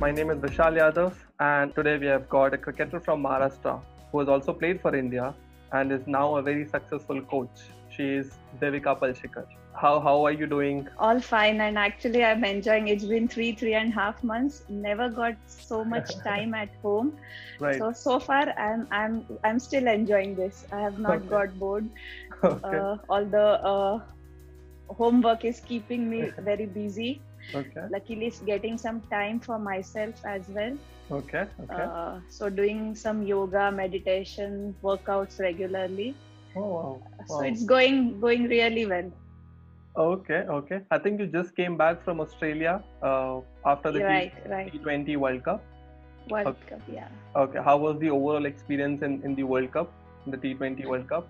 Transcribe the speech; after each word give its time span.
My 0.00 0.10
name 0.12 0.30
is 0.30 0.38
Vishal 0.38 0.76
Yadav, 0.78 1.12
and 1.40 1.74
today 1.74 1.98
we 1.98 2.06
have 2.06 2.28
got 2.28 2.54
a 2.54 2.58
cricketer 2.58 3.00
from 3.00 3.22
Maharashtra 3.22 3.80
who 4.10 4.20
has 4.20 4.28
also 4.28 4.52
played 4.52 4.80
for 4.80 4.94
India 4.94 5.34
and 5.72 5.90
is 5.92 6.06
now 6.06 6.36
a 6.36 6.42
very 6.42 6.66
successful 6.66 7.20
coach. 7.22 7.58
She 7.90 8.04
is 8.14 8.38
Devika 8.60 8.98
Palshikar. 9.00 9.46
How 9.74 9.98
how 10.00 10.24
are 10.24 10.32
you 10.32 10.46
doing? 10.46 10.88
All 10.98 11.20
fine, 11.20 11.60
and 11.60 11.78
actually 11.78 12.24
I'm 12.24 12.44
enjoying. 12.44 12.88
It's 12.88 13.04
been 13.04 13.28
three 13.28 13.52
three 13.54 13.74
and 13.74 13.92
a 13.92 13.94
half 13.94 14.22
months. 14.22 14.62
Never 14.68 15.08
got 15.08 15.36
so 15.46 15.84
much 15.84 16.22
time 16.24 16.54
at 16.54 16.70
home. 16.82 17.12
Right. 17.58 17.78
So 17.78 17.92
so 17.92 18.18
far 18.20 18.48
I'm 18.68 18.86
I'm 18.90 19.24
I'm 19.44 19.58
still 19.58 19.86
enjoying 19.88 20.34
this. 20.36 20.64
I 20.72 20.80
have 20.80 20.98
not 20.98 21.26
Okay. 21.26 21.28
got 21.36 21.58
bored. 21.58 21.90
okay. 22.44 22.82
Uh, 22.82 22.96
all 23.08 23.24
the 23.24 23.46
uh, 23.72 24.00
homework 24.88 25.44
is 25.44 25.60
keeping 25.60 26.08
me 26.08 26.32
very 26.38 26.66
busy. 26.66 27.22
Okay. 27.54 27.84
Luckily, 27.90 28.26
it's 28.26 28.40
getting 28.40 28.78
some 28.78 29.00
time 29.10 29.40
for 29.40 29.58
myself 29.58 30.14
as 30.24 30.48
well. 30.48 30.76
Okay. 31.10 31.44
Okay. 31.60 31.82
Uh, 31.82 32.20
so 32.28 32.48
doing 32.48 32.94
some 32.94 33.22
yoga, 33.22 33.70
meditation, 33.70 34.74
workouts 34.82 35.40
regularly. 35.40 36.14
oh 36.56 36.68
wow. 36.74 37.02
So 37.26 37.40
it's 37.40 37.64
going 37.64 38.20
going 38.20 38.48
really 38.48 38.84
well. 38.86 39.10
Okay. 39.96 40.44
Okay. 40.58 40.80
I 40.90 40.98
think 40.98 41.20
you 41.20 41.26
just 41.26 41.56
came 41.56 41.76
back 41.76 42.04
from 42.04 42.20
Australia 42.20 42.82
uh, 43.02 43.40
after 43.64 43.90
the 43.90 44.04
right, 44.04 44.32
right. 44.48 44.72
T20 44.72 45.16
World 45.16 45.44
Cup. 45.44 45.64
World 46.30 46.46
Okay. 46.48 46.68
Cup, 46.68 46.80
yeah. 46.92 47.08
Okay. 47.34 47.60
How 47.64 47.76
was 47.78 47.98
the 47.98 48.10
overall 48.10 48.46
experience 48.46 49.02
in, 49.02 49.22
in 49.22 49.34
the 49.34 49.42
World 49.44 49.72
Cup, 49.72 49.92
in 50.26 50.30
the 50.30 50.38
T20 50.38 50.86
World 50.86 51.08
Cup? 51.08 51.28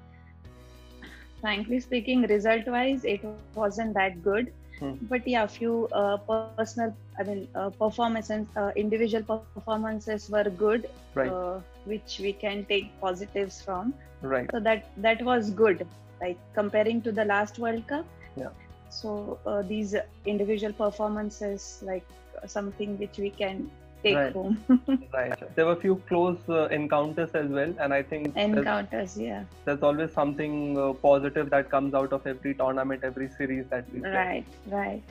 frankly 1.41 1.79
speaking 1.81 2.23
result 2.23 2.67
wise 2.67 3.05
it 3.05 3.21
wasn't 3.55 3.95
that 3.95 4.23
good 4.23 4.53
Hmm. 4.81 4.95
but 5.11 5.23
yeah 5.27 5.45
a 5.45 5.49
few 5.49 5.89
uh, 5.95 6.17
personal 6.29 6.75
i 6.99 7.07
mean 7.09 7.29
uh, 7.39 7.49
performances 7.59 8.27
uh, 8.45 8.71
individual 8.77 9.09
performances 9.17 10.09
were 10.11 10.27
good 10.35 10.67
Right. 11.15 11.33
uh, 11.33 11.61
which 11.85 12.19
we 12.23 12.33
can 12.33 12.65
take 12.67 12.87
positives 13.01 13.61
from 13.65 13.95
Right. 14.23 14.51
so 14.53 14.61
that 14.61 14.85
that 14.97 15.23
was 15.23 15.51
good 15.51 15.87
like 16.23 16.39
comparing 16.55 17.03
to 17.03 17.13
the 17.13 17.25
last 17.25 17.59
world 17.59 17.87
cup 17.89 18.07
Yeah. 18.37 18.51
so 18.89 19.41
uh, 19.47 19.63
these 19.63 19.95
individual 20.27 20.73
performances 20.73 21.83
like 21.83 22.07
something 22.47 22.99
which 22.99 23.19
we 23.19 23.31
can 23.31 23.71
take 24.03 24.15
Right. 24.15 24.33
home 24.33 24.59
Right. 25.13 25.39
There 25.57 25.67
were 25.67 25.73
a 25.73 25.81
few 25.81 25.97
close 26.09 26.39
uh, 26.49 26.67
encounters 26.69 27.31
as 27.35 27.49
well, 27.51 27.73
and 27.81 27.93
I 27.95 28.03
think 28.03 28.35
there's, 28.53 28.67
encounters 28.67 29.17
yeah 29.19 29.45
there's 29.65 29.83
always 29.83 30.13
something 30.13 30.79
uh, 30.79 30.93
positive 30.95 31.51
that 31.51 31.71
comes 31.71 31.95
out 31.95 32.13
of 32.13 32.27
every 32.27 32.55
tournament, 32.55 33.05
every 33.05 33.29
series 33.29 33.67
that 33.71 33.93
we 33.93 34.01
play. 34.01 34.11
right 34.11 34.47
right 34.67 35.03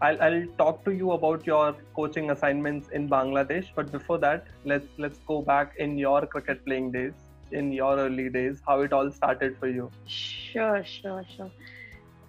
I'll, 0.00 0.20
I'll 0.22 0.46
talk 0.58 0.84
to 0.84 0.92
you 0.92 1.12
about 1.12 1.46
your 1.46 1.76
coaching 1.94 2.30
assignments 2.30 2.88
in 2.90 3.08
Bangladesh, 3.08 3.68
but 3.74 3.90
before 3.90 4.18
that, 4.18 4.46
let's 4.64 4.86
let's 4.98 5.18
go 5.26 5.40
back 5.42 5.72
in 5.78 5.96
your 5.98 6.26
cricket 6.26 6.64
playing 6.64 6.92
days, 6.92 7.14
in 7.52 7.72
your 7.72 7.96
early 7.98 8.28
days, 8.28 8.60
how 8.66 8.80
it 8.80 8.92
all 8.92 9.10
started 9.10 9.56
for 9.58 9.68
you. 9.68 9.90
Sure, 10.06 10.84
sure, 10.84 11.24
sure. 11.36 11.50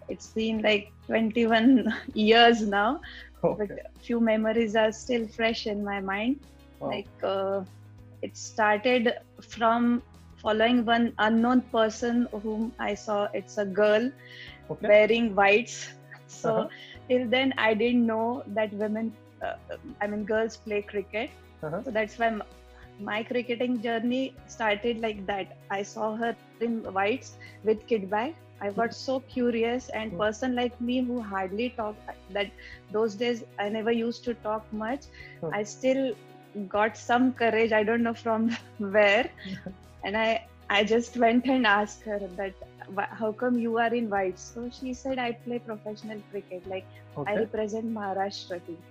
It's 0.08 0.28
been 0.28 0.62
like 0.62 0.92
21 1.08 1.94
years 2.14 2.62
now, 2.68 3.02
Okay. 3.52 3.68
but 3.68 3.70
few 4.06 4.20
memories 4.20 4.76
are 4.76 4.92
still 4.92 5.28
fresh 5.28 5.66
in 5.68 5.84
my 5.84 6.00
mind. 6.02 6.38
Wow. 6.80 6.90
Like 6.92 7.10
uh, 7.24 7.62
it 8.22 8.36
started 8.38 9.14
from 9.42 10.04
following 10.42 10.86
one 10.86 11.14
unknown 11.20 11.62
person 11.72 12.28
whom 12.44 12.74
I 12.80 12.96
saw. 12.96 13.28
It's 13.34 13.58
a 13.58 13.66
girl 13.66 14.10
Okay. 14.70 14.90
wearing 14.90 15.36
whites. 15.36 15.88
So 16.28 16.52
Uh-huh. 16.52 16.70
till 17.10 17.30
then, 17.30 17.54
I 17.58 17.74
didn't 17.74 18.06
know 18.06 18.44
that 18.48 18.74
women, 18.74 19.18
uh, 19.44 19.78
I 20.02 20.08
mean, 20.08 20.26
girls 20.26 20.58
play 20.58 20.82
cricket. 20.84 21.32
Uh-huh. 21.64 21.84
So 21.84 21.92
that's 21.92 22.18
why 22.18 22.28
m- 22.28 22.44
my 23.00 23.24
cricketing 23.24 23.82
journey 23.82 24.38
started 24.48 25.00
like 25.00 25.26
that. 25.28 25.48
I 25.70 25.84
saw 25.84 26.16
her 26.18 26.36
in 26.62 26.84
whites 26.94 27.38
with 27.64 27.86
kid 27.88 28.10
bag. 28.10 28.36
I 28.62 28.72
got 28.72 28.94
so 28.94 29.20
curious, 29.22 29.90
and 29.90 30.16
Hmm. 30.16 30.18
person 30.18 30.56
like 30.56 30.80
me 30.80 31.04
who 31.06 31.22
hardly 31.22 31.74
talk 31.78 31.98
that 32.30 32.52
those 32.90 33.16
days 33.16 33.44
I 33.60 33.70
never 33.70 33.92
used 33.92 34.24
to 34.26 34.34
talk 34.36 34.66
much. 34.72 35.06
Hmm. 35.42 35.52
I 35.54 35.64
still 35.64 36.14
got 36.68 36.98
some 36.98 37.34
courage. 37.34 37.72
I 37.72 37.84
don't 37.84 38.04
know 38.04 38.14
from 38.14 38.50
where, 38.78 39.30
and 40.04 40.18
I 40.18 40.40
I 40.70 40.84
just 40.84 41.18
went 41.18 41.46
and 41.48 41.66
asked 41.66 42.04
her 42.06 42.20
that 42.38 42.54
how 43.12 43.32
come 43.34 43.58
you 43.58 43.78
are 43.78 43.94
in 43.94 44.10
white 44.10 44.38
so 44.40 44.70
she 44.78 44.94
said 44.94 45.18
i 45.20 45.32
play 45.46 45.60
professional 45.60 46.22
cricket 46.32 46.64
like 46.74 46.86
i 47.26 47.36
represent 47.38 47.86
maharashtra 47.98 48.60
team 48.66 48.82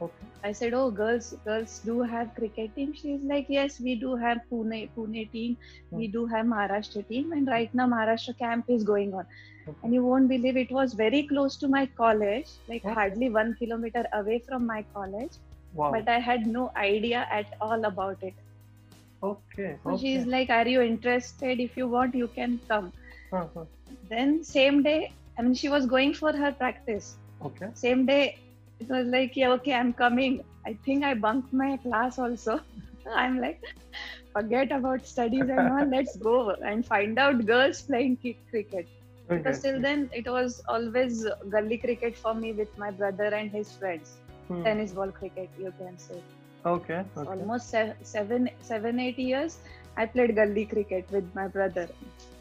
Okay. 0.00 0.26
i 0.48 0.50
said 0.58 0.72
oh 0.78 0.90
girls 0.98 1.26
girls 1.46 1.72
do 1.88 1.94
have 2.12 2.28
cricket 2.38 2.74
team 2.74 2.92
she's 3.00 3.22
like 3.32 3.46
yes 3.48 3.76
we 3.86 3.94
do 4.04 4.14
have 4.24 4.38
pune 4.52 4.78
pune 4.96 5.20
team 5.32 5.56
we 6.00 6.06
Hmm. 6.06 6.16
do 6.16 6.24
have 6.34 6.46
maharashtra 6.52 7.02
team 7.08 7.32
and 7.38 7.48
right 7.54 7.70
now 7.80 7.86
maharashtra 7.94 8.34
camp 8.44 8.64
is 8.76 8.84
going 8.92 9.12
on 9.20 9.26
Okay. 9.66 9.82
and 9.82 9.94
you 9.98 10.04
won't 10.04 10.28
believe 10.34 10.56
it 10.64 10.72
was 10.80 10.94
very 11.02 11.22
close 11.32 11.56
to 11.58 11.68
my 11.76 11.84
college 12.02 12.50
like 12.72 12.84
hardly 12.98 13.30
one 13.40 13.54
kilometer 13.62 14.04
away 14.22 14.40
from 14.48 14.66
my 14.74 14.82
college 14.98 15.38
Wow. 15.72 15.96
but 15.96 16.08
i 16.16 16.18
had 16.30 16.46
no 16.58 16.70
idea 16.88 17.26
at 17.40 17.46
all 17.60 17.84
about 17.92 18.16
it 18.30 18.34
okay. 19.22 19.78
so 19.84 19.96
she's 19.96 20.26
like 20.26 20.50
are 20.50 20.66
you 20.68 20.80
interested 20.82 21.60
if 21.60 21.76
you 21.76 21.88
want 21.88 22.14
you 22.14 22.28
can 22.34 22.60
come 22.70 22.92
Uh-huh. 23.32 23.66
then 24.10 24.42
same 24.44 24.82
day 24.82 25.08
i 25.38 25.42
mean 25.42 25.54
she 25.54 25.68
was 25.68 25.86
going 25.86 26.12
for 26.14 26.32
her 26.32 26.52
practice 26.52 27.18
Okay. 27.40 27.70
same 27.74 28.04
day 28.06 28.34
it 28.80 28.88
was 28.88 29.06
like 29.08 29.36
yeah 29.36 29.50
okay 29.52 29.74
i'm 29.74 29.92
coming. 29.92 30.42
I 30.66 30.78
think 30.84 31.04
i 31.04 31.14
bunked 31.14 31.52
my 31.52 31.76
class 31.78 32.18
also. 32.18 32.60
I'm 33.16 33.40
like 33.40 33.60
forget 34.32 34.72
about 34.72 35.06
studies 35.06 35.48
and 35.48 35.68
all 35.70 35.88
let's 35.90 36.16
go 36.16 36.50
and 36.72 36.86
find 36.86 37.18
out 37.18 37.44
girls 37.46 37.82
playing 37.82 38.18
cricket. 38.50 38.88
Because 39.34 39.60
till 39.60 39.80
then 39.80 40.08
it 40.12 40.26
was 40.28 40.60
always 40.68 41.26
gully 41.50 41.78
cricket 41.78 42.16
for 42.16 42.34
me 42.34 42.52
with 42.52 42.68
my 42.76 42.90
brother 42.90 43.30
and 43.42 43.50
his 43.50 43.74
friends. 43.74 44.18
Hmm. 44.48 44.62
tennis 44.64 44.92
ball 44.92 45.12
cricket 45.12 45.50
you 45.56 45.72
can 45.78 45.98
say. 45.98 46.22
Okay. 46.64 47.04
Okay. 47.16 47.28
almost 47.30 47.70
se- 47.70 47.96
seven 48.02 48.48
seven 48.68 48.98
eight 49.04 49.18
years 49.18 49.58
i 49.96 50.06
played 50.06 50.34
gully 50.36 50.64
cricket 50.66 51.06
with 51.10 51.28
my 51.34 51.46
brother. 51.48 51.88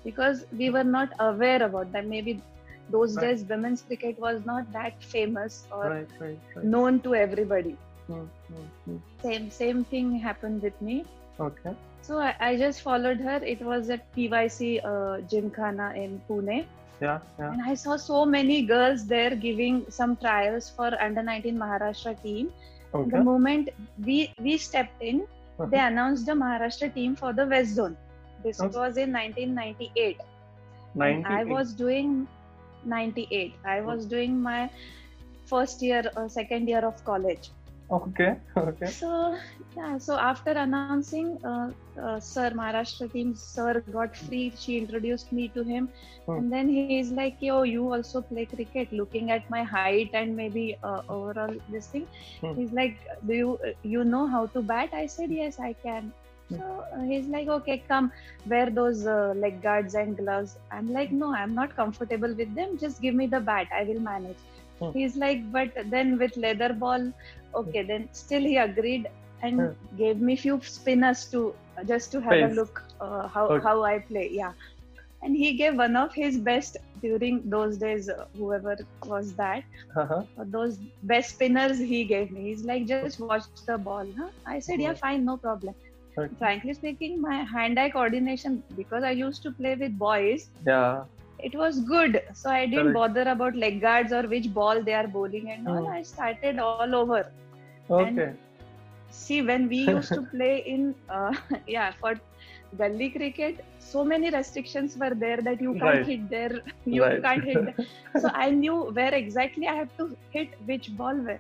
Because 0.04 0.46
we 0.52 0.70
were 0.70 0.84
not 0.84 1.10
aware 1.20 1.62
about 1.64 1.92
that. 1.94 2.08
Maybe 2.08 2.44
those 2.90 3.18
Right. 3.18 3.26
days 3.26 3.46
women's 3.50 3.82
cricket 3.84 4.18
was 4.20 4.46
not 4.46 4.72
that 4.74 4.94
famous 5.04 5.66
or 5.72 5.94
Right. 5.94 6.10
Right. 6.20 6.40
Known 6.62 7.02
to 7.02 7.16
everybody 7.16 7.78
Hmm, 8.08 8.26
hmm, 8.48 8.68
hmm. 8.86 8.98
same 9.24 9.50
same 9.52 9.84
thing 9.86 10.16
happened 10.20 10.62
with 10.62 10.80
me 10.82 11.06
Okay. 11.40 11.76
so 12.02 12.20
i, 12.20 12.34
I 12.40 12.58
just 12.58 12.82
followed 12.82 13.20
her 13.22 13.38
it 13.44 13.62
was 13.62 13.90
at 13.90 14.04
pyc 14.16 14.80
uh, 14.92 15.22
gymkhana 15.32 15.94
in 16.04 16.22
pune 16.30 16.58
Yeah. 17.02 17.20
Yeah. 17.40 17.54
and 17.54 17.62
i 17.70 17.74
saw 17.76 17.96
so 17.98 18.26
many 18.26 18.58
girls 18.66 19.06
there 19.08 19.36
giving 19.36 19.86
some 19.98 20.16
trials 20.18 20.70
for 20.76 20.90
under 21.08 21.24
19 21.24 21.58
maharashtra 21.64 22.16
team 22.22 22.52
Okay. 22.94 23.14
the 23.16 23.20
moment 23.30 23.70
we 24.10 24.18
we 24.48 24.58
stepped 24.58 25.02
in 25.12 25.26
Uh-huh. 25.60 25.70
they 25.72 25.80
announced 25.80 26.26
the 26.26 26.34
Maharashtra 26.34 26.94
team 26.94 27.16
for 27.16 27.34
the 27.34 27.46
West 27.48 27.76
Zone. 27.76 27.98
This 28.44 28.62
Okay. 28.62 28.74
was 28.74 28.98
in 28.98 29.12
1998. 29.12 30.20
And 31.00 31.22
98. 31.26 31.36
I 31.36 31.44
was 31.46 31.74
doing 31.76 32.28
98. 32.88 33.56
I 33.66 33.82
was 33.82 34.06
doing 34.08 34.42
my 34.42 34.70
first 35.46 35.82
year 35.82 36.04
or 36.18 36.30
second 36.30 36.68
year 36.70 36.86
of 36.86 37.04
college. 37.06 37.52
Okay. 37.92 38.36
Okay. 38.58 38.92
So 38.92 39.38
yeah, 39.78 39.98
so 40.00 40.18
after 40.18 40.52
announcing, 40.52 41.28
uh, 41.46 41.72
uh, 42.02 42.20
Sir 42.20 42.52
Maharashtra 42.52 43.12
team, 43.12 43.36
Sir 43.36 43.82
got 43.84 44.16
free. 44.16 44.54
She 44.56 44.78
introduced 44.78 45.32
me 45.32 45.50
to 45.56 45.64
him, 45.64 45.90
Hmm. 46.28 46.40
and 46.40 46.52
then 46.54 46.70
he's 46.70 47.00
like, 47.04 47.28
"Yo, 47.30 47.50
you 47.56 47.76
also 47.82 48.10
play 48.14 48.36
cricket?" 48.38 48.82
Looking 48.92 49.24
at 49.26 49.40
my 49.50 49.64
height 49.64 50.10
and 50.14 50.36
maybe 50.36 50.76
uh, 50.84 51.02
overall 51.10 51.54
this 51.70 51.88
thing, 51.88 52.08
Hmm. 52.42 52.56
he's 52.56 52.72
like, 52.74 52.98
"Do 53.26 53.34
you 53.42 53.58
you 53.84 54.04
know 54.04 54.28
how 54.36 54.46
to 54.58 54.62
bat?" 54.74 54.90
I 54.94 55.06
said, 55.08 55.32
"Yes, 55.40 55.60
I 55.60 55.74
can." 55.88 56.12
Hmm. 56.50 56.58
So 56.58 56.84
uh, 56.96 57.02
he's 57.10 57.28
like, 57.28 57.48
"Okay, 57.48 57.78
come 57.88 58.12
wear 58.46 58.70
those 58.70 59.06
uh, 59.06 59.34
leg 59.44 59.62
guards 59.62 59.96
and 59.96 60.18
gloves." 60.18 60.58
I'm 60.72 60.92
like, 60.98 61.12
"No, 61.12 61.34
I'm 61.36 61.54
not 61.56 61.76
comfortable 61.76 62.34
with 62.42 62.54
them. 62.56 62.78
Just 62.86 63.02
give 63.02 63.16
me 63.16 63.28
the 63.36 63.42
bat. 63.52 63.68
I 63.82 63.84
will 63.92 64.00
manage." 64.10 64.38
Hmm. 64.80 64.92
He's 64.94 65.16
like, 65.26 65.44
"But 65.58 65.74
then 65.96 66.18
with 66.20 66.38
leather 66.48 66.72
ball." 66.86 67.12
Okay, 67.64 67.84
then 67.92 68.08
still 68.14 68.42
he 68.42 68.58
agreed 68.58 69.08
and 69.42 69.70
Hmm. 69.70 69.74
gave 69.98 70.20
me 70.30 70.36
few 70.36 70.60
spinners 70.62 71.26
to 71.32 71.44
just 71.88 72.12
to 72.12 72.22
have 72.22 72.42
a 72.42 72.48
look 72.60 72.82
uh, 73.00 73.28
how 73.28 73.46
Okay. 73.50 73.68
how 73.68 73.76
I 73.84 74.00
play. 74.12 74.28
Yeah, 74.42 74.54
and 75.22 75.36
he 75.36 75.56
gave 75.58 75.76
one 75.76 75.96
of 75.96 76.14
his 76.16 76.38
best 76.52 76.78
during 77.02 77.42
those 77.58 77.78
days. 77.78 78.10
Uh, 78.10 78.26
whoever 78.38 78.76
was 79.04 79.36
that, 79.36 79.64
Uh-huh. 79.96 80.24
uh, 80.40 80.46
those 80.48 80.78
best 81.04 81.36
spinners 81.36 81.80
he 81.80 82.06
gave 82.06 82.32
me. 82.32 82.44
He's 82.50 82.66
like, 82.66 82.88
just 82.88 83.12
watch 83.14 83.38
the 83.48 83.60
ball. 83.62 84.06
Huh? 84.18 84.30
I 84.46 84.60
said, 84.60 84.62
yeah, 84.70 84.76
Mhm. 84.76 84.94
fine, 84.94 85.24
no 85.26 85.38
problem. 85.38 85.74
Frankly 86.40 86.74
speaking, 86.74 87.22
my 87.22 87.44
hand-eye 87.44 87.90
coordination 87.90 88.64
because 88.76 89.04
I 89.04 89.12
used 89.12 89.42
to 89.44 89.52
play 89.52 89.76
with 89.76 89.98
boys. 89.98 90.50
Yeah. 90.66 91.04
It 91.40 91.56
was 91.56 91.80
good, 91.82 92.22
so 92.34 92.50
I 92.50 92.66
didn't 92.66 92.94
Correct. 92.94 92.94
bother 92.94 93.24
about 93.30 93.56
leg 93.56 93.82
guards 93.82 94.12
or 94.12 94.24
which 94.24 94.54
ball 94.54 94.82
they 94.84 94.94
are 94.94 95.08
bowling 95.08 95.52
and 95.52 95.68
all. 95.68 95.86
Hmm. 95.86 95.92
I 95.94 96.02
started 96.04 96.60
all 96.60 96.84
over. 96.96 97.16
Okay. 97.90 98.24
see 99.10 99.42
when 99.42 99.68
we 99.70 99.78
used 99.78 100.14
to 100.14 100.22
play 100.34 100.64
in 100.66 100.94
uh, 101.10 101.34
yeah 101.68 101.92
for 102.02 102.14
gully 102.78 103.10
cricket 103.10 103.64
so 103.80 104.04
many 104.04 104.30
restrictions 104.30 104.98
were 104.98 105.14
there 105.24 105.38
that 105.48 105.62
you 105.62 105.74
can't 105.84 106.04
Right. 106.04 106.06
hit 106.10 106.30
there 106.30 106.62
you 106.86 107.04
Right. 107.04 107.22
can't 107.22 107.44
hit 107.44 107.64
there. 107.66 107.76
so 108.24 108.30
i 108.34 108.50
knew 108.52 108.78
where 108.98 109.14
exactly 109.14 109.68
i 109.68 109.76
have 109.82 109.92
to 110.02 110.08
hit 110.36 110.56
which 110.72 110.90
ball 110.98 111.16
where 111.30 111.40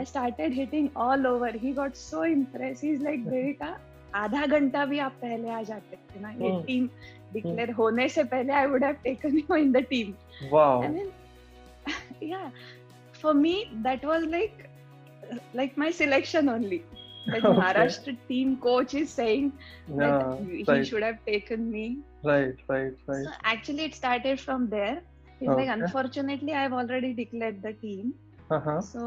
i 0.00 0.04
started 0.04 0.52
hitting 0.60 0.90
all 1.04 1.26
over 1.26 1.50
he 1.64 1.72
got 1.80 1.96
so 1.96 2.22
impressed 2.36 2.82
he's 2.88 3.00
like 3.08 3.24
devika 3.32 3.72
आधा 4.20 4.46
घंटा 4.46 4.84
भी 4.86 4.98
आप 5.02 5.12
पहले 5.20 5.48
आ 5.50 5.62
जाते 5.68 5.96
थे 5.96 6.20
ना 6.20 6.30
ये 6.40 6.50
Hmm. 6.50 6.64
Team 6.66 6.88
declare 7.32 7.70
होने 7.78 8.08
से 8.16 8.24
पहले 8.32 8.52
I 8.52 8.66
would 8.72 8.84
have 8.84 8.94
taken 9.04 9.38
you 9.38 9.56
in 9.56 9.70
the 9.72 9.82
team 9.92 10.12
wow 10.54 10.82
I 10.86 10.88
mean, 10.96 11.08
yeah, 12.32 12.50
for 13.20 13.32
me 13.38 13.54
that 13.86 14.04
was 14.10 14.26
like 14.34 14.58
like 15.60 15.76
my 15.84 15.90
selection 16.00 16.48
only. 16.56 16.80
That 17.32 17.44
Okay. 17.44 17.58
Maharashtra 17.60 18.14
team 18.28 18.56
coach 18.66 18.94
is 19.00 19.10
saying 19.20 19.52
yeah 19.88 20.04
that 20.04 20.24
he 20.38 20.62
right 20.68 20.86
should 20.90 21.02
have 21.08 21.18
taken 21.30 21.70
me. 21.70 21.86
right 22.30 22.62
right 22.74 22.92
right 23.12 23.26
So 23.26 23.32
actually, 23.54 23.84
it 23.90 23.94
started 23.94 24.40
from 24.40 24.68
there. 24.76 24.96
He's 25.40 25.56
like, 25.60 25.68
Okay. 25.68 25.76
unfortunately, 25.76 26.52
I've 26.62 26.72
already 26.72 27.12
declared 27.14 27.62
the 27.62 27.72
team, 27.84 28.12
uh-huh 28.50 28.80
so 28.92 29.06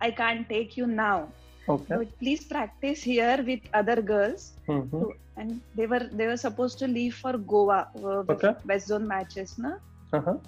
I 0.00 0.10
can't 0.10 0.48
take 0.48 0.76
you 0.76 0.86
now. 0.86 1.34
okay 1.68 1.98
But 1.98 2.18
please 2.18 2.44
practice 2.44 3.02
here 3.02 3.42
with 3.46 3.60
other 3.74 4.00
girls. 4.02 4.52
mm-hmm. 4.68 5.04
And 5.36 5.60
they 5.74 5.86
were 5.86 6.04
they 6.12 6.26
were 6.26 6.36
supposed 6.36 6.78
to 6.80 6.86
leave 6.88 7.14
for 7.16 7.36
Goa 7.38 7.88
uh, 8.04 8.24
Okay. 8.28 8.52
West 8.64 8.88
Zone 8.88 9.06
matches, 9.06 9.58
na? 9.58 9.74
uh-huh 10.12 10.38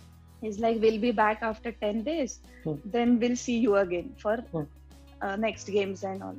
He's 0.40 0.58
like, 0.60 0.80
we'll 0.80 1.00
be 1.00 1.12
back 1.12 1.42
after 1.42 1.72
10 1.72 2.02
days. 2.04 2.40
Hmm. 2.64 2.76
Then 2.84 3.18
we'll 3.18 3.36
see 3.36 3.58
you 3.58 3.76
again 3.76 4.14
for 4.18 4.38
Hmm. 4.52 4.64
uh, 5.22 5.36
next 5.36 5.66
games 5.68 6.02
and 6.04 6.22
all. 6.22 6.36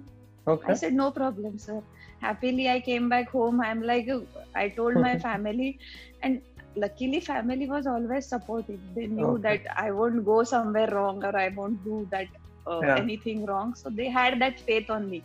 okay 0.48 0.74
I 0.74 0.74
said, 0.76 0.94
no 0.94 1.12
problem, 1.12 1.58
sir. 1.60 1.82
Happily, 2.22 2.70
I 2.70 2.80
came 2.82 3.10
back 3.10 3.30
home. 3.32 3.62
I'm 3.62 3.82
like, 3.82 4.08
I 4.56 4.70
told 4.70 4.98
my 5.00 5.18
family, 5.18 5.80
and 6.22 6.42
luckily, 6.76 7.20
family 7.22 7.68
was 7.68 7.86
always 7.88 8.28
supportive. 8.30 8.82
They 8.96 9.08
knew 9.08 9.38
Okay. 9.38 9.42
that 9.48 9.62
I 9.78 9.92
won't 9.92 10.26
go 10.26 10.44
somewhere 10.44 10.90
wrong 10.92 11.24
or 11.24 11.36
I 11.36 11.50
won't 11.50 11.84
do 11.84 12.08
that 12.12 12.28
uh, 12.68 12.82
Yeah. 12.84 12.98
anything 12.98 13.46
wrong. 13.46 13.74
So 13.76 13.90
they 13.90 14.10
had 14.10 14.40
that 14.42 14.60
faith 14.70 14.90
on 14.90 15.10
me. 15.10 15.22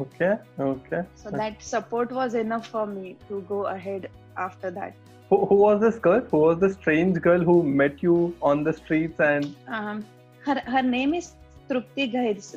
okay 0.00 0.34
okay 0.64 0.98
So 1.20 1.30
that 1.38 1.62
support 1.68 2.10
was 2.16 2.34
enough 2.40 2.66
for 2.74 2.86
me 2.86 3.16
to 3.28 3.38
go 3.48 3.56
ahead 3.76 4.08
after 4.36 4.70
that. 4.80 4.94
who, 5.30 5.36
who 5.48 5.56
was 5.62 5.80
this 5.80 5.96
girl 6.04 6.20
who 6.30 6.38
was 6.42 6.58
the 6.64 6.68
strange 6.74 7.18
girl 7.26 7.42
who 7.48 7.56
met 7.80 8.02
you 8.06 8.14
on 8.50 8.62
the 8.68 8.72
streets 8.80 9.20
and 9.28 9.48
Um, 9.78 10.04
her 10.46 10.56
her 10.74 10.82
name 10.94 11.14
is 11.20 11.28
Trupti 11.70 12.06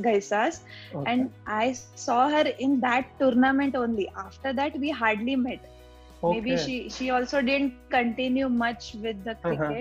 Gaisas. 0.07 0.59
okay. 0.94 1.12
and 1.12 1.30
I 1.45 1.65
saw 2.06 2.19
her 2.35 2.44
in 2.68 2.80
that 2.85 3.09
tournament 3.19 3.75
only. 3.83 4.07
After 4.25 4.53
that, 4.62 4.77
we 4.85 4.89
hardly 5.01 5.35
met. 5.47 5.62
Maybe 6.24 6.56
she 6.65 6.77
she 6.97 7.09
also 7.18 7.41
didn't 7.51 7.74
continue 7.97 8.50
much 8.63 8.94
with 9.07 9.24
the 9.30 9.35
Uh-huh. 9.51 9.74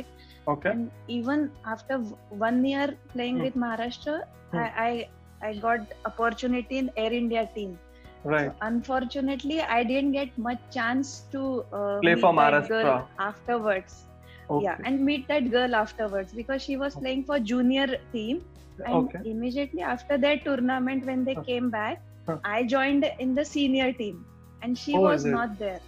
Okay. 0.47 0.73
And 0.73 0.91
even 1.09 1.53
after 1.65 1.99
one 2.31 2.65
year 2.65 2.97
playing 3.13 3.39
Hmm. 3.39 3.43
with 3.43 3.55
Maharashtra, 3.55 4.21
Hmm. 4.53 4.59
I, 4.59 4.67
I 4.87 5.09
I 5.49 5.55
got 5.55 5.81
opportunity 6.07 6.79
in 6.79 6.91
Air 6.97 7.13
India 7.13 7.49
team. 7.55 7.79
right. 8.25 8.53
Unfortunately, 8.63 9.61
I 9.61 9.83
didn't 9.85 10.13
get 10.13 10.37
much 10.39 10.59
chance 10.71 11.23
to 11.33 11.65
uh, 11.73 12.03
Play 12.03 12.15
meet 12.15 12.33
for 12.33 12.33
Maharashtra. 12.33 13.09
afterwards. 13.19 14.07
okay. 14.51 14.63
Yeah, 14.63 14.77
and 14.85 15.05
meet 15.05 15.29
that 15.29 15.51
girl 15.51 15.75
afterwards 15.75 16.33
because 16.33 16.63
she 16.63 16.77
was 16.77 16.97
playing 16.97 17.25
for 17.25 17.39
junior 17.41 17.99
team. 18.13 18.43
And 18.87 19.11
okay. 19.11 19.21
immediately 19.25 19.83
after 19.83 20.19
that 20.19 20.45
tournament 20.45 21.05
when 21.07 21.25
they 21.25 21.37
came 21.37 21.71
back 21.71 22.03
i 22.45 22.63
joined 22.65 23.05
in 23.19 23.35
the 23.35 23.45
senior 23.45 23.93
team 23.93 24.27
and 24.63 24.77
she 24.79 24.97
Oh, 24.97 25.01
was 25.01 25.25
not 25.27 25.59
there. 25.59 25.81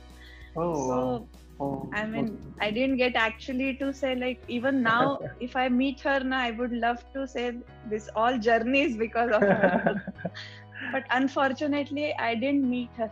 Oh 0.57 0.87
so 0.89 1.27
wow 1.27 1.29
oh, 1.61 1.89
i 1.93 2.05
mean 2.05 2.27
okay. 2.27 2.67
i 2.67 2.71
didn't 2.71 2.97
get 2.97 3.17
actually 3.17 3.75
to 3.77 3.93
say 3.93 4.15
like 4.15 4.43
even 4.49 4.83
now 4.83 5.19
if 5.41 5.57
i 5.57 5.69
meet 5.69 6.01
her 6.01 6.21
now 6.21 6.41
i 6.41 6.51
would 6.51 6.73
love 6.73 7.05
to 7.13 7.27
say 7.27 7.53
this 7.91 8.09
all 8.15 8.39
journeys 8.39 8.97
because 8.97 9.31
of 9.31 9.43
her 9.43 10.13
but 10.93 11.05
unfortunately 11.11 12.15
i 12.19 12.35
didn't 12.35 12.69
meet 12.69 12.91
her 12.97 13.11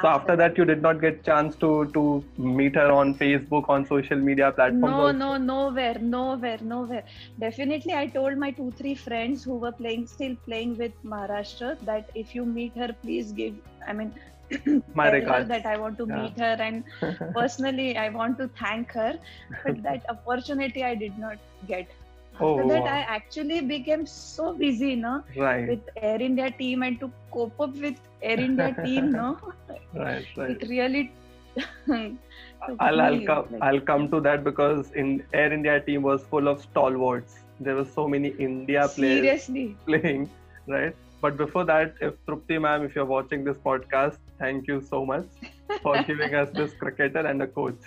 so 0.00 0.08
after 0.08 0.34
that 0.34 0.58
you 0.58 0.64
did 0.64 0.82
not 0.82 1.00
get 1.00 1.22
chance 1.24 1.56
to 1.56 1.70
to 1.94 2.02
meet 2.36 2.74
her 2.74 2.90
on 2.92 3.14
facebook 3.14 3.68
on 3.68 3.86
social 3.86 4.16
media 4.16 4.50
platforms 4.50 4.82
no 4.82 5.00
also? 5.06 5.12
no 5.12 5.36
nowhere 5.36 5.98
nowhere 6.00 6.58
nowhere 6.60 7.04
definitely 7.38 7.94
i 7.94 8.06
told 8.06 8.36
my 8.36 8.50
two 8.50 8.70
three 8.72 8.94
friends 8.94 9.44
who 9.44 9.56
were 9.56 9.72
playing 9.72 10.06
still 10.06 10.36
playing 10.46 10.76
with 10.76 10.92
maharashtra 11.04 11.72
that 11.90 12.10
if 12.14 12.34
you 12.34 12.44
meet 12.44 12.76
her 12.76 12.90
please 13.02 13.32
give 13.32 13.54
i 13.86 13.92
mean 13.92 14.12
My 14.94 15.10
regards. 15.10 15.48
that 15.48 15.66
i 15.66 15.76
want 15.76 15.98
to 15.98 16.06
Yeah. 16.06 16.14
meet 16.16 16.38
her 16.38 16.56
and 16.66 16.84
personally 17.34 17.96
i 17.96 18.08
want 18.08 18.38
to 18.38 18.48
thank 18.60 18.92
her 18.92 19.12
but 19.64 19.82
that 19.88 20.04
opportunity 20.14 20.84
i 20.84 20.94
did 20.94 21.18
not 21.18 21.38
get 21.66 21.88
after 22.40 22.64
Oh, 22.64 22.66
that 22.72 22.84
wow. 22.84 22.94
i 22.96 23.00
actually 23.16 23.60
became 23.60 24.06
so 24.06 24.52
busy 24.54 24.94
no 24.96 25.14
right 25.36 25.72
with 25.72 25.88
air 25.96 26.20
india 26.30 26.50
team 26.60 26.82
and 26.82 27.00
to 27.00 27.10
cope 27.32 27.60
up 27.66 27.74
with 27.86 27.98
air 28.22 28.38
india 28.48 28.70
team 28.84 29.12
no 29.14 29.28
right 29.92 30.26
right 30.36 30.58
it 30.58 30.68
really 30.68 31.04
I'll, 32.78 33.00
I'll 33.00 33.20
come 33.20 33.46
like- 33.50 33.62
I'll 33.62 33.80
come 33.80 34.08
to 34.10 34.20
that 34.20 34.44
because 34.44 34.90
in 34.92 35.22
Air 35.32 35.52
India 35.52 35.80
team 35.80 36.02
was 36.02 36.24
full 36.24 36.48
of 36.48 36.60
stalwarts. 36.62 37.44
There 37.60 37.74
were 37.74 37.84
so 37.84 38.08
many 38.08 38.28
India 38.48 38.88
players 38.88 39.32
seriously 39.32 39.76
playing, 39.86 40.30
right? 40.66 40.94
But 41.22 41.36
before 41.36 41.64
that, 41.66 41.94
if 42.00 42.14
Trupti 42.26 42.60
ma'am, 42.60 42.82
if 42.84 42.94
you're 42.96 43.04
watching 43.06 43.44
this 43.44 43.56
podcast, 43.56 44.18
thank 44.38 44.66
you 44.66 44.80
so 44.80 45.04
much 45.06 45.26
for 45.82 46.02
giving 46.10 46.34
us 46.34 46.50
this 46.50 46.72
cricketer 46.74 47.20
and 47.32 47.42
a 47.42 47.46
coach. 47.46 47.80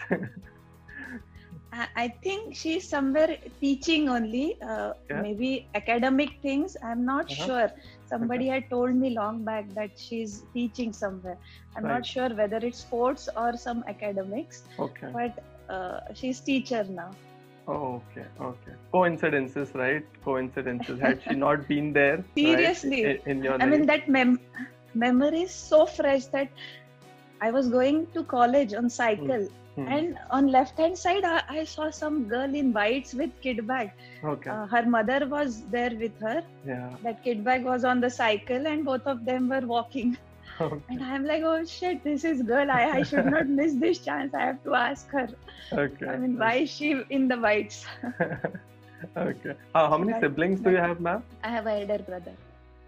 I 1.97 2.07
think 2.23 2.55
she's 2.55 2.87
somewhere 2.87 3.37
teaching 3.59 4.07
only, 4.07 4.57
uh, 4.61 4.93
Yeah. 5.09 5.21
maybe 5.21 5.67
academic 5.75 6.29
things. 6.41 6.77
I'm 6.81 7.03
not 7.05 7.31
Uh-huh. 7.31 7.45
sure. 7.47 7.71
Somebody 8.11 8.47
had 8.47 8.69
told 8.69 8.95
me 8.95 9.09
long 9.15 9.43
back 9.49 9.67
that 9.79 9.99
she's 10.05 10.35
teaching 10.53 10.93
somewhere. 10.93 11.37
I'm 11.75 11.83
Right. 11.83 11.95
not 11.95 12.05
sure 12.05 12.29
whether 12.41 12.61
it's 12.69 12.79
sports 12.87 13.27
or 13.35 13.49
some 13.65 13.83
academics, 13.95 14.63
okay. 14.87 15.09
but 15.19 15.43
uh, 15.75 15.99
she's 16.13 16.39
teacher 16.39 16.83
now. 17.01 17.09
Oh, 17.67 18.01
okay. 18.11 18.25
Okay. 18.39 18.73
Coincidences, 18.91 19.73
right? 19.73 20.03
Coincidences. 20.23 20.99
Had 20.99 21.21
she 21.23 21.35
not 21.35 21.67
been 21.67 21.93
there, 21.93 22.17
right, 22.17 22.25
Seriously. 22.35 23.03
in, 23.03 23.19
in 23.25 23.43
your 23.43 23.61
I 23.61 23.65
mean 23.65 23.85
that 23.87 24.07
mem- 24.07 24.39
memory 24.93 25.41
is 25.43 25.51
so 25.51 25.85
fresh 25.85 26.25
that 26.27 26.49
I 27.41 27.51
was 27.51 27.69
going 27.69 28.07
to 28.13 28.23
college 28.23 28.73
on 28.73 28.89
cycle, 28.89 29.47
Hmm. 29.75 29.87
and 29.89 30.17
on 30.31 30.47
left 30.47 30.77
hand 30.77 30.97
side 30.97 31.25
I, 31.25 31.41
I 31.49 31.63
saw 31.65 31.89
some 31.89 32.27
girl 32.29 32.53
in 32.55 32.71
whites 32.73 33.13
with 33.13 33.31
kid 33.41 33.65
bag. 33.67 33.91
okay. 34.23 34.49
Uh, 34.49 34.65
her 34.67 34.83
mother 34.85 35.27
was 35.27 35.63
there 35.69 35.91
with 36.03 36.19
her. 36.21 36.43
yeah. 36.65 36.95
that 37.03 37.23
kid 37.23 37.43
bag 37.43 37.65
was 37.65 37.83
on 37.83 37.99
the 37.99 38.09
cycle 38.09 38.67
and 38.67 38.85
both 38.85 39.05
of 39.05 39.25
them 39.25 39.49
were 39.49 39.65
walking 39.73 40.17
Okay. 40.61 40.81
and 40.89 41.03
i'm 41.03 41.25
like 41.25 41.43
oh 41.43 41.65
shit 41.65 42.03
this 42.03 42.23
is 42.23 42.41
girl 42.41 42.71
i, 42.71 42.83
I 42.99 43.03
should 43.03 43.25
not 43.25 43.47
miss 43.47 43.73
this 43.73 43.99
chance 43.99 44.33
i 44.33 44.41
have 44.41 44.63
to 44.63 44.73
ask 44.73 45.09
her 45.09 45.27
okay. 45.73 46.07
i 46.07 46.15
mean 46.17 46.37
why 46.37 46.53
is 46.55 46.69
she 46.69 47.01
in 47.09 47.27
the 47.27 47.37
whites 47.37 47.85
okay. 49.17 49.55
How, 49.73 49.89
how 49.89 49.97
many 49.97 50.17
siblings 50.21 50.61
do 50.61 50.71
you 50.71 50.77
have, 50.77 51.01
ma'am? 51.01 51.23
i 51.43 51.49
have 51.49 51.67
a 51.67 51.81
elder 51.81 52.01
brother 52.03 52.31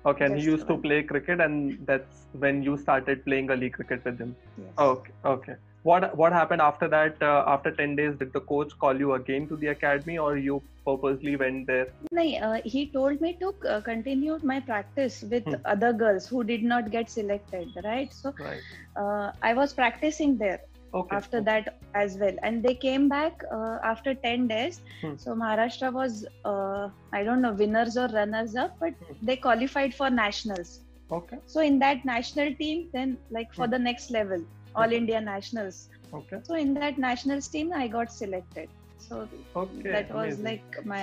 Okay, 0.06 0.26
and 0.26 0.36
he 0.36 0.42
Just 0.42 0.52
used 0.52 0.68
to 0.68 0.78
play 0.78 1.04
cricket, 1.04 1.42
and 1.42 1.86
that's 1.86 2.28
when 2.32 2.64
you 2.64 2.78
started 2.78 3.26
playing 3.26 3.48
gully 3.48 3.70
cricket 3.70 4.06
with 4.06 4.20
him. 4.20 4.36
yes 4.58 4.70
Okay, 4.80 5.12
okay. 5.26 5.56
What 5.88 6.15
what 6.17 6.34
happened 6.34 6.62
after 6.62 6.88
that? 6.89 7.22
Uh, 7.22 7.44
after 7.56 7.72
ten 7.72 7.96
days, 7.96 8.17
did 8.17 8.34
the 8.34 8.41
coach 8.41 8.72
call 8.79 8.98
you 9.06 9.13
again 9.13 9.48
to 9.50 9.58
the 9.58 9.67
academy, 9.75 10.17
or 10.17 10.38
you 10.38 10.63
purposely 10.86 11.36
went 11.38 11.67
there? 11.67 11.88
no, 12.12 12.24
uh, 12.48 12.62
he 12.65 12.91
told 12.91 13.22
me 13.22 13.38
to 13.41 13.53
uh, 13.70 13.82
continue 13.82 14.39
my 14.44 14.60
practice 14.60 15.24
with 15.32 15.44
Hmm. 15.46 15.56
other 15.65 15.94
girls 15.94 16.27
who 16.27 16.44
did 16.44 16.63
not 16.63 16.91
get 16.91 17.10
selected 17.10 17.70
right 17.84 18.13
so 18.13 18.34
Right. 18.39 18.63
uh, 19.01 19.32
i 19.41 19.53
was 19.53 19.74
practicing 19.74 20.38
there 20.38 20.60
Okay. 20.94 21.20
after 21.20 21.41
that 21.41 21.70
as 21.96 22.17
well 22.22 22.36
and 22.44 22.63
they 22.63 22.75
came 22.75 23.08
back 23.10 23.34
uh, 23.58 23.77
after 23.84 24.13
10 24.15 24.48
days 24.48 24.82
Hmm. 25.01 25.15
so 25.24 25.36
maharashtra 25.44 25.91
was 26.00 26.25
uh, 26.53 26.88
i 27.13 27.24
don't 27.24 27.41
know 27.41 27.53
winners 27.63 27.98
or 27.98 28.08
runners 28.20 28.56
up 28.65 28.75
but 28.79 28.94
Hmm. 29.00 29.15
they 29.22 29.38
qualified 29.48 29.94
for 29.94 30.10
nationals 30.10 30.74
Okay. 31.12 31.38
so 31.46 31.62
in 31.62 31.79
that 31.79 32.06
national 32.06 32.53
team 32.62 32.88
then 32.94 33.17
like 33.32 33.53
for 33.60 33.67
Hmm. 33.67 33.72
the 33.75 33.79
next 33.89 34.12
level 34.12 34.44
all 34.78 34.94
india 35.02 35.20
nationals 35.30 35.78
Okay. 36.20 36.38
so 36.50 36.56
in 36.66 36.74
that 36.82 36.98
nationals 37.06 37.48
team 37.56 37.72
i 37.84 37.88
got 37.96 38.12
selected 38.18 38.70
so 39.08 39.16
Okay. 39.62 39.92
that 39.96 40.14
was 40.20 40.40
amazing. 40.40 40.46
like 40.50 40.86
my 40.94 41.02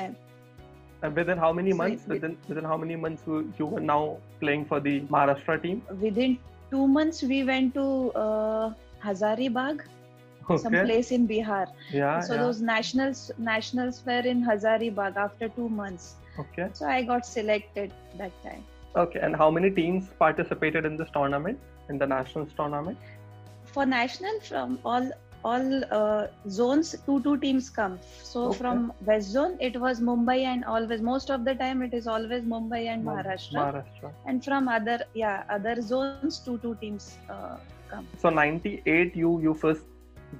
And 1.07 1.17
within 1.21 1.39
how 1.45 1.49
many 1.57 1.73
So 1.73 1.79
months? 1.79 2.05
it- 2.05 2.13
Within 2.13 2.35
within 2.51 2.67
how 2.73 2.77
many 2.83 2.95
months 3.05 3.23
you, 3.31 3.39
you 3.59 3.67
were 3.73 3.81
now 3.89 4.03
playing 4.43 4.63
for 4.71 4.79
the 4.87 4.93
Maharashtra 5.15 5.57
team? 5.65 5.83
within 6.05 6.37
two 6.71 6.87
months 6.97 7.19
we 7.33 7.41
went 7.51 7.75
to 7.79 7.85
uh, 8.25 8.67
hazaribagh 9.07 9.83
some 10.63 10.77
place 10.87 11.11
in 11.17 11.27
bihar 11.33 11.65
Yeah. 11.99 12.21
so 12.29 12.35
yeah. 12.35 12.41
those 12.45 12.61
nationals 12.71 13.21
nationals 13.51 13.99
were 14.09 14.23
in 14.33 14.41
hazaribagh 14.51 15.21
after 15.27 15.49
two 15.59 15.69
months 15.83 16.07
Okay. 16.45 16.67
so 16.81 16.89
i 16.95 17.03
got 17.13 17.29
selected 17.35 17.93
that 18.23 18.41
time 18.47 18.65
Okay, 19.03 19.21
and 19.27 19.35
how 19.43 19.47
many 19.55 19.69
teams 19.77 20.09
participated 20.19 20.85
in 20.89 20.97
this 20.99 21.09
tournament, 21.15 21.59
in 21.93 21.97
the 22.03 22.07
nationals 22.07 22.53
tournament? 22.59 22.99
For 23.75 23.85
national, 23.87 24.41
from 24.49 24.79
all 24.85 25.11
all 25.45 25.85
uh, 25.97 26.27
zones, 26.49 26.95
two 27.07 27.21
two 27.25 27.37
teams 27.45 27.69
come. 27.79 27.97
So 28.29 28.45
Okay. 28.45 28.59
from 28.59 28.85
West 29.09 29.33
Zone, 29.37 29.57
it 29.69 29.79
was 29.85 30.01
Mumbai 30.11 30.37
and 30.53 30.65
always 30.75 31.03
most 31.09 31.33
of 31.37 31.45
the 31.49 31.55
time 31.63 31.83
it 31.89 31.97
is 31.99 32.07
always 32.17 32.47
Mumbai 32.53 32.83
and 32.93 33.05
Maharashtra. 33.09 33.65
Maharashtra. 33.65 34.13
And 34.27 34.45
from 34.49 34.71
other 34.77 34.99
yeah 35.23 35.45
other 35.59 35.75
zones, 35.91 36.39
two 36.47 36.57
two 36.67 36.77
teams 36.85 37.11
uh, 37.29 37.57
come. 37.91 38.07
So 38.25 38.31
98, 38.31 39.15
you 39.25 39.35
you 39.49 39.55
first 39.67 39.85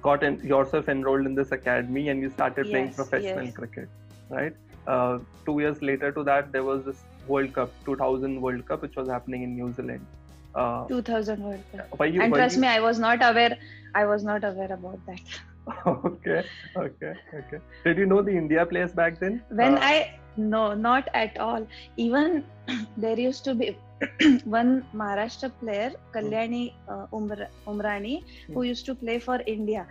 got 0.01 0.23
in, 0.23 0.39
yourself 0.53 0.89
enrolled 0.89 1.25
in 1.25 1.35
this 1.35 1.51
academy 1.51 2.09
and 2.09 2.21
you 2.21 2.29
started 2.29 2.71
playing 2.73 2.93
professional 2.93 3.45
yes. 3.45 3.55
cricket, 3.55 3.89
right? 4.29 4.53
Uh, 4.87 5.19
two 5.45 5.59
years 5.59 5.81
later 5.81 6.11
to 6.11 6.23
that, 6.23 6.51
there 6.51 6.63
was 6.63 6.83
this 6.85 7.03
World 7.27 7.53
Cup, 7.53 7.71
2000 7.85 8.41
World 8.41 8.67
Cup, 8.67 8.81
which 8.81 8.95
was 8.95 9.07
happening 9.07 9.43
in 9.43 9.55
New 9.55 9.73
Zealand. 9.73 10.05
Uh, 10.55 10.85
2000 10.89 11.43
World 11.43 11.63
Cup. 11.71 11.99
were 11.99 12.05
you, 12.05 12.21
and 12.21 12.31
were 12.31 12.37
trust 12.37 12.55
you- 12.57 12.61
me, 12.61 12.67
I 12.67 12.79
was 12.79 12.99
not 12.99 13.23
aware. 13.29 13.57
I 13.93 14.05
was 14.05 14.23
not 14.23 14.43
aware 14.43 14.71
about 14.71 14.99
that. 15.07 15.19
okay, 15.87 16.43
okay, 16.77 17.13
okay. 17.39 17.59
Did 17.83 17.97
you 17.97 18.05
know 18.05 18.21
the 18.21 18.31
India 18.43 18.65
players 18.65 18.91
back 18.93 19.19
then? 19.19 19.41
when 19.61 19.77
Uh, 19.77 19.87
i 19.87 19.95
no 20.37 20.61
not 20.85 21.09
at 21.19 21.37
all 21.45 21.65
even 22.05 22.43
there 23.05 23.19
used 23.19 23.43
to 23.47 23.53
be 23.61 23.67
one 24.55 24.71
maharashtra 25.01 25.49
player 25.61 25.91
kalyani 26.15 26.63
uh, 26.93 27.05
Umra, 27.19 27.47
umrani 27.73 28.15
who 28.53 28.61
Hmm. 28.61 28.69
used 28.71 28.85
to 28.89 28.95
play 29.03 29.17
for 29.27 29.37
india 29.55 29.83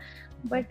but 0.52 0.66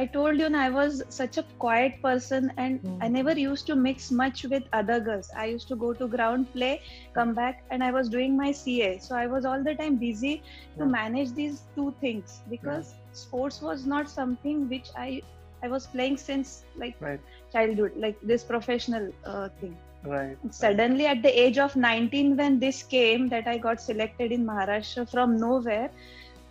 i 0.00 0.04
told 0.14 0.38
you 0.40 0.48
i 0.62 0.68
was 0.70 1.02
such 1.16 1.36
a 1.38 1.44
quiet 1.64 1.94
person 2.02 2.50
and 2.56 2.80
i 3.00 3.08
Hmm. 3.08 3.16
never 3.16 3.32
used 3.38 3.66
to 3.66 3.74
mix 3.76 4.10
much 4.20 4.44
with 4.52 4.64
other 4.80 4.98
girls 5.08 5.30
i 5.42 5.46
used 5.52 5.68
to 5.68 5.76
go 5.84 5.92
to 6.00 6.08
ground 6.14 6.46
play 6.56 6.72
come 7.18 7.34
back 7.34 7.56
and 7.70 7.82
i 7.88 7.90
was 7.98 8.08
doing 8.16 8.36
my 8.36 8.50
ca 8.52 8.98
so 9.06 9.16
i 9.16 9.26
was 9.34 9.44
all 9.44 9.62
the 9.68 9.74
time 9.82 9.98
busy 10.04 10.34
to 10.78 10.84
Yeah. 10.84 10.94
manage 10.96 11.32
these 11.34 11.62
two 11.76 11.94
things 12.00 12.42
because 12.48 12.94
sports 13.12 13.60
was 13.62 13.86
not 13.86 14.08
something 14.08 14.68
which 14.68 14.90
i 14.96 15.08
i 15.64 15.68
was 15.76 15.86
playing 15.96 16.16
since 16.16 16.54
like 16.84 16.96
Right. 17.00 17.20
childhood 17.52 17.92
like 18.06 18.18
this 18.22 18.44
professional 18.44 19.10
uh, 19.26 19.48
thing 19.60 19.78
right. 20.04 20.38
suddenly 20.50 21.06
at 21.06 21.22
the 21.22 21.32
age 21.42 21.58
of 21.58 21.74
19 21.76 22.36
when 22.36 22.58
this 22.60 22.82
came 22.82 23.28
that 23.28 23.46
i 23.46 23.56
got 23.58 23.80
selected 23.80 24.32
in 24.32 24.44
maharashtra 24.46 25.04
from 25.10 25.36
nowhere 25.38 25.88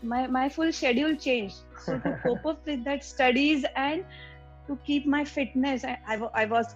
my 0.02 0.28
my 0.28 0.50
full 0.50 0.72
schedule 0.72 1.16
changed 1.16 1.58
so 1.76 1.98
to 2.00 2.14
cope 2.24 2.46
up 2.46 2.62
with 2.66 2.84
that 2.86 3.04
studies 3.04 3.66
and 3.76 4.04
to 4.68 4.78
keep 4.86 5.06
my 5.08 5.24
fitness 5.26 5.84
i, 5.86 5.98
I, 6.08 6.16
I 6.36 6.46
was 6.46 6.76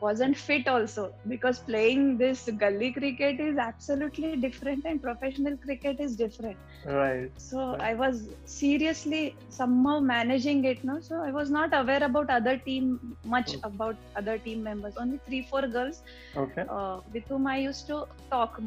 wasn't 0.00 0.36
fit 0.36 0.68
also 0.68 1.10
because 1.28 1.60
playing 1.60 2.18
this 2.18 2.48
gully 2.58 2.92
cricket 2.92 3.40
is 3.40 3.56
absolutely 3.58 4.30
different 4.32 4.78
and 4.80 4.94
professional 4.96 5.50
cricket 5.56 5.92
is 5.94 6.10
different 6.10 6.52
Right. 6.84 7.32
so 7.36 7.62
Right. 7.70 7.88
i 7.88 7.94
was 7.94 8.28
seriously 8.44 9.36
somehow 9.48 9.98
managing 10.00 10.64
it 10.64 10.78
no 10.84 10.98
so 11.00 11.22
i 11.26 11.30
was 11.32 11.50
not 11.50 11.74
aware 11.80 12.02
about 12.04 12.30
other 12.30 12.56
team 12.66 12.98
much 13.24 13.54
Hmm. 13.54 13.60
about 13.64 13.96
other 14.16 14.38
team 14.38 14.62
members 14.62 14.94
only 15.00 15.18
three 15.26 15.42
four 15.50 15.62
girls 15.68 16.02
Okay. 16.36 16.66
uh, 16.72 16.98
with 17.12 17.24
whom 17.28 17.46
i 17.46 17.58
used 17.58 17.86
to 17.86 18.04
talk 18.30 18.58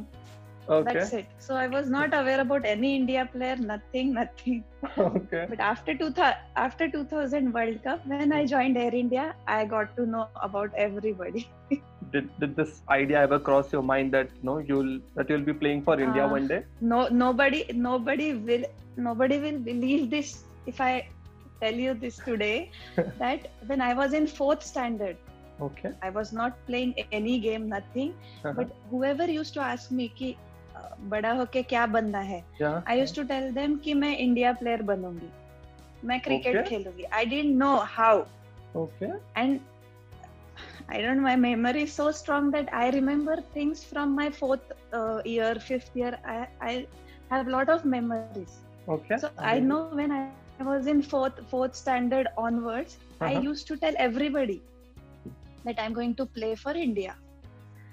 Okay. 0.72 0.86
that's 0.88 1.14
it 1.20 1.28
so 1.46 1.56
i 1.56 1.68
was 1.68 1.90
not 1.96 2.14
aware 2.20 2.42
about 2.46 2.66
any 2.74 2.92
india 3.00 3.26
player 3.34 3.56
nothing 3.72 4.14
nothing 4.20 4.64
okay. 4.98 5.48
but 5.50 5.60
after 5.72 5.96
two 6.02 6.10
thou- 6.20 6.38
after 6.66 6.90
2000 6.96 7.54
world 7.54 7.82
cup 7.88 8.06
when 8.14 8.26
i 8.32 8.42
joined 8.46 8.78
air 8.78 8.94
india 9.04 9.26
i 9.48 9.60
got 9.76 9.96
to 9.98 10.06
know 10.16 10.26
about 10.50 10.64
everybody 10.88 11.48
Did, 12.12 12.30
did 12.40 12.56
this 12.56 12.82
idea 12.90 13.20
ever 13.22 13.40
cross 13.40 13.72
your 13.72 13.82
mind 13.84 14.14
that 14.14 14.30
no 14.44 14.58
you'll 14.60 15.00
that 15.16 15.30
you'll 15.30 15.46
be 15.50 15.54
playing 15.54 15.84
for 15.84 16.00
India 16.00 16.26
Uh, 16.26 16.28
one 16.28 16.48
day? 16.48 16.64
no 16.82 17.08
nobody 17.08 17.64
nobody 17.74 18.34
will 18.50 18.66
nobody 18.98 19.38
will 19.46 19.60
believe 19.70 20.10
this 20.12 20.32
if 20.72 20.80
i 20.82 20.92
tell 21.62 21.74
you 21.86 21.94
this 22.04 22.20
today 22.30 22.72
that 23.24 23.48
when 23.68 23.82
i 23.82 23.94
was 24.02 24.14
in 24.20 24.28
fourth 24.28 24.64
standard 24.72 25.18
Okay. 25.62 25.92
i 26.02 26.10
was 26.10 26.32
not 26.40 26.58
playing 26.68 26.94
any 27.12 27.36
game 27.48 27.68
nothing 27.76 28.14
Uh-huh. 28.44 28.54
but 28.60 28.68
whoever 28.92 29.26
used 29.40 29.54
to 29.58 29.62
ask 29.68 29.92
me 30.00 30.08
"अ, 30.28 30.32
बड़ा 31.14 31.32
होके 31.40 31.64
क्या 31.74 31.86
बनना 31.96 32.20
है 32.32 32.44
I 32.62 33.00
used 33.00 33.16
to 33.16 33.24
tell 33.34 33.52
them 33.54 33.76
कि 33.86 33.94
मैं 34.04 34.18
India 34.18 34.54
player 34.62 34.82
बनूँगी 34.92 35.30
मैं 36.08 36.20
cricket 36.22 36.56
Okay. 36.56 36.68
खेलूँगी 36.70 37.04
I 37.04 37.26
didn't 37.26 37.56
know 37.64 37.76
how 37.98 38.24
Okay. 38.80 39.08
and 39.36 39.60
I 40.90 41.02
don't 41.02 41.18
know, 41.18 41.24
my 41.24 41.36
memory 41.36 41.82
is 41.84 41.94
so 41.94 42.12
strong 42.12 42.52
that 42.52 42.70
I 42.74 42.90
remember 42.96 43.36
things 43.54 43.84
from 43.84 44.14
my 44.16 44.30
fourth 44.30 44.72
uh, 44.94 45.22
year, 45.26 45.56
fifth 45.56 45.96
year. 45.96 46.12
I, 46.26 46.48
I 46.62 46.88
have 47.30 47.48
lot 47.48 47.70
of 47.70 47.86
memories. 47.86 48.54
Okay. 48.88 49.18
So 49.18 49.30
I 49.38 49.60
know 49.60 49.80
when 50.00 50.12
I 50.12 50.64
was 50.70 50.88
in 50.94 51.02
fourth 51.02 51.40
fourth 51.54 51.76
standard 51.82 52.28
onwards, 52.46 52.98
Uh-huh. 53.22 53.30
i 53.30 53.34
used 53.48 53.68
to 53.72 53.78
tell 53.78 54.00
everybody 54.08 54.58
that 55.66 55.82
I'm 55.86 55.94
going 56.00 56.16
to 56.22 56.26
play 56.40 56.54
for 56.56 56.74
India. 56.86 57.16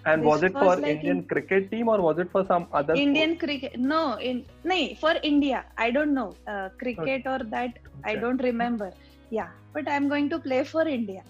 And 0.04 0.24
was 0.24 0.40
this 0.40 0.50
it 0.50 0.54
was 0.54 0.62
for 0.62 0.80
like 0.80 0.96
Indian 0.96 1.18
in- 1.18 1.24
cricket 1.24 1.70
team 1.70 1.88
or 1.88 2.00
was 2.00 2.18
it 2.18 2.30
for 2.30 2.44
some 2.46 2.66
other? 2.72 2.94
Indian 2.94 3.30
sport? 3.36 3.40
cricket, 3.40 3.78
no, 3.78 4.14
in 4.18 4.44
no 4.64 4.94
for 5.00 5.14
India. 5.22 5.64
I 5.76 5.90
don't 5.90 6.14
know 6.14 6.34
uh, 6.46 6.68
cricket 6.78 7.26
okay. 7.26 7.34
or 7.34 7.38
that. 7.56 7.78
sport? 7.78 8.04
I 8.04 8.14
don't 8.16 8.42
remember. 8.42 8.92
Yeah, 9.30 9.48
but 9.72 9.88
I'm 9.88 10.08
going 10.08 10.30
to 10.30 10.38
play 10.38 10.64
for 10.64 10.86
India. 10.86 11.22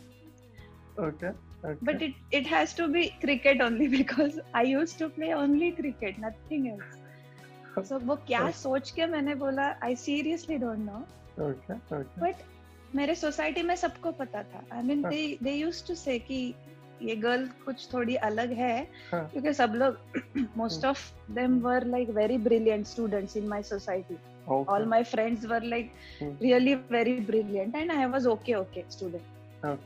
Okay. 0.98 1.30
Okay. 1.64 1.78
but 1.82 2.00
it 2.00 2.14
it 2.30 2.46
has 2.46 2.72
to 2.74 2.86
be 2.86 3.08
cricket 3.20 3.60
only 3.60 3.88
because 3.88 4.38
I 4.54 4.62
used 4.62 4.98
to 4.98 5.08
play 5.08 5.32
only 5.32 5.72
cricket, 5.72 6.18
nothing 6.18 6.68
else. 6.70 7.88
So 7.88 7.98
वो 7.98 8.16
क्या 8.26 8.40
Okay. 8.42 8.52
सोच 8.58 8.90
के 8.90 9.06
मैंने 9.06 9.34
बोला 9.42 9.66
I 9.82 9.94
seriously 9.94 10.58
don't 10.58 10.86
know. 10.86 11.02
okay. 11.38 11.78
Okay. 11.90 12.20
But 12.20 12.46
मेरे 12.94 13.14
society 13.14 13.62
में 13.62 13.74
सबको 13.76 14.12
पता 14.20 14.42
था. 14.52 14.62
I 14.72 14.82
mean 14.82 15.02
हाँ. 15.02 15.10
they 15.12 15.38
they 15.42 15.56
used 15.56 15.86
to 15.86 15.96
say 15.96 16.18
कि 16.30 16.54
ये 17.02 17.16
गर्ल 17.16 17.46
कुछ 17.64 17.88
थोड़ी 17.92 18.14
अलग 18.28 18.52
है 18.52 18.86
हाँ. 19.10 19.28
क्योंकि 19.32 19.52
सब 19.52 19.72
लोग 19.74 20.46
most 20.56 20.84
of 20.84 21.10
them 21.32 21.58
were 21.60 21.86
like 21.86 22.10
very 22.10 22.38
brilliant 22.38 22.86
students 22.86 23.36
in 23.36 23.46
my 23.48 23.62
society 23.62 24.16
all 24.48 24.84
my 24.84 25.02
friends 25.04 25.44
were 25.46 25.62
like 25.62 25.92
really 26.22 26.74
very 26.74 27.18
brilliant 27.20 27.76
and 27.76 27.92
I 27.92 28.06
was 28.06 28.26
okay 28.26 28.54
okay 28.54 28.84
student 28.90 29.78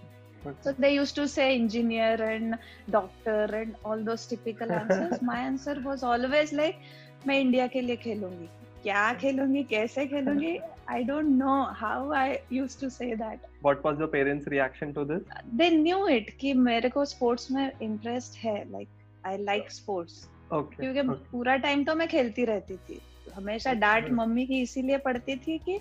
so 0.65 0.73
they 0.73 0.89
used 0.89 1.17
to 1.17 1.27
say 1.27 1.53
engineer 1.55 2.23
and 2.23 2.55
doctor 2.91 3.55
and 3.55 3.75
all 3.87 4.05
those 4.05 4.29
typical 4.31 4.71
answers 4.71 5.23
my 5.23 5.45
answer 5.45 5.83
was 5.83 6.05
always 6.05 6.55
like 6.55 6.77
मैं 7.27 7.39
India 7.41 7.67
के 7.67 7.81
लिए 7.81 7.97
खेलूँगी. 7.97 8.49
क्या 8.83 9.13
खेलूँगी 9.21 9.63
कैसे 9.71 10.07
खेलूँगी? 10.07 10.57
I 10.91 11.05
don't 11.05 11.27
know 11.29 11.61
how 11.79 12.13
I 12.13 12.37
used 12.53 12.81
to 12.81 12.89
say 12.89 13.15
that 13.17 13.47
what 13.63 13.85
was 13.85 14.01
your 14.01 14.09
parents 14.09 14.49
reaction 14.49 14.93
to 14.93 15.05
this 15.05 15.23
they 15.55 15.71
knew 15.77 16.07
it 16.09 16.31
कि 16.41 16.53
मेरे 16.69 16.89
को 16.89 17.05
स्पोर्ट्स 17.05 17.51
में 17.51 17.71
इंटरेस्ट 17.83 18.39
है 18.45 18.57
like 18.73 18.89
I 19.27 19.39
like 19.45 19.71
sports 19.73 20.29
okay 20.53 20.77
क्योंकि 20.77 21.03
पूरा 21.31 21.57
टाइम 21.57 21.85
तो 21.85 21.95
मैं 21.95 22.09
खेलती 22.09 22.45
रहती 22.45 22.77
थी। 22.89 23.01
हमेशा 23.35 23.73
डांट 23.75 24.11
मम्मी 24.13 24.47
की 24.47 24.61
इसीलिए 24.63 24.99
पड़ती 25.05 25.37
थी 25.47 25.59
कि 25.59 25.79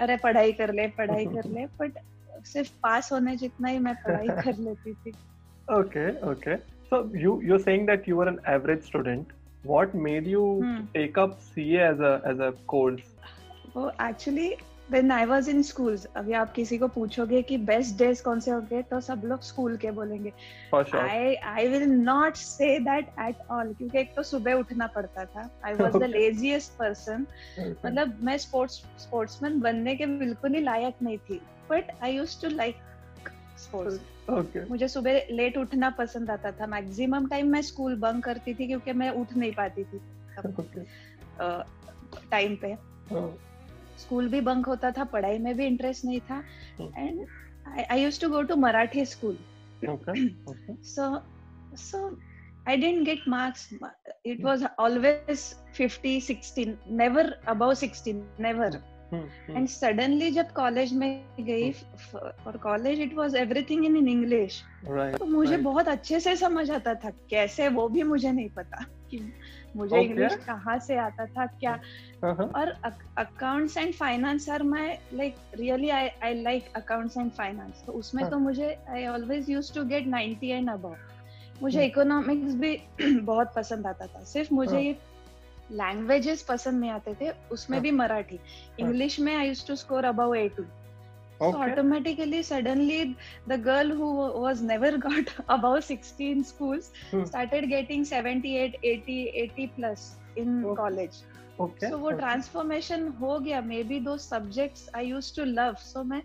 अरे 0.00 0.16
पढ़ाई 0.22 0.52
कर 0.52 0.72
ले 0.74 0.86
पढ़ाई 0.98 1.26
कर 1.26 1.48
ले 1.54 1.66
बट 1.80 1.98
सिर्फ़ 2.46 2.70
पास 2.82 3.12
होने 3.12 3.36
जितना 3.36 3.68
ही 3.68 3.78
मैं 3.78 3.94
पढ़ाई 4.04 4.28
कर 4.42 4.56
लेती 4.58 4.94
थी। 4.94 5.12
Okay 5.78 6.08
okay 6.30 6.56
so 6.56 7.02
you 7.16 7.40
you 7.44 7.54
are 7.54 7.60
saying 7.60 7.86
that 7.86 8.08
you 8.08 8.20
are 8.20 8.28
an 8.28 8.38
average 8.48 8.82
student 8.84 9.32
What 9.64 9.94
made 9.94 10.26
you 10.26 10.44
Hmm. 10.62 10.84
take 10.94 11.18
up 11.18 11.40
CA 11.42 11.80
as 11.92 12.00
a 12.00 12.20
as 12.24 12.40
a 12.40 12.52
course? 12.66 13.06
वो 13.74 13.90
actually 14.02 14.48
when 14.90 15.10
I 15.12 15.24
was 15.24 15.48
in 15.48 15.62
schools 15.62 16.04
अभी 16.16 16.32
आप 16.34 16.52
किसी 16.52 16.78
को 16.78 16.86
पूछोगे 16.94 17.42
कि 17.50 17.56
best 17.66 17.96
days 17.98 18.22
कौन 18.22 18.40
से 18.40 18.50
होंगे 18.50 18.80
तो 18.90 19.00
सब 19.00 19.22
लोग 19.24 19.42
स्कूल 19.48 19.76
के 19.84 19.90
बोलेंगे 19.98 20.32
For 20.70 20.82
sure. 20.84 21.00
I 21.00 21.34
I 21.52 21.68
will 21.68 21.86
not 21.90 22.36
say 22.36 22.78
that 22.88 23.08
at 23.26 23.46
all 23.50 23.72
क्योंकि 23.74 23.98
एक 23.98 24.14
तो 24.16 24.22
सुबह 24.22 24.54
उठना 24.54 24.86
पड़ता 24.96 25.24
था 25.24 25.48
was 25.64 25.92
the 25.92 25.96
Okay. 25.96 26.10
Laziest 26.12 26.72
person 26.78 27.26
Okay. 27.58 27.86
मतलब 27.86 28.18
मैं 28.24 28.36
स्पोर्ट्स 28.38 28.82
स्पोर्ट्समैन 28.98 29.60
बनने 29.60 29.94
के 29.96 30.06
बिल्कुल 30.18 30.54
ही 30.54 30.60
लायक 30.62 31.02
नहीं 31.02 31.18
थी 31.30 31.40
but 31.70 31.90
I 32.02 32.16
used 32.16 32.40
to 32.42 32.48
like 32.56 32.76
sports 33.64 34.00
Okay. 34.30 34.68
मुझे 34.70 34.88
सुबह 34.88 35.26
लेट 35.30 35.56
उठना 35.58 35.90
पसंद 35.90 36.30
आता 36.30 36.50
था। 36.52 36.66
मैक्सिमम 36.66 37.26
टाइम 37.28 37.48
मैं 37.48 37.62
स्कूल 37.62 37.96
बंक 37.96 38.24
करती 38.24 38.54
थी 38.54 38.66
क्योंकि 38.66 38.92
मैं 38.92 39.10
उठ 39.10 39.32
नहीं 39.36 39.52
पाती 39.52 39.84
थी। 39.84 40.00
Time 42.30 42.54
Okay. 42.56 42.60
पे। 42.64 42.74
Oh. 43.14 43.30
स्कूल 44.00 44.28
भी 44.28 44.40
बंक 44.40 44.66
होता 44.66 44.90
था 44.90 45.04
पढ़ाई 45.04 45.38
में 45.38 45.56
भी 45.56 45.66
इंटरेस्ट 45.66 46.04
नहीं 46.04 46.20
था. 46.20 46.42
And 46.80 47.26
I 47.90 48.02
used 48.02 48.20
to 48.20 48.28
go 48.28 48.42
to 48.42 48.56
Marathi 48.56 49.04
school 49.04 49.38
so 50.94 51.04
so 51.82 51.98
i 52.66 52.76
didn't 52.76 53.04
get 53.04 53.26
marks. 53.34 53.62
It 54.24 54.42
was 54.46 54.64
always 54.78 55.44
50 55.78 56.20
16 56.20 56.78
never 57.02 57.24
above 57.46 57.76
16 57.78 58.22
never. 58.38 58.70
And 59.14 59.68
suddenly 59.68 60.30
जब 60.30 60.52
कॉलेज 60.52 60.92
में 60.92 61.24
गई 61.40 61.72
for 62.12 62.56
college 62.56 63.00
it 63.00 63.14
was 63.14 63.36
everything 63.36 63.84
in 63.84 63.96
in 63.96 64.08
English 64.08 64.62
तो 64.86 65.24
मुझे 65.24 65.52
right. 65.52 65.64
बहुत 65.64 65.88
अच्छे 65.88 66.20
से 66.20 66.36
समझ 66.36 66.70
आता 66.70 66.94
था 66.94 67.10
कैसे 67.10 67.68
वो 67.68 67.88
भी 67.88 68.02
मुझे 68.02 68.32
नहीं 68.32 68.48
पता 68.48 68.86
कि 69.10 69.32
मुझे 69.76 69.96
okay. 69.96 70.10
इंग्लिश 70.10 70.34
कहाँ 70.34 70.78
से 70.78 70.96
आता 70.96 71.26
था 71.26 71.46
क्या 71.46 71.80
uh-huh. 72.24 72.54
और 72.54 72.94
accounts 73.18 73.76
and 73.76 73.94
finance 73.94 74.48
are 74.48 74.62
my 74.62 74.98
like 75.14 75.34
really 75.54 75.88
I 75.88 76.08
I 76.22 76.42
like 76.42 76.64
accounts 76.76 77.16
and 77.16 77.30
finance 77.30 77.84
तो 77.86 77.92
उसमें 77.92 78.22
uh-huh. 78.22 78.38
तो 78.38 78.44
मुझे 78.44 78.78
I 78.88 79.06
always 79.06 79.50
used 79.50 79.74
to 79.74 79.84
get 79.84 80.06
90 80.06 80.44
and 80.44 80.70
above 80.70 80.96
मुझे 81.62 81.86
इकोनॉमिक्स. 81.86 82.54
भी 82.54 82.82
बहुत 83.20 83.52
पसंद 83.56 83.86
आता 83.86 84.06
था 84.06 84.24
सिर्फ़ 84.24 84.54
मुझे 84.54 84.92
uh-huh. 84.92 85.09
लैंग्वेजेस 85.72 86.42
पसंद 86.42 86.80
नहीं 86.80 86.90
आते 86.90 87.14
थे 87.20 87.30
उसमें 87.52 87.78
हाँ। 87.78 87.82
भी 87.82 87.90
मराठी। 87.90 88.36
हाँ। 88.36 88.88
इंग्लिश 88.88 89.20
में 89.20 89.34
आई 89.36 89.48
यूज़ 89.48 89.66
टू 89.66 89.76
स्कोर 89.76 90.04
अब 90.04 90.34
A 90.34 90.48
to 90.48 90.64
automatically 91.40 92.42
suddenly 92.42 93.04
the 93.48 93.52
girl 93.52 93.90
who 93.90 94.06
was 94.32 94.64
never 94.64 94.96
seventy 98.04 99.66
plus 99.66 100.18
in 100.38 100.74
college 100.76 101.22
वो 101.60 102.10
ट्रांसफॉर्मेशन 102.10 103.08
हो 103.08 103.38
गया। 103.38 103.60
मे 103.60 103.82
बी 103.82 104.00
दो 104.00 104.16
subject 104.16 104.96
I 104.96 105.06
used 105.06 105.36
to 105.36 105.44
love 105.44 105.74
so 105.74 106.02
मैं 106.02 106.22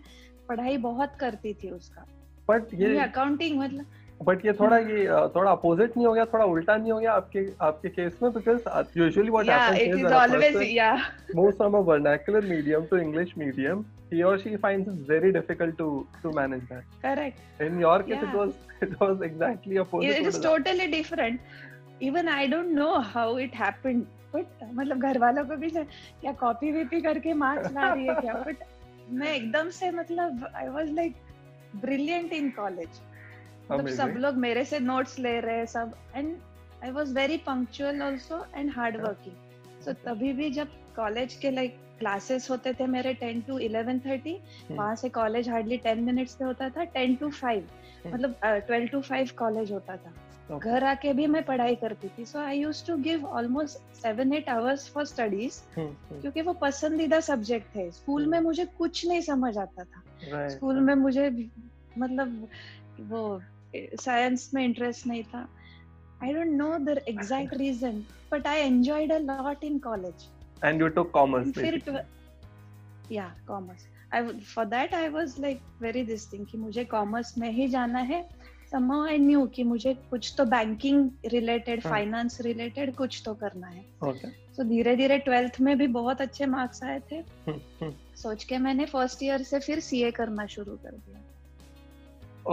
पढ़ाई 0.48 0.76
बहुत 0.76 1.16
करती 1.20 1.54
थी 1.54 1.70
उसका। 1.70 2.06
बट 2.48 2.74
ये 2.74 2.98
अकाउंटिंग 2.98 3.58
मतलब 3.58 3.86
बट 4.24 4.44
ये 4.46 4.52
थोड़ा 4.52 4.76
ये 4.78 5.06
थोड़ा 5.34 5.50
अपोजिट 5.50 5.96
नहीं 5.96 6.06
हो 6.06 6.12
गया 6.12 6.24
थोड़ा 6.24 6.44
उल्टा 6.44 6.76
नहीं 6.76 6.92
हो 6.92 6.98
गया 6.98 7.12
आपके 7.12 7.46
आपके 7.60 7.88
केस 7.88 8.18
में 8.22 8.32
because 8.32 8.98
usually 8.98 9.30
what 9.30 9.48
happens 9.48 9.80
is 9.80 9.98
it 9.98 10.12
always 10.12 10.56
yeah 10.70 10.94
most 11.36 11.60
of 11.60 11.74
a 11.76 11.80
vernacular 11.88 12.44
medium 12.44 12.84
to 12.84 12.96
English 12.96 13.32
medium 13.38 13.84
ही 14.12 14.22
और 14.22 14.38
she 14.38 14.56
finds 14.56 14.88
it 14.88 15.10
very 15.10 15.30
difficult 15.32 15.76
to 15.78 15.88
to 16.22 16.30
manage 16.30 16.60
that 16.62 17.00
correct 17.02 17.62
in 17.62 17.80
your 17.80 18.02
case 18.02 18.22
it 18.22 18.34
was 18.34 18.52
it 18.82 18.94
was 19.02 19.22
exactly 19.24 19.76
opposite 19.76 20.16
it 20.16 20.26
is 20.26 20.42
totally 20.42 20.86
different 20.92 21.40
even 22.02 22.28
I 22.28 22.46
don't 22.46 22.70
know 22.74 22.92
how 23.08 23.38
it 23.38 23.54
happened 23.54 24.04
but 24.34 24.64
मतलब 24.72 25.00
घर 25.00 25.18
वालों 25.18 25.44
को 25.44 25.56
भी 25.56 25.70
क्या 25.70 26.32
copy 26.40 26.72
वेपी 26.72 27.00
करके 27.00 27.34
marks 27.44 27.72
ला 27.72 27.92
रही 27.92 28.06
क्या? 28.06 28.32
बट 28.46 28.64
मैं 29.10 29.34
एकदम 29.34 29.68
से 29.70 29.90
मतलब 29.90 30.48
I 30.54 30.68
was 30.68 30.90
like 30.92 31.14
brilliant 31.76 32.32
in 32.32 32.50
college 32.50 33.00
मतलब 33.70 33.88
सब 33.88 34.14
लोग 34.16 34.36
मेरे 34.38 34.64
से 34.64 34.78
नोट्स 34.80 35.18
ले 35.18 35.38
रहे 35.40 35.56
हैं 35.56 35.66
सब। 35.66 35.94
And 36.16 36.36
I 36.84 36.90
was 36.90 37.12
very 37.14 37.36
punctual 37.46 38.02
also 38.02 38.44
and 38.56 38.70
hard 38.76 38.96
working 38.96 39.82
so 39.84 39.92
तभी 40.04 40.32
भी 40.32 40.50
जब 40.50 40.68
कॉलेज 40.96 41.34
के 41.34 41.50
लाइक 41.50 41.78
क्लासेस 41.98 42.50
होते 42.50 42.72
थे 42.74 42.86
मेरे 42.86 43.14
टेन 43.14 43.40
टू 43.40 43.58
इलेवन 43.58 43.98
थर्टी 44.00 44.36
वहाँ 44.70 44.94
से 44.96 45.08
कॉलेज 45.08 45.48
हार्डली 45.48 45.76
टेन 45.84 46.02
मिनट्स 46.04 46.34
पे 46.34 46.44
होता 46.44 46.68
था 46.70 46.84
टेन 46.94 47.14
टू 47.16 47.30
फाइव 47.30 47.68
मतलब 48.06 48.36
ट्वेल्व 48.44 48.88
टू 48.88 49.00
फाइव 49.00 49.30
कॉलेज 49.38 49.72
होता 49.72 49.96
था। 49.96 50.12
Okay. 50.46 50.60
घर 50.62 50.84
आके 50.84 51.12
भी 51.12 51.26
मैं 51.26 51.42
पढ़ाई 51.44 51.74
करती 51.74 52.08
थी। 52.08 52.24
So 52.24 52.38
I 52.38 52.58
used 52.58 52.84
to 52.86 52.96
give 53.02 53.24
almost 53.26 53.78
seven 53.96 54.32
eight 54.32 54.48
hours 54.48 54.88
for 54.88 55.04
studies 55.04 55.58
क्योंकि 55.78 56.42
वो 56.42 56.52
पसंदीदा 56.52 57.20
सब्जेक्ट 57.20 57.74
थे। 57.76 57.90
स्कूल. 57.90 58.26
में 58.26 58.38
मुझे 58.40 58.64
कुछ 58.78 59.06
नहीं 59.06 59.20
समझ 59.22 59.56
आता 59.58 59.84
था। 59.84 60.48
School 60.48 60.74
right. 60.74 60.86
में 60.86 60.94
मुझे 60.94 61.28
मतलब 61.98 62.48
वो 63.00 63.40
साइंस 64.00 64.50
में 64.54 64.62
इंटरेस्ट 64.64 65.06
नहीं 65.06 65.22
था. 65.24 65.48
I 66.22 66.32
don't 66.32 66.52
know 66.52 66.70
the 66.78 66.98
exact 67.08 67.54
reason 67.54 68.04
but 68.32 68.46
I 68.46 68.60
enjoyed 68.60 69.12
a 69.12 69.18
lot 69.18 69.64
in 69.64 69.78
college 69.88 70.28
and 70.64 70.82
you 70.82 70.88
took 70.88 71.10
commerce 71.10 71.52
फिर 71.58 71.82
या 73.12 73.34
commerce 73.48 73.86
I 74.14 74.40
for 74.54 74.64
that 74.64 74.94
I 74.94 75.08
was 75.08 75.34
like 75.40 75.60
very 75.82 76.02
this 76.04 76.32
thing 76.32 76.46
कि 76.46 76.58
मुझे 76.58 76.84
कॉमर्स 76.84 77.38
में 77.38 77.50
ही 77.50 77.68
जाना 77.68 77.98
है. 78.12 78.24
Somehow 78.70 79.02
I 79.08 79.16
knew 79.16 79.42
कि 79.54 79.64
मुझे 79.64 79.92
कुछ 80.10 80.32
तो 80.38 80.44
बैंकिंग 80.44 81.10
रिलेटेड 81.32 81.80
फाइनेंस 81.82 82.40
रिलेटेड 82.40 82.94
कुछ 82.94 83.22
तो 83.24 83.34
करना 83.34 83.66
है. 83.66 83.84
So 84.56 84.64
धीरे 84.68 84.94
धीरे 84.96 85.18
ट्वेल्थ 85.18 85.60
में 85.60 85.76
भी 85.78 85.86
बहुत 85.86 86.20
अच्छे 86.20 86.46
मार्क्स 86.46 86.82
आए 86.82 87.00
थे. 87.12 87.22
सोच 88.22 88.44
के 88.44 88.58
मैंने 88.58 88.86
फ़र्स्ट 88.86 89.22
ईयर 89.22 89.42
से 89.42 89.60
फिर 89.60 89.80
सीए 89.80 90.10
करना 90.10 90.46
शुरू 90.46 90.76
कर 90.76 90.90
दिया. 90.90 91.20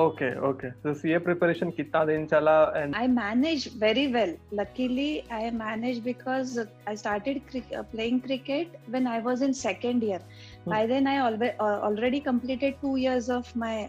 ओके 0.01 0.27
ओके 0.47 0.69
तो 0.83 0.93
सीए 0.93 1.17
प्रिपरेशन 1.25 1.69
कितना 1.71 2.03
दिन 2.05 2.25
चला 2.27 2.53
and 2.75 2.95
I 2.95 3.07
manage 3.07 3.67
very 3.81 4.05
well 4.13 4.35
luckily 4.53 5.09
I 5.31 5.49
manage 5.57 5.99
because 6.03 6.59
I 6.59 6.95
started 6.97 7.41
playing 7.73 8.19
cricket 8.21 8.77
when 8.89 9.07
I 9.07 9.19
was 9.21 9.43
in 9.43 9.53
second 9.59 10.03
year 10.03 10.21
by 10.67 10.87
then 10.87 11.07
I 11.07 11.17
already 11.59 12.19
completed 12.19 12.79
two 12.81 12.95
years 12.97 13.29
of 13.29 13.51
my 13.57 13.87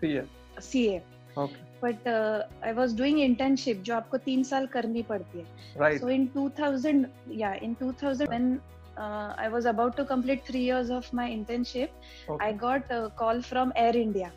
CA 0.00 0.22
CA 0.60 1.00
okay 1.38 1.70
but 1.82 2.06
I 2.08 2.72
was 2.72 2.96
doing 2.98 3.18
internship 3.20 3.82
जो 3.82 3.94
आपको 3.94 4.18
तीन 4.26 4.42
साल 4.42 4.66
करनी 4.74 5.02
पड़ती 5.08 5.38
है। 5.38 5.98
So 5.98 6.08
in 6.08 6.26
two 6.34 6.48
thousand 6.58 7.06
या 7.38 7.52
in 7.62 7.74
two 7.80 7.92
thousand 8.02 8.58
I 8.98 9.48
was 9.48 9.68
about 9.68 9.96
to 9.96 10.04
complete 10.04 10.44
three 10.46 10.64
years 10.64 10.90
of 10.90 11.10
my 11.16 11.32
internship 11.32 12.38
I 12.42 12.52
got 12.62 12.92
call 13.18 13.42
from 13.42 13.72
Air 13.76 13.96
India 13.96 14.30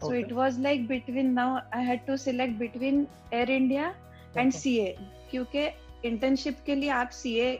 so 0.00 0.08
okay. 0.08 0.20
it 0.20 0.32
was 0.32 0.58
like 0.58 0.86
between 0.88 1.34
now 1.34 1.62
i 1.72 1.82
had 1.82 2.06
to 2.06 2.18
select 2.18 2.58
between 2.58 3.06
air 3.32 3.48
india 3.50 3.92
and 4.36 4.52
okay. 4.52 4.62
ca 4.62 4.96
क्योंकि 5.30 5.62
internship 6.04 6.58
के 6.66 6.74
लिए 6.74 6.90
आप 6.96 7.10
CA 7.12 7.50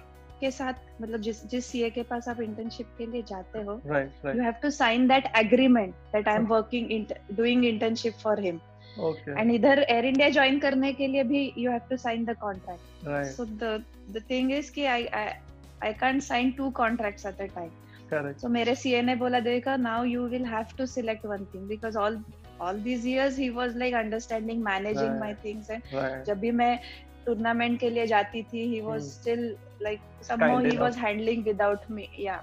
के 0.40 0.50
साथ 0.50 0.74
मतलब 1.00 1.20
जिस 1.20 1.44
जिस 1.50 1.66
CA 1.66 1.88
के 1.90 2.02
पास 2.10 2.28
आप 2.28 2.40
इंटर्नशिप 2.40 2.86
के 2.98 3.06
लिए 3.06 3.22
जाते 3.28 3.62
हो 3.64 3.80
you 3.86 4.42
have 4.42 4.54
to 4.62 4.70
sign 4.70 5.06
that 5.08 5.26
agreement 5.38 5.94
that 6.12 6.28
I 6.28 6.34
am 6.34 6.46
working 6.46 7.06
doing 7.36 7.64
internship 7.64 8.14
for 8.22 8.40
him 8.44 8.60
and 9.28 9.50
इधर 9.54 9.84
एयर 9.88 10.04
इंडिया 10.04 10.28
ज्वाइन 10.36 10.58
करने 10.58 10.92
के 10.92 11.06
लिए 11.06 11.24
भी 11.24 11.52
you 11.58 11.70
have 11.70 11.80
to 11.90 11.96
sign 11.96 12.24
the 12.24 12.36
contract 12.40 13.34
so 13.36 13.44
the 13.44 13.82
the 14.10 14.22
thing 14.30 14.52
is 14.52 14.72
कि 14.72 14.84
I 14.94 15.06
I 15.06 15.92
can't 16.00 16.22
sign 16.22 16.52
two 16.58 16.70
contracts 16.82 17.26
at 17.26 17.40
a 17.40 17.46
time 17.54 17.70
Correct. 18.10 18.40
So 18.40 18.48
मेरे 18.48 18.74
CA 18.76 19.02
ने 19.02 19.16
बोला 19.16 19.40
देखा 19.40 19.76
now 19.80 20.02
you 20.02 20.22
will 20.32 20.44
have 20.44 20.76
to 20.76 20.86
select 20.86 21.24
one 21.24 21.46
thing 21.52 21.66
because 21.66 21.96
all 21.96 22.18
all 22.60 22.74
these 22.74 23.04
years 23.04 23.36
he 23.36 23.50
was 23.50 23.74
like 23.74 23.94
understanding 23.94 24.62
managing 24.62 25.10
right. 25.10 25.20
my 25.20 25.34
things 25.34 25.70
and 25.70 25.82
right. 25.92 26.24
जब 26.26 26.38
भी 26.40 26.50
मैं 26.60 26.78
tournament 27.26 27.78
के 27.80 27.90
लिए 27.90 28.06
जाती 28.06 28.42
थी 28.52 28.66
he 28.74 28.82
was 28.88 29.02
hmm. 29.02 29.14
still 29.20 29.44
like 29.86 30.00
somehow 30.28 30.58
he 30.68 30.76
was 30.78 30.96
handling 31.04 31.44
without 31.44 31.90
me 31.90 32.08
yeah 32.16 32.40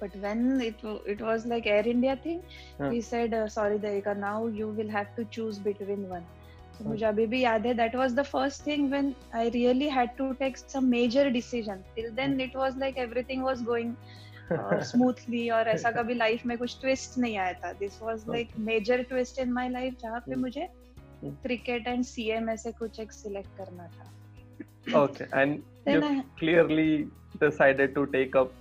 but 0.00 0.14
when 0.26 0.60
it 0.68 0.84
it 1.14 1.20
was 1.30 1.46
like 1.54 1.66
air 1.74 1.86
india 1.94 2.16
thing 2.26 2.40
hmm. 2.78 2.90
he 2.90 3.00
said 3.08 3.34
uh, 3.40 3.48
sorry 3.56 3.78
Devika 3.84 4.14
now 4.22 4.38
you 4.60 4.68
will 4.80 4.94
have 4.98 5.12
to 5.18 5.24
choose 5.36 5.60
between 5.68 6.08
one 6.14 6.26
so 6.78 6.88
मुझे 6.88 7.04
अभी 7.06 7.26
भी 7.34 7.40
याद 7.42 7.66
है 7.66 7.76
that 7.82 7.94
was 8.00 8.14
the 8.18 8.24
first 8.32 8.64
thing 8.68 8.90
when 8.90 9.14
I 9.40 9.48
really 9.56 9.88
had 9.98 10.16
to 10.18 10.28
take 10.42 10.58
some 10.62 10.90
major 10.90 11.24
decision 11.30 11.84
till 11.96 12.10
then 12.20 12.38
it 12.48 12.54
was 12.62 12.78
like 12.84 13.00
everything 13.06 13.42
was 13.48 13.62
going 13.70 13.96
smoothly 14.84 15.48
और 15.56 15.68
ऐसा 15.68 15.90
कभी 15.90 16.14
life 16.14 16.46
में 16.46 16.56
कुछ 16.58 16.80
ट्विस्ट 16.80 17.18
नहीं 17.18 17.36
आया 17.36 17.52
था. 17.52 17.72
This 17.72 18.00
was 18.02 18.24
like 18.28 18.48
major 18.70 19.02
twist 19.02 19.38
in 19.38 19.52
my 19.52 19.68
life 19.68 19.96
जहाँ 20.02 20.20
पे 20.20 20.34
मुझे 20.36 20.68
क्रिकेट 21.24 21.86
एंड 21.88 22.04
सीएम 22.04 22.50
ऐसे 22.50 22.72
कुछ 22.72 23.00
एक 23.00 23.12
सिलेक्ट 23.12 23.56
करना 23.58 23.86
था. 23.88 24.08
Okay 25.02 25.24
and 25.40 25.60
you 25.88 26.00
clearly 26.38 26.96
decided 27.40 27.94
to 27.94 28.04
take 28.16 28.36
up 28.36 28.52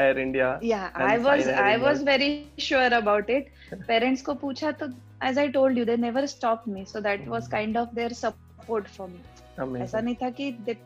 Air 0.00 0.18
India 0.18 0.58
या 0.64 0.80
I 0.96 1.18
was 1.18 1.48
I 1.48 1.76
was 1.76 2.02
very 2.04 2.30
sure 2.60 2.92
about 2.92 3.30
it 3.30 3.50
parents 3.86 4.22
को 4.22 4.34
पूछा 4.42 4.70
तो 4.82 4.86
as 5.24 5.38
I 5.38 5.48
told 5.48 5.78
you 5.78 5.84
they 5.84 5.96
never 5.96 6.26
stop 6.26 6.64
me 6.68 6.84
so 6.84 7.00
that 7.00 7.28
was 7.28 7.48
kind 7.48 7.76
of 7.76 7.94
their 7.94 8.12
support 8.12 8.86
for 8.96 9.08
me 9.08 9.80
ऐसा 9.80 10.00
नहीं 10.00 10.14
था 10.14 10.30
कि 10.40 10.76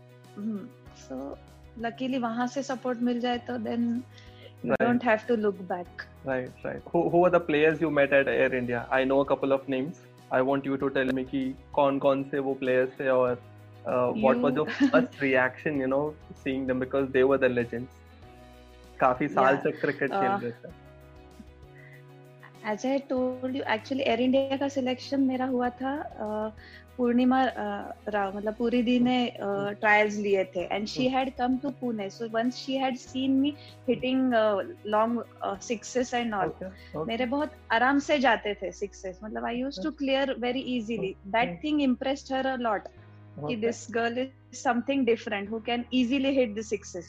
so 0.98 1.38
luckily 1.78 2.18
वहाँ 2.18 2.46
से 2.46 2.62
सपोर्ट 2.62 2.98
मिल 3.02 3.20
जाए 3.20 3.38
तो 3.46 3.56
then 3.58 4.02
you 4.63 4.69
right. 4.69 4.79
don't 4.79 5.03
have 5.03 5.25
to 5.27 5.37
look 5.37 5.67
back 5.67 6.05
right 6.25 6.51
right 6.63 6.81
who, 6.91 7.09
who 7.09 7.25
are 7.25 7.29
the 7.29 7.39
players 7.39 7.81
you 7.81 7.91
met 7.91 8.13
at 8.13 8.27
air 8.27 8.53
india 8.53 8.87
i 8.91 9.03
know 9.03 9.19
a 9.21 9.25
couple 9.25 9.51
of 9.51 9.67
names 9.67 10.01
i 10.31 10.41
want 10.41 10.65
you 10.65 10.77
to 10.77 10.89
tell 10.89 11.13
me 11.19 11.23
ki 11.33 11.43
kaun 11.79 11.99
kaun 12.07 12.25
se 12.31 12.39
wo 12.47 12.55
players 12.63 12.89
the 12.97 13.11
or 13.11 13.37
uh, 13.85 14.09
what 14.25 14.43
was 14.47 14.59
your 14.61 14.67
first 14.79 15.21
reaction 15.21 15.79
you 15.79 15.87
know 15.87 16.03
seeing 16.43 16.67
them 16.71 16.83
because 16.85 17.09
they 17.17 17.23
were 17.23 17.39
the 17.45 17.53
legends 17.59 18.03
काफी 18.99 19.27
साल 19.27 19.57
से 19.63 19.71
cricket 19.71 20.09
खेल 20.09 20.31
रहे 20.43 20.51
थे 20.51 20.80
As 22.70 22.86
I 22.86 22.98
told 23.08 23.56
you 23.56 23.62
actually 23.74 24.02
Air 24.02 24.20
India 24.20 24.56
का 24.56 24.68
selection 24.68 25.20
मेरा 25.20 25.46
हुआ 25.46 25.68
था 25.80 25.92
पूर्णिमा 26.96 27.42
राव 28.08 28.36
मतलब 28.36 28.54
पूरी 28.54 28.82
दी 28.82 28.98
ने 29.00 29.16
ट्रायल्स 29.40 30.16
लिए 30.16 30.44
थे। 30.56 30.64
And 30.72 30.86
she 30.86 31.06
had 31.08 31.30
come 31.36 31.56
to 31.58 31.70
Pune 31.80 32.08
so 32.10 32.28
once 32.32 32.56
she 32.56 32.76
had 32.76 32.96
seen 32.96 33.30
me 33.40 33.54
hitting 33.88 34.32
long 34.86 35.22
sixes 35.62 36.14
and 36.14 36.34
all 36.34 36.52
मेरे 37.08 37.26
बहुत 37.26 37.56
आराम 37.72 37.98
से 38.08 38.18
जाते 38.18 38.54
थे 38.62 38.72
सिक्सेस 38.72 39.20
मतलब 39.24 39.44
I 39.44 39.58
used 39.58 39.82
to 39.84 39.90
clear 40.02 40.34
very 40.38 40.60
easily 40.76 41.14
that 41.36 41.58
thing 41.64 41.82
impressed 41.82 42.32
her 42.34 42.46
a 42.46 42.56
lot 42.56 42.88
कि 43.48 43.56
this 43.56 43.86
girl 43.90 44.18
is 44.18 44.40
something 44.54 45.04
different 45.04 45.48
who 45.50 45.58
can 45.66 45.84
easily 45.98 46.30
hit 46.38 46.50
the 46.56 46.62
sixes 46.62 47.06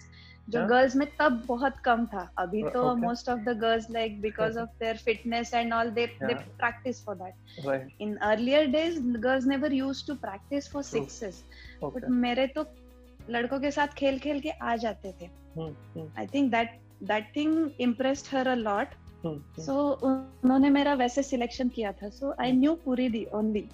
जो 0.49 0.65
girls 0.67 0.95
में 0.95 1.07
तब 1.19 1.43
बहुत 1.47 1.77
कम 1.77 2.05
था। 2.05 2.33
अभी 2.37 2.63
तो 2.63 2.95
most 2.95 3.29
of 3.29 3.39
the 3.39 3.49
girls 3.49 3.89
like 3.91 4.21
because 4.21 4.59
of 4.59 4.69
their 4.79 4.97
fitness 4.97 5.53
and 5.53 5.73
all 5.73 5.89
they 5.89 6.05
they 6.05 6.33
practice 6.33 7.05
for 7.05 7.15
that 7.15 8.71
days 8.73 8.99
girls 9.25 9.45
never 9.45 9.69
used 9.73 10.07
to 10.07 10.15
practice 10.15 10.67
for 10.67 10.81
True. 10.81 11.01
sixes 11.01 11.35
Okay. 11.83 11.99
but 11.99 12.09
मेरे 12.09 12.47
तो 12.47 12.65
लड़कों 13.29 13.59
के 13.59 13.71
साथ 13.71 13.87
खेल 13.87 14.19
खेल 14.19 14.39
के 14.39 14.49
आ 14.49 14.75
जाते 14.75 15.11
थे। 15.21 15.25
I 16.19 16.27
think 16.27 16.51
that 16.51 16.79
that 17.03 17.31
thing 17.35 17.69
impressed 17.79 18.35
her 18.35 18.47
a 18.47 18.55
lot. 18.55 18.87
So 19.59 19.91
उन्होंने 20.03 20.69
मेरा 20.69 20.93
वैसे 20.93 21.23
सिलेक्शन 21.23 21.69
किया 21.69 21.91
था। 21.91 22.09
सो 22.09 22.35
आई 22.41 22.51
न्यू 22.51 22.73
पूरी 22.75 23.09
दी 23.09 23.25
ओनली. 23.33 23.69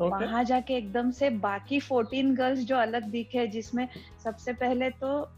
वहाँ 0.00 0.44
जाके 0.44 0.74
एकदम 0.74 1.10
से 1.10 1.30
बाकी 1.30 1.80
14 1.80 2.34
गर्ल्स 2.36 2.58
जो 2.58 2.76
अलग 2.76 3.02
दिखे 3.02 3.46
जिसमें 3.46 3.88
सबसे 4.24 4.52
पहले 4.52 4.90
तो 4.90 5.28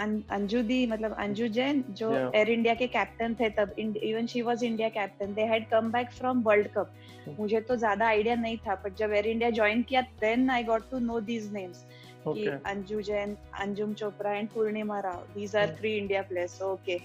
अंजू 0.00 0.62
दी 0.62 0.86
मतलब 0.86 1.14
अंजू 1.18 1.48
जैन 1.54 1.82
जो 1.90 2.10
Yeah. 2.10 2.34
एयर 2.36 2.50
इंडिया 2.50 2.74
के 2.74 2.86
कैप्टन 2.88 3.34
थे 3.40 3.48
तब 3.58 3.74
even 3.78 4.26
she 4.26 4.42
was 4.42 4.64
India 4.64 4.88
captain 4.88 5.34
they 5.34 5.42
had 5.46 5.68
come 5.70 5.90
back 5.92 6.10
from 6.12 6.42
world 6.42 6.68
cup. 6.76 6.92
मुझे 7.38 7.60
तो 7.60 7.76
ज़्यादा 7.76 8.06
आइडिया 8.06 8.34
नहीं 8.34 8.56
था 8.66 8.74
बट 8.84 8.96
जब 8.98 9.12
एयर 9.12 9.26
इंडिया 9.26 9.50
ज्वाइन 9.50 9.82
किया 9.88 10.00
then 10.20 10.50
I 10.50 10.64
got 10.64 10.90
to 10.90 10.98
know 10.98 11.20
these 11.22 11.52
names 11.52 11.84
कि 12.26 12.46
Anju 12.66 13.00
Jain 13.02 13.36
Anjum 13.60 13.94
Chopra 13.94 14.32
and 14.32 14.48
Purnima 14.50 15.00
Rao. 15.00 15.24
These 15.34 15.56
are. 15.56 15.76
Three 15.78 15.96
India 15.96 16.22
players 16.22 16.60
okay. 16.62 16.98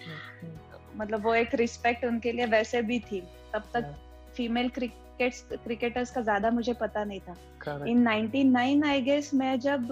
मतलब 0.98 1.26
वो 1.26 1.36
एक 1.36 1.56
रिस्पेक्ट 1.56 2.06
उनके 2.06 2.32
लिए 2.32 2.46
वैसे 2.52 2.82
भी 2.82 3.00
थी. 3.12 3.22
तब 3.54 3.70
तक 3.74 3.96
फीमेल 4.36 4.70
क्रिकेट 4.70 5.04
क्रिकेटर्स 5.22 6.12
का 6.12 6.22
ज़्यादा 6.22 6.50
मुझे 6.52 6.74
पता 6.74 7.04
नहीं 7.04 7.20
था. 7.20 7.36
इन 7.88 8.08
99 8.08 8.86
आई 8.86 9.02
गेस 9.02 9.34
मैं 9.34 9.60
जब 9.60 9.92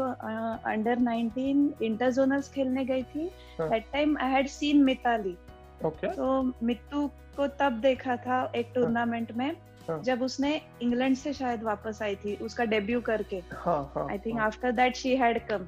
अंडर 0.65 0.99
19 0.99 1.81
इंटरजोनल्स 1.81 2.49
खेलने 2.49 2.85
गई 2.85 3.03
थी 3.03 3.31
हाँ. 3.59 3.69
That 3.69 3.85
time 3.93 4.17
I 4.17 4.31
had 4.31 4.47
seen 4.47 4.83
Mithali 4.83 5.37
Okay. 5.85 6.15
तो 6.15 6.53
मित्तू 6.63 7.07
को 7.07 7.47
तब 7.47 7.71
देखा 7.71 8.15
था 8.15 8.51
एक 8.55 8.71
टूर्नामेंट 8.75 9.31
में 9.31 9.55
हाँ. 9.89 10.01
जब 10.03 10.21
उसने 10.21 10.61
इंग्लैंड 10.81 11.15
से 11.15 11.33
शायद 11.33 11.63
वापस 11.63 12.01
आई 12.01 12.15
थी 12.15 12.35
उसका 12.35 12.65
डेब्यू 12.65 13.01
करके 13.01 13.41
हाँ 13.53 13.91
हाँ 13.95 14.07
आई 14.11 14.17
थिंक 14.17 14.37
हाँ. 14.39 14.47
After 14.47 14.71
that 14.71 14.95
she 14.95 15.15
had 15.15 15.47
come 15.47 15.67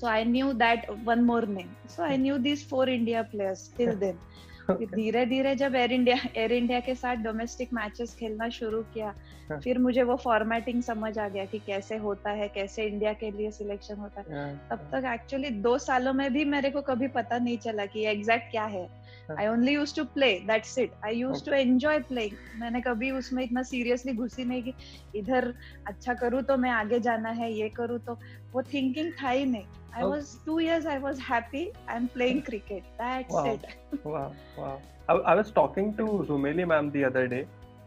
so 0.00 0.06
i 0.06 0.24
knew 0.24 0.52
that 0.54 0.80
one 1.04 1.22
more 1.26 1.46
name 1.46 1.68
so 1.88 2.02
i 2.04 2.16
knew 2.16 2.38
these 2.38 2.62
four 2.64 2.88
india 2.88 3.24
players 3.34 3.68
till 3.78 3.94
then 4.02 4.14
Okay. 4.14 4.55
धीरे 4.94 5.24
धीरे 5.26 5.54
जब 5.54 5.74
एयर 5.74 5.92
इंडिया 5.92 6.16
एयर 6.36 6.52
इंडिया 6.52 6.80
के 6.80 6.94
साथ 6.94 7.16
डोमेस्टिक 7.16 7.72
मैचेस 7.72 8.14
खेलना 8.14 8.48
शुरू 8.48 8.82
किया 8.94 9.14
हाँ. 9.50 9.60
फिर 9.60 9.78
मुझे 9.78 10.02
वो 10.02 10.16
फॉर्मेटिंग 10.16 10.82
समझ 10.82 11.18
आ 11.18 11.28
गया 11.28 11.44
कि 11.44 11.58
कैसे 11.58 11.96
होता 11.96 12.30
है 12.30 12.48
कैसे 12.48 12.84
इंडिया 12.84 13.12
के 13.12 13.30
लिए 13.30 13.50
सिलेक्शन 13.50 13.96
होता 13.96 14.20
है 14.20 14.24
Yeah, 14.26 14.70
तब 14.70 14.88
तक 14.94 15.04
एक्चुअली 15.14 15.50
दो 15.62 15.78
सालों 15.78 16.12
में 16.12 16.32
भी 16.32 16.44
मेरे 16.44 16.70
को 16.70 16.82
कभी 16.82 17.08
पता 17.08 17.38
नहीं 17.38 17.58
चला 17.58 17.86
कि 17.86 18.06
एग्जैक्ट 18.06 18.50
क्या 18.50 18.64
है 18.64 18.82
हाँ. 18.82 19.05
I 19.38 19.46
only 19.48 19.72
use 19.74 19.94
to 19.96 20.04
play 20.14 20.32
that's 20.46 20.76
it 20.78 20.92
I 21.04 21.16
use 21.16 21.44
to 21.44 21.52
enjoy 21.52 21.98
playing 22.10 22.60
मैंने 22.60 22.80
कभी 22.80 23.10
उसमें 23.10 23.42
इतना 23.44 23.62
सीरियसली 23.70 24.12
घुसी 24.12 24.44
नहीं 24.44 24.62
कि 24.62 24.74
इधर 25.18 25.52
अच्छा 25.88 26.14
करूँ 26.22 26.42
तो 26.50 26.56
मैं 26.64 26.70
आगे 26.70 27.00
जाना 27.08 27.30
है 27.40 27.52
ये 27.52 27.68
करूँ 27.76 27.98
तो 28.06 28.18
वो 28.54 28.62
थिंकिंग 28.72 29.12
था 29.22 29.28
ही 29.30 29.44
नहीं 29.44 29.64
आई. 29.96 30.02
Was 30.02 30.36
two 30.46 30.58
years 30.60 30.86
I 30.86 30.98
was 31.06 31.20
happy 31.30 31.66
I 31.88 31.96
am 31.96 32.06
playing 32.14 32.42
cricket 32.50 32.82
that's 33.02 33.34
Wow. 33.34 33.46
It 33.54 33.66
Wow, 34.06 34.30
wow. 34.58 34.74
I, 35.08 35.14
I 35.32 35.34
was 35.40 35.50
talking 35.60 35.92
to 35.98 36.04
Rumeli 36.28 36.64
ma'am 36.72 36.90
the 36.96 37.04
other 37.08 37.26
day 37.32 37.44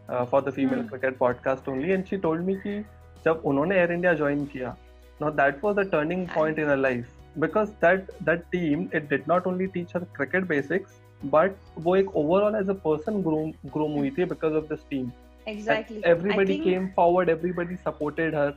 uh, 0.08 0.24
for 0.32 0.40
the 0.46 0.52
female 0.58 0.82
Hmm. 0.82 0.88
cricket 0.92 1.18
podcast 1.18 1.68
only, 1.74 1.92
and 1.96 2.08
she 2.12 2.18
told 2.26 2.44
me 2.50 2.54
कि 2.66 2.78
जब 3.24 3.42
उन्होंने 3.46 3.76
air 3.78 3.92
India 3.92 4.12
join 4.20 4.44
किया 4.54 4.76
now 5.22 5.30
that 5.40 5.62
was 5.66 5.78
a 5.80 5.84
turning 5.94 6.26
point 6.34 6.58
in 6.64 6.68
her 6.72 6.76
life 6.82 7.08
because 7.44 7.72
that 7.84 8.12
that 8.28 8.44
team 8.54 8.84
it 8.98 9.08
did 9.10 9.26
not 9.32 9.48
only 9.50 9.68
teach 9.74 9.92
her 9.96 10.00
cricket 10.18 10.46
basics 10.52 10.99
but 11.33 11.55
वो 11.85 11.95
एक 11.97 12.09
overall 12.21 12.55
as 12.61 12.69
a 12.73 12.75
person 12.87 13.21
groom 13.27 13.53
groom 13.75 13.95
हुई 13.99 14.11
थी 14.17 14.27
because 14.33 14.57
of 14.61 14.67
this 14.73 14.83
team 14.93 15.11
exactly 15.47 16.01
and 16.01 16.05
everybody 16.13 16.57
came 16.65 16.89
forward 16.97 17.29
everybody 17.29 17.77
supported 17.83 18.33
her 18.33 18.49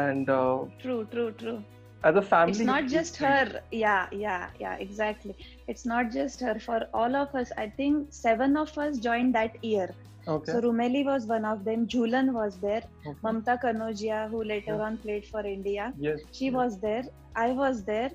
and 0.00 0.30
uh, 0.30 0.58
true 0.82 1.04
true 1.14 1.30
true 1.42 1.58
as 2.04 2.16
a 2.20 2.22
family 2.30 2.52
it's 2.56 2.64
not 2.70 2.84
it 2.84 2.90
just 2.94 3.18
felt- 3.18 3.52
her 3.54 3.60
yeah 3.72 4.06
yeah 4.24 4.48
yeah 4.64 4.74
exactly 4.86 5.34
it's 5.66 5.86
not 5.92 6.10
just 6.16 6.40
her 6.48 6.54
for 6.66 6.80
all 7.02 7.16
of 7.22 7.34
us 7.42 7.52
i 7.64 7.68
think 7.80 8.12
seven 8.18 8.56
of 8.64 8.76
us 8.86 8.98
joined 9.08 9.34
that 9.40 9.56
year 9.70 9.88
okay 10.34 10.52
so 10.52 10.60
rumeli 10.66 11.04
was 11.10 11.26
one 11.32 11.44
of 11.52 11.64
them 11.68 11.86
julan 11.94 12.32
was 12.38 12.58
there 12.66 12.82
okay. 13.06 13.18
mamta 13.28 13.56
kanojia 13.66 14.20
who 14.32 14.42
later 14.52 14.76
Yeah. 14.76 14.86
on 14.88 14.98
played 15.06 15.26
for 15.34 15.44
india 15.56 15.92
yes 16.08 16.20
she 16.38 16.50
yes. 16.50 16.58
was 16.60 16.78
there 16.86 17.04
i 17.46 17.48
was 17.62 17.84
there 17.92 18.10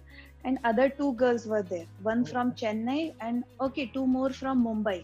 And 0.49 0.59
other 0.71 0.89
two 0.99 1.13
girls 1.21 1.45
were 1.53 1.63
there 1.75 1.87
one 2.09 2.21
Okay. 2.23 2.33
from 2.33 2.51
chennai 2.63 3.03
and 3.29 3.45
okay 3.67 3.87
two 3.95 4.07
more 4.17 4.31
from 4.41 4.65
mumbai 4.67 4.99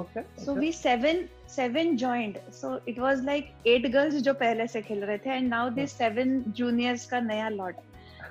okay 0.00 0.24
so 0.36 0.52
okay. 0.52 0.60
we 0.60 0.70
seven 0.78 1.22
seven 1.54 1.96
joined 2.02 2.38
so 2.58 2.70
it 2.92 2.98
was 3.06 3.22
like 3.30 3.50
eight 3.72 3.90
girls 3.96 4.20
जो 4.28 4.34
पहले 4.44 4.66
से 4.74 4.82
खेल 4.82 5.04
रहे 5.04 5.18
थे 5.26 5.38
and 5.38 5.50
now 5.56 5.64
this 5.80 5.96
seven 6.02 6.36
juniors 6.60 7.06
का 7.12 7.20
नया 7.30 7.48
lot 7.56 7.82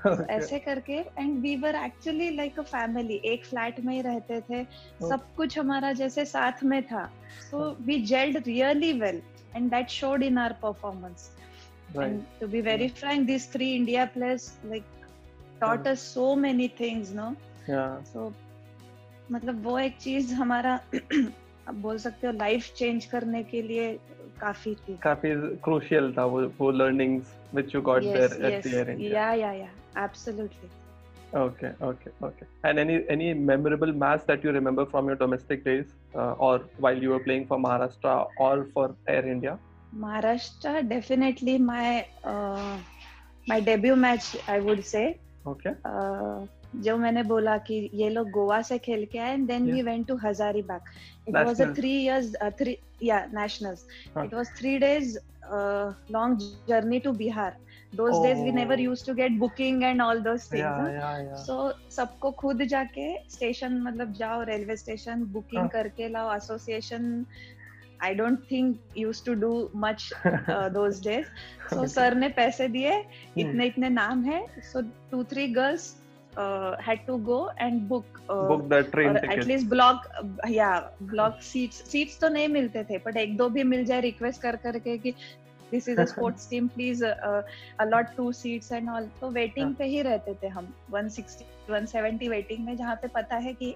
okay. 0.06 0.28
ऐसे 0.32 0.60
करके 0.60 0.98
and 1.20 1.38
we 1.42 1.56
were 1.58 1.76
actually 1.76 2.30
like 2.36 2.60
a 2.60 2.64
family 2.72 3.22
एक 3.34 3.46
फ्लैट 3.46 3.80
में 3.86 3.94
ही 3.94 4.02
रहते 4.10 4.40
थे 4.50 4.64
सब 5.10 5.28
कुछ 5.38 5.58
हमारा 5.60 5.92
जैसे 6.02 6.26
साथ 6.26 6.64
में 6.72 6.82
था 6.88 7.06
so 7.52 7.70
we 7.86 8.00
gelled 8.12 8.44
really 8.48 8.92
well 9.00 9.22
and 9.56 9.70
that 9.72 9.90
showed 10.00 10.24
in 10.24 10.38
our 10.38 10.56
performance 10.64 11.30
to 12.40 12.48
be 12.48 12.62
very 12.62 12.88
frank 13.00 13.26
this 13.28 13.52
three 13.54 13.74
India 13.76 14.06
players 14.18 14.52
like 14.66 14.84
taught 15.64 15.92
us 15.94 16.08
so 16.16 16.30
many 16.48 16.68
things 16.82 17.14
no 17.20 17.30
yeah 17.68 18.02
so 18.14 18.32
मतलब 19.32 19.64
वो 19.66 19.78
एक 19.80 19.98
चीज़ 19.98 20.34
हमारा 20.34 20.74
आप 21.68 21.76
बोल 21.84 21.98
सकते 22.06 22.28
हो 22.28 22.34
लाइफ 22.34 22.74
चेंज 22.78 23.06
करने 23.14 23.44
के 23.52 23.62
लिए 23.62 23.92
काफ़ी 24.42 24.76
थी 24.76 24.98
काफ़ी 25.04 25.32
crucial 25.68 26.18
था 26.18 26.26
वो 26.34 26.42
वो 26.60 26.72
learnings 26.80 27.34
which 27.58 27.76
you 27.76 27.82
got 27.90 28.04
yes, 28.04 28.16
there 28.18 28.46
at 28.46 28.54
yes. 28.54 28.64
the 28.66 28.78
Air 28.80 28.90
India. 28.96 29.12
yeah 29.14 29.34
yeah 29.44 29.60
yeah 29.64 30.04
absolutely 30.06 30.70
Okay, 31.36 31.72
okay, 31.82 32.12
okay. 32.22 32.46
And 32.64 32.78
any 32.78 32.96
any 33.10 33.34
memorable 33.34 33.92
match 33.92 34.26
that 34.28 34.44
you 34.44 34.52
remember 34.52 34.86
from 34.86 35.08
your 35.08 35.16
domestic 35.22 35.64
days, 35.68 35.88
uh, 36.16 36.34
or 36.34 36.60
while 36.78 37.00
you 37.06 37.10
were 37.10 37.22
playing 37.28 37.48
for 37.48 37.58
Maharashtra 37.58 38.28
or 38.38 38.68
for 38.74 38.96
Air 39.08 39.26
India? 39.28 39.58
Maharashtra 40.04 40.88
definitely 40.88 41.58
my 41.58 42.06
uh, 42.24 42.78
my 43.48 43.60
debut 43.60 43.96
match 43.96 44.30
I 44.48 44.60
would 44.60 44.86
say 44.86 45.20
Okay. 45.52 45.72
uh, 45.86 46.48
जो 46.86 46.96
मैंने 46.98 47.22
बोला 47.24 47.58
कि 47.68 47.76
ये 47.94 48.10
लोग 48.10 48.30
गोवा 48.32 48.62
से 48.68 48.78
खेल 48.86 49.06
के 49.12 49.18
आए 49.20 49.34
and 49.34 49.46
then 49.48 49.66
we 49.72 49.82
went 49.88 50.08
to 50.08 50.16
Hazaribagh 50.24 50.82
it 51.28 51.36
was 51.36 51.62
a. 51.62 51.66
Three 51.78 51.92
years 52.04 52.32
three 52.60 52.78
या 53.04 53.20
nationals 53.34 53.86
it 54.24 54.34
was 54.34 54.50
three 54.60 54.78
days 54.80 55.18
long 56.12 56.40
journey 56.70 57.00
to 57.08 57.12
Bihar 57.24 57.58
those 57.98 58.16
days 58.22 58.40
we 58.44 58.52
never 58.54 58.76
Oh. 58.76 58.84
used 58.84 59.06
to 59.08 59.14
get 59.18 59.34
booking 59.42 59.84
and 59.88 60.02
all 60.04 60.20
those 60.28 60.46
things 60.52 60.62
Yeah, 60.62 60.86
yeah, 60.94 61.18
yeah. 61.26 61.36
So 61.42 61.58
सबको 61.96 62.32
खुद 62.40 62.64
जाके 62.72 63.06
station 63.34 63.78
मतलब 63.88 64.14
जाओ 64.22 64.42
railway 64.50 64.76
station 64.84 65.24
booking. 65.36 65.68
करके 65.76 66.08
लाओ 66.16 66.34
association 66.36 67.04
I 68.02 68.14
don't 68.14 68.40
think 68.52 68.78
use 68.98 69.24
to 69.26 69.34
do 69.34 69.52
much 69.76 70.10
those 70.74 71.02
days 71.04 71.26
so 71.74 71.86
sir 71.88 72.16
ने 72.16 72.30
पैसे 72.30 72.68
दिए 72.68 72.92
Hmm. 72.94 73.40
इतने 73.40 73.66
इतने 73.66 73.90
नाम 73.90 74.24
है। 74.24 74.46
So 74.72 74.82
two 75.12 75.24
three 75.24 75.48
girls 75.48 75.94
had 76.88 77.06
to 77.08 77.18
go 77.18 77.40
and 77.60 77.82
book 77.88 78.20
Book 78.32 78.62
the 78.70 78.78
train 78.92 79.16
ticket. 79.16 79.32
At least 79.32 79.68
block 79.70 80.06
या 80.50 80.70
ब्लॉक 81.02 81.40
सीट्स 81.44 81.84
सीट्स 81.92 82.20
तो 82.20 82.30
नहीं 82.30 82.48
मिलते 82.48 82.84
थे 82.84 82.98
बट 82.98 83.18
एक 83.18 83.36
दो 83.38 83.50
भी 83.50 83.64
मिल 83.64 83.84
जाए 83.86 84.02
रिक्वेस्ट 84.02 84.42
कर 84.42 84.56
करके 84.58 84.98
कि 84.98 85.12
this 85.72 85.90
is 85.90 86.00
a 86.00 86.06
sports 86.06 86.50
team 86.50 86.68
please 86.68 87.04
allot 87.06 88.16
two 88.18 88.32
seats 88.32 88.72
and 88.72 88.90
all 88.90 89.10
तो 89.22 89.30
वेटिंग 89.32 89.66
हाँ. 89.66 89.76
पे 89.80 89.86
ही 89.86 90.02
रहते 90.02 90.34
थे 90.44 90.48
हम। 90.48 90.74
160 90.94 91.44
170 91.72 92.30
वेटिंग 92.30 92.66
में 92.66 92.76
जहाँ 92.78 92.96
पे 92.96 93.08
पता 93.16 93.36
है 93.46 93.54
कि 93.54 93.74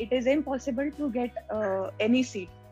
it 0.00 0.12
is 0.12 0.28
impossible 0.28 0.90
to 0.98 1.08
get 1.10 1.38
any 2.02 2.22
seat 2.24 2.64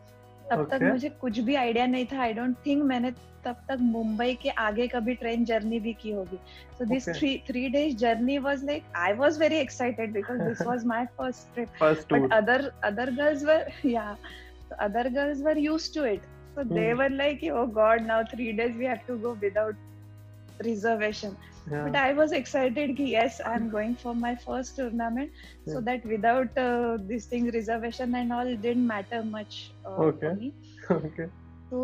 तब 0.49 0.57
okay. 0.57 0.71
तक 0.71 0.83
मुझे 0.83 1.09
कुछ 1.21 1.39
भी 1.39 1.55
आइडिया 1.55 1.85
नहीं 1.85 2.05
था. 2.05 2.21
आई 2.21 2.33
डोंट 2.33 2.55
थिंक 2.65 2.83
मैंने 2.83 3.11
तब 3.45 3.55
तक 3.69 3.77
मुंबई 3.81 4.33
के 4.41 4.49
आगे 4.49 4.87
कभी 4.87 5.13
ट्रेन 5.15 5.45
जर्नी 5.45 5.79
भी 5.79 5.93
की 6.01 6.11
होगी. 6.11 6.39
So 6.77 6.85
this 6.85 7.09
three 7.47 7.67
days 7.69 7.95
journey 7.97 8.37
was 8.45 8.65
like 8.65 8.83
I 8.97 9.13
was 9.13 9.39
very 9.39 9.57
excited 9.57 10.13
because 10.13 10.41
this 10.41 10.61
was 10.67 10.85
my 10.87 11.05
first 11.17 11.53
trip 11.55 11.83
but 11.83 12.33
other 12.33 12.71
other 12.83 13.11
girls 13.15 13.43
were 13.45 13.71
या 13.85 14.05
other 14.79 15.09
girls 15.09 15.41
were 15.41 15.57
use 15.57 15.93
to 15.95 16.05
it 16.05 16.21
so 16.55 16.63
they 16.75 16.91
were 16.93 17.09
like 17.11 17.43
oh 17.53 17.65
god 17.81 18.05
now 18.07 18.23
three 18.33 18.51
days 18.61 18.77
we 18.77 18.85
have 18.85 18.99
to 19.07 19.17
go 19.19 19.33
without 19.41 20.61
reservation 20.61 21.35
yeah. 21.71 21.83
but 21.85 21.95
i 21.95 22.13
was 22.13 22.31
excited 22.31 22.95
ki 22.97 23.05
yes 23.11 23.39
i'm 23.45 23.69
going 23.69 23.95
for 23.95 24.13
my 24.15 24.35
first 24.35 24.75
tournament 24.75 25.31
yeah. 25.31 25.73
so 25.73 25.81
that 25.81 26.05
without 26.05 26.57
uh, 26.57 26.97
this 27.13 27.25
thing 27.25 27.49
reservation 27.51 28.15
and 28.15 28.33
all 28.33 28.53
didn't 28.67 28.87
matter 28.87 29.23
much 29.23 29.71
uh, 29.85 29.97
Okay. 30.09 30.27
for 30.27 30.35
me 30.35 30.53
okay. 30.91 31.29
तो 31.69 31.83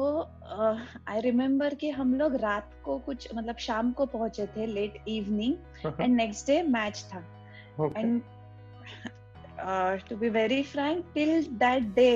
आई 1.08 1.18
uh, 1.18 1.24
remember 1.24 1.74
कि 1.76 1.90
हम 1.90 2.14
लोग 2.16 2.36
रात 2.42 2.74
को 2.84 2.98
कुछ 3.06 3.28
मतलब 3.36 3.58
शाम 3.60 3.92
को 3.92 4.06
पहुँचे 4.06 4.46
थे 4.58 4.66
late 4.66 4.98
evening 5.08 5.56
and 6.02 6.16
next 6.16 6.48
day 6.48 6.62
match 6.76 7.04
था 7.14 7.24
and 7.98 8.22
to 10.10 10.16
be 10.18 10.30
very 10.30 10.62
frank 10.64 11.06
till 11.14 11.44
that 11.64 11.84
day 11.96 12.10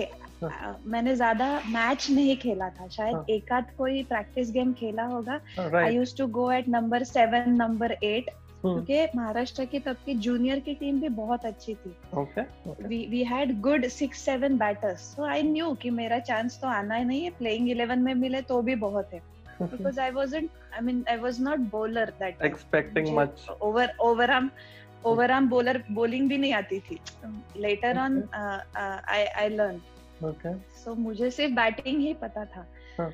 मैंने 0.43 1.15
ज़्यादा 1.15 1.47
मैच 1.69 2.09
नहीं 2.11 2.35
खेला 2.37 2.69
था 2.69 2.87
शायद 2.87 3.15
हाँ. 3.15 3.25
एक 3.29 3.51
आध 3.51 3.75
कोई 3.77 4.03
प्रैक्टिस 4.09 4.51
गेम 4.51 4.73
खेला 4.79 5.03
होगा। 5.13 5.39
I 5.79 5.95
use 5.95 6.15
to 6.17 6.27
go 6.39 6.51
at 6.51 6.67
number 6.69 7.03
seven 7.03 7.49
number 7.61 7.91
eight 7.91 8.29
क्योंकि 8.61 9.05
महाराष्ट्र 9.15 9.65
की 9.65 9.79
तब 9.79 9.97
की 10.05 10.13
जूनियर 10.25 10.59
की 10.59 10.73
टीम 10.75 10.99
भी 11.01 11.09
बहुत 11.21 11.45
अच्छी 11.45 11.75
थी। 11.75 13.07
We 13.09 13.23
had 13.31 13.59
good 13.61 13.87
six 13.97 14.21
seven 14.25 14.57
batters 14.57 15.01
so 15.15 15.25
I 15.25 15.43
knew 15.43 15.73
कि 15.81 15.89
मेरा 16.01 16.19
चांस 16.19 16.59
तो 16.61 16.67
आना 16.67 16.95
ही 16.95 17.05
नहीं 17.05 17.23
है 17.23 17.29
प्लेइंग 17.37 17.69
इलेवन 17.69 17.99
में 17.99 18.13
मिले 18.13 18.41
तो 18.51 18.61
भी 18.61 18.75
बहुत 18.83 19.13
है। 19.13 19.21
Because 19.71 19.97
I 20.03 20.09
wasn't 20.15 20.49
I 20.77 20.81
mean 20.85 20.97
I 21.11 21.13
was 21.25 21.37
not 21.43 21.61
bowler 21.73 22.07
that 22.21 22.41
expecting 22.47 23.13
much. 23.17 23.43
over 23.67 23.85
overarm 24.07 24.49
overarm 25.11 25.45
bowler 25.53 25.75
bowling 25.97 26.27
भी 26.29 26.37
नहीं 26.37 26.53
आती 26.53 26.79
थी। 26.89 26.99
Later 27.65 27.93
on 28.05 28.17
uh, 28.39 28.59
uh, 28.81 28.97
I 29.17 29.21
I 29.43 29.45
learned 29.53 29.93
okay. 30.23 30.55
So 30.83 30.97
मुझे 30.97 31.31
सिर्फ़ 31.31 31.53
बैटिंग 31.53 32.01
ही 32.01 32.13
पता 32.13 32.45
था। 32.45 32.65
हाँ. 32.99 33.11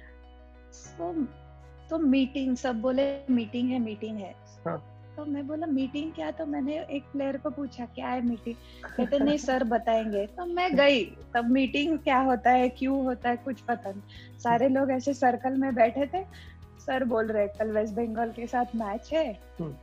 so 0.71 1.27
तो 1.89 1.97
मीटिंग 1.97 2.57
सब 2.57 2.81
बोले 2.81 3.19
मीटिंग 3.29 3.69
है 3.69 3.79
मीटिंग 3.79 4.17
है। 4.17 4.35
हाँ. 4.67 4.87
तो 5.17 5.25
मैं 5.25 5.47
बोला 5.47 5.67
मीटिंग 5.67 6.13
क्या? 6.13 6.31
तो 6.31 6.45
मैंने 6.45 6.79
एक 6.79 7.03
प्लेयर 7.03 7.37
को 7.37 7.49
पूछा 7.49 7.85
क्या 7.85 8.07
है 8.07 8.25
मीटिंग 8.25 8.55
कहते 8.97 9.19
नहीं 9.19 9.37
सर 9.37 9.63
बताएँगे। 9.63 10.25
तो 10.25 10.45
मैं 10.45 10.75
गई। 10.75 11.05
तब 11.05 11.49
मीटिंग 11.51 11.99
क्या 11.99 12.19
होता 12.19 12.49
है 12.49 12.69
क्यों 12.69 13.05
होता 13.05 13.29
है 13.29 13.37
कुछ 13.37 13.61
पता 13.61 13.89
नहीं। 13.89 14.39
सारे 14.39 14.69
लोग 14.69 14.91
ऐसे 14.91 15.13
सर्कल 15.13 15.55
में 15.55 15.75
बैठे 15.75 16.05
थे। 16.05 16.23
सर 16.79 17.03
बोल 17.03 17.27
रहे 17.27 17.47
कल 17.47 17.71
वेस्ट 17.71 17.93
बंगाल 17.93 18.31
के 18.31 18.47
साथ 18.47 18.65
मैच 18.75 19.09
है। 19.13 19.39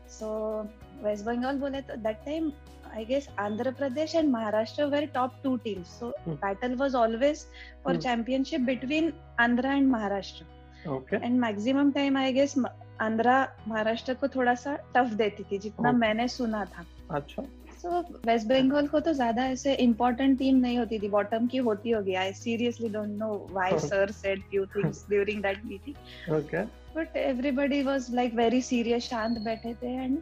सो 0.09 0.63
वेस्ट 1.03 1.25
बंगाल 1.25 1.59
बोले 1.59 1.81
तो 1.83 1.97
that 2.09 2.25
time 2.27 2.53
I 2.91 3.03
guess 3.05 3.27
Andhra 3.39 3.71
Pradesh 3.73 4.13
and 4.19 4.35
Maharashtra 4.35 4.91
were 4.91 5.07
top 5.09 5.35
two 5.43 5.59
teams. 5.59 5.89
So 5.97 6.13
hmm. 6.25 6.37
battle 6.37 6.77
was 6.77 6.95
always 6.95 7.47
for 7.83 7.93
hmm. 7.93 8.01
championship 8.01 8.65
between 8.65 9.13
Andhra 9.39 9.75
and 9.79 9.93
Maharashtra. 9.95 10.47
Okay. 10.87 11.19
And 11.23 11.41
maximum 11.41 11.93
time 11.93 12.17
I 12.17 12.31
guess 12.33 12.57
Andhra 13.01 13.37
Maharashtra 13.69 14.15
को 14.21 14.29
थोड़ा 14.29 14.55
सा 14.55 14.75
tough 14.95 15.13
देती 15.17 15.45
थी 15.51 15.59
जितना 15.59 15.93
मैंने 15.93 16.27
सुना 16.29 16.65
था 16.65 16.85
अच्छा 17.17 17.43
सो 17.83 18.01
वेस्ट 18.27 18.47
बंगाल 18.47 18.87
को 18.89 19.01
तो 19.01 19.13
ज़्यादा 19.13 19.45
ऐसे 19.49 19.75
इम्पोर्टेंट 19.85 20.39
टीम 20.39 20.57
नहीं 20.61 20.79
होती 20.79 20.99
थी 20.99 21.09
बॉटम 21.09 21.47
की 21.53 21.59
होती 21.69 21.91
होगी 21.91 22.15
I 22.23 22.33
seriously 22.33 22.89
don't 22.93 23.19
know 23.19 23.29
why 23.51 23.79
sir 23.87 24.11
said 24.13 24.43
few 24.51 24.65
things 24.75 25.05
during 25.09 25.43
that 25.43 25.65
meeting 25.65 26.35
okay 26.39 26.65
but 26.97 27.17
everybody 27.17 27.83
was 27.83 28.11
like 28.15 28.35
very 28.35 28.63
serious 28.73 29.09
शांत 29.11 29.39
बैठे 29.45 29.75
थे 29.83 29.95
एंड 29.95 30.19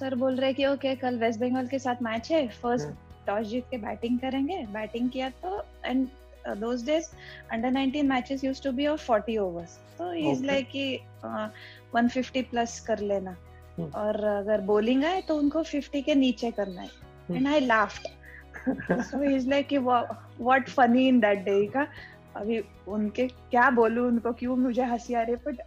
सर 0.00 0.14
बोल 0.14 0.36
रहे 0.36 0.52
कि 0.52 0.66
ओके 0.66 0.94
कल 0.96 1.18
वेस्ट 1.18 1.40
बंगाल 1.40 1.66
के 1.66 1.78
साथ 1.78 2.02
मैच 2.02 2.30
है 2.32 2.46
फ़र्स्ट 2.48 2.88
टॉस 3.26 3.46
जीत 3.46 3.64
के 3.70 3.78
बैटिंग 3.78 4.18
करेंगे। 4.18 4.56
बैटिंग 4.72 5.10
किया 5.10 5.28
तो 5.44 5.62
and 5.84 6.08
those 6.60 6.82
days 6.82 7.06
under 7.54 7.70
19 7.70 8.06
matches 8.08 8.42
used 8.42 8.62
to 8.62 8.70
be 8.72 8.84
of 8.86 9.00
40 9.00 9.34
overs. 9.38 9.72
So 9.98 10.10
he's 10.10 10.38
okay. 10.38 10.46
like 10.50 10.68
कि 10.70 11.00
uh, 11.24 11.48
150 11.96 12.42
प्लस 12.42 12.78
कर 12.80 12.98
लेना। 12.98 13.34
hmm. 13.78 13.94
और 13.94 14.24
अगर 14.24 14.60
बॉलिंग 14.60 15.04
आए 15.04 15.20
तो 15.20 15.36
उनको 15.38 15.62
50 15.64 16.02
के 16.02 16.14
नीचे 16.14 16.50
करना 16.50 16.82
है। 16.82 17.36
And 17.36 17.48
I 17.48 17.60
laughed 17.60 18.08
so 19.02 19.22
he 19.22 19.34
is 19.36 19.48
like 19.48 19.66
कि 19.66 19.78
what 19.78 20.68
funny 20.68 21.06
in 21.08 21.20
that 21.20 21.44
day 21.44 21.66
का? 21.66 21.86
अभी 22.36 22.62
उनके 22.88 23.26
क्या 23.28 23.68
बोलूँ 23.70 24.06
उनको 24.08 24.32
क्यों 24.32 24.56
मुझे 24.56 24.84
हँसी 24.84 25.14
आ 25.14 25.22
रही 25.22 25.34
है? 25.34 25.38
बट 25.46 25.60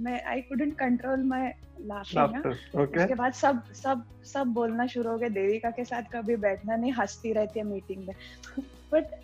मैं 0.00 0.22
I 0.24 0.40
couldn't 0.40 0.74
control 0.78 1.22
my 1.24 1.54
laughing 1.80 2.46
उसके 2.46 3.14
बाद 3.14 3.32
सब 3.32 3.62
सब 3.74 4.02
सब 4.24 4.46
बोलना 4.54 4.86
शुरू 4.86 5.10
हो 5.10 5.18
गए 5.18 5.28
देविका 5.28 5.70
के 5.70 5.84
साथ 5.84 6.02
कभी 6.12 6.36
बैठना 6.36 6.76
नहीं 6.76 6.92
हंसती 6.92 7.32
रहती 7.32 7.58
है 7.60 7.64
मीटिंग 7.66 8.06
में। 8.06 8.14
बट 8.92 9.14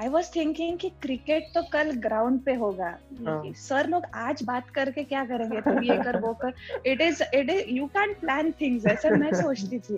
आई 0.00 0.08
वॉज़ 0.08 0.30
थिंकिंग 0.36 0.78
कि 0.78 0.88
क्रिकेट 1.02 1.46
तो 1.54 1.62
कल 1.72 1.90
ग्राउंड 2.00 2.40
पे 2.40 2.54
होगा। 2.54 2.90
सर 3.12 3.74
हाँ। 3.74 3.84
लोग 3.84 4.04
आज 4.14 4.42
बात 4.42 4.70
करके 4.70 5.04
क्या 5.04 5.24
करेंगे? 5.24 5.60
तुम 5.60 5.82
ये 5.84 5.96
कर 6.02 6.20
वो 6.20 6.32
कर। 6.42 6.52
It 6.86 7.00
is 7.00 7.22
it 7.34 7.50
is 7.50 7.70
you 7.70 7.86
can 7.86 8.14
plan 8.20 8.52
things 8.60 8.86
ऐसा 8.86 9.10
मैं 9.16 9.32
सोचती 9.34 9.78
थी। 9.78 9.96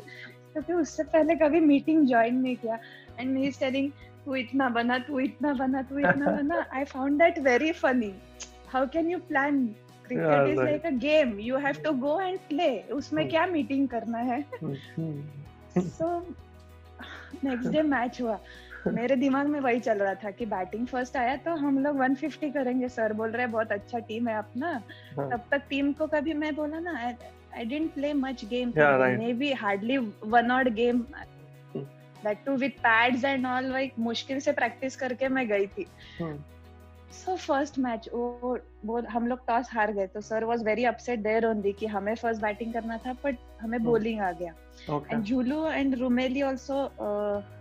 क्योंकि 0.53 0.73
उससे 0.73 1.03
पहले 1.05 1.35
कभी 1.37 1.61
मीटिंग 1.61 2.07
ज्वाइन 2.09 2.37
नहीं 2.37 2.57
किया। 2.57 2.79
एंड 3.19 3.37
ही 3.37 3.47
इज़ 3.49 3.59
टेलिंग 3.61 3.91
तू 4.25 4.35
इतना 4.35 4.69
बना 4.69 4.99
तू 4.99 5.19
इतना 5.21 5.53
बना 5.55 5.83
तू 5.83 5.99
इतना 5.99 6.31
बना। 6.31 6.65
I 6.73 6.85
found 6.85 7.19
that 7.19 7.39
very 7.39 7.73
funny 7.73 8.13
how 8.69 8.87
can 8.93 9.11
you 9.11 9.19
plan 9.29 9.67
cricket 10.09 10.49
is 10.49 10.61
like 10.61 10.87
a 10.87 10.91
game 11.01 11.39
you 11.41 11.57
have 11.67 11.83
to 11.85 11.93
go 12.01 12.21
and 12.21 12.39
play 12.49 12.69
उसमें 12.93 13.23
hmm. 13.23 13.31
क्या 13.31 13.47
मीटिंग 13.47 13.89
करना 13.89 14.19
है? 14.19 14.45
सो 15.79 16.19
नेक्स्ट 17.45 17.69
डे 17.69 17.83
मैच 17.83 18.21
हुआ। 18.23 18.39
मेरे 18.87 19.17
दिमाग 19.17 19.47
में 19.47 19.59
वही 19.61 19.81
चल 19.81 19.99
रहा 19.99 20.15
था 20.15 20.31
कि 20.31 20.47
बैटिंग 20.47 20.87
फ़र्स्ट 20.87 21.17
आया 21.17 21.37
तो 21.37 21.55
हम 21.57 21.79
लोग 21.79 21.97
150 21.99 22.53
करेंगे। 22.53 22.89
सर 22.89 23.13
बोल 23.13 23.31
रहे 23.31 23.47
बहुत 23.47 23.73
अच्छा 23.73 23.99
टीम 23.99 24.29
है 24.29 24.37
अपना। 24.39 24.71
हाँ. 25.17 25.29
तब 25.31 25.43
तक 25.51 25.63
टीम 25.71 25.93
को 25.93 26.07
कभी 26.07 26.35
मैं 26.35 26.55
बोला 26.57 26.79
ना 26.81 26.97
I 26.99 27.65
didn't 27.65 27.93
play 27.95 28.13
much 28.15 28.45
game 28.45 28.73
maybe 29.33 29.53
hardly 29.53 29.97
one 30.25 30.51
odd 30.51 30.69
game 30.75 31.05
that 31.77 32.45
too 32.47 32.53
with 32.57 32.73
pads 32.79 33.25
and 33.25 33.47
all 33.47 33.71
like 33.73 33.99
मुश्किल 33.99 34.41
से 34.41 34.53
प्रैक्टिस 34.53 34.97
करके 34.97 35.29
मैं 35.29 35.47
गई 35.49 35.67
थी। 35.67 35.87
सो 37.13 37.35
फ़र्स्ट 37.37 37.79
मैच 37.79 38.09
वो 38.15 38.57
वो 38.87 39.01
हम 39.11 39.27
लोग 39.27 39.47
टॉस 39.47 39.69
हार 39.73 39.93
गए 39.93 40.07
तो 40.07 40.21
sir 40.21 40.45
was 40.45 40.65
very 40.65 40.85
upset 40.85 41.19
there 41.21 41.47
on 41.47 41.61
the 41.61 41.73
कि 41.73 41.87
हमें 41.87 42.15
फ़र्स्ट 42.15 42.43
बैटिंग 42.43 42.73
करना 42.73 42.99
था 43.07 43.13
बट 43.25 43.37
हमें 43.61 43.83
बॉलिंग 43.85 44.21
आ 44.21 44.31
गया। 44.33 44.53
And 45.13 45.23
Jhulu 45.25 45.67
and 45.69 45.95
Rumeli 45.99 46.43
also 46.43 46.83